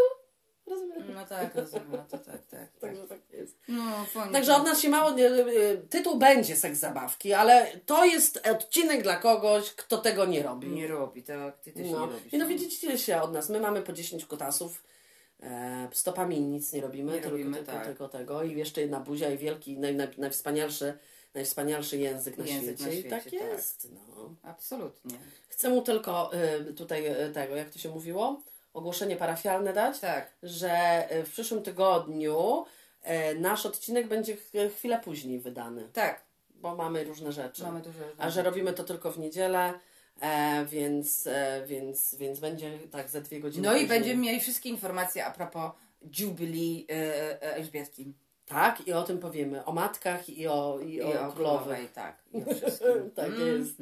No 1.17 1.25
tak, 1.25 1.55
rozumiem. 1.55 1.87
No 1.91 2.05
to 2.09 2.17
tak, 2.17 2.25
tak. 2.25 2.45
tak. 2.49 2.69
Także 2.79 3.07
tak 3.07 3.19
jest. 3.33 3.55
No, 3.67 4.05
fajnie. 4.13 4.33
Także 4.33 4.55
od 4.55 4.63
nas 4.63 4.81
się 4.81 4.89
mało. 4.89 5.11
nie- 5.11 5.27
e, 5.27 5.77
Tytuł 5.89 6.17
będzie 6.17 6.55
seks 6.55 6.79
zabawki, 6.79 7.33
ale 7.33 7.71
to 7.85 8.05
jest 8.05 8.47
odcinek 8.51 9.03
dla 9.03 9.15
kogoś, 9.15 9.71
kto 9.71 9.97
tego 9.97 10.25
nie 10.25 10.43
robi. 10.43 10.67
Nie 10.67 10.87
robi, 10.87 11.23
tak. 11.23 11.59
Ty 11.59 11.71
też 11.71 11.87
No. 11.91 12.05
nie 12.07 12.13
robisz. 12.13 12.33
I 12.33 12.37
no 12.37 12.47
widzicie 12.47 12.97
się 12.97 13.21
od 13.21 13.33
nas. 13.33 13.49
My 13.49 13.59
mamy 13.59 13.81
po 13.81 13.93
10 13.93 14.25
kutasów. 14.25 14.83
E, 15.43 15.87
stopami 15.91 16.41
nic 16.41 16.73
nie 16.73 16.81
robimy, 16.81 17.11
Nie 17.11 17.19
tylko, 17.19 17.29
robimy, 17.37 17.57
tylko, 17.57 17.71
tak. 17.71 17.85
tylko 17.85 18.09
tego. 18.09 18.43
I 18.43 18.57
jeszcze 18.57 18.81
jedna 18.81 18.99
buzia 18.99 19.29
i 19.29 19.37
wielki, 19.37 19.77
naj, 19.79 19.95
naj, 19.95 20.07
najwspanialszy, 20.17 20.93
najwspanialszy 21.33 21.97
język 21.97 22.37
na 22.37 22.45
Język 22.45 22.79
świecie. 22.79 22.91
na 22.91 23.07
I 23.07 23.09
tak 23.09 23.21
świecie, 23.21 23.39
tak. 23.39 23.47
jest. 23.51 23.87
No. 23.91 24.35
Absolutnie. 24.43 25.17
Chcę 25.49 25.69
mu 25.69 25.81
tylko 25.81 26.31
y, 26.69 26.73
tutaj 26.73 27.25
y, 27.25 27.31
tego, 27.33 27.55
jak 27.55 27.69
to 27.69 27.79
się 27.79 27.89
mówiło, 27.89 28.41
ogłoszenie 28.77 29.15
parafialne 29.15 29.73
dać, 29.73 29.99
Tak. 29.99 30.33
że 30.43 31.03
y, 31.19 31.23
w 31.23 31.31
przyszłym 31.31 31.63
tygodniu 31.63 32.65
y, 33.33 33.39
nasz 33.39 33.65
odcinek 33.65 34.07
będzie 34.07 34.35
ch- 34.37 34.75
chwilę 34.75 34.99
później 35.03 35.39
wydany, 35.39 35.89
Tak. 35.93 36.21
bo 36.55 36.75
mamy 36.75 37.03
różne 37.03 37.31
rzeczy. 37.31 37.63
Mamy 37.63 37.81
dużo 37.81 37.99
A 38.17 38.29
że 38.29 38.43
robimy 38.43 38.73
to 38.73 38.83
tylko 38.83 39.11
w 39.11 39.19
niedzielę, 39.19 39.73
e, 40.21 40.65
więc, 40.65 41.27
e, 41.27 41.63
więc, 41.67 42.15
więc 42.15 42.39
będzie 42.39 42.79
tak 42.91 43.09
za 43.09 43.21
dwie 43.21 43.39
godziny. 43.39 43.67
No 43.67 43.73
i 43.73 43.79
później. 43.81 43.99
będziemy 43.99 44.21
mieli 44.21 44.39
wszystkie 44.39 44.69
informacje 44.69 45.25
a 45.25 45.31
propos 45.31 45.71
Jubilee 46.19 46.85
e, 46.89 46.93
e, 47.43 47.55
Elżbietki. 47.55 48.13
Tak, 48.45 48.87
i 48.87 48.93
o 48.93 49.03
tym 49.03 49.19
powiemy. 49.19 49.65
O 49.65 49.71
matkach 49.73 50.29
i 50.29 50.47
o, 50.47 50.79
i 50.85 50.93
I 50.93 51.01
o, 51.01 51.07
o 51.07 51.11
królowej. 51.11 51.33
królowej, 51.35 51.87
tak. 51.87 52.23
I 52.33 52.37
o 52.51 52.55
wszystkim. 52.55 53.11
Tak 53.15 53.27
Mm. 53.27 53.47
jest. 53.59 53.77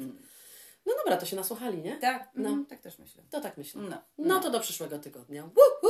No 0.86 0.92
dobra, 0.96 1.16
to 1.16 1.26
się 1.26 1.36
nasłuchali, 1.36 1.82
nie? 1.82 1.96
Tak, 1.96 2.28
No. 2.34 2.56
no. 2.56 2.64
tak 2.68 2.80
też 2.80 2.98
myślę. 2.98 3.22
To 3.30 3.40
tak 3.40 3.56
myślę. 3.56 3.82
No. 3.82 3.96
No 4.18 4.40
to 4.40 4.50
do 4.50 4.60
przyszłego 4.60 4.98
tygodnia. 4.98 5.42
Woohoo! 5.42 5.85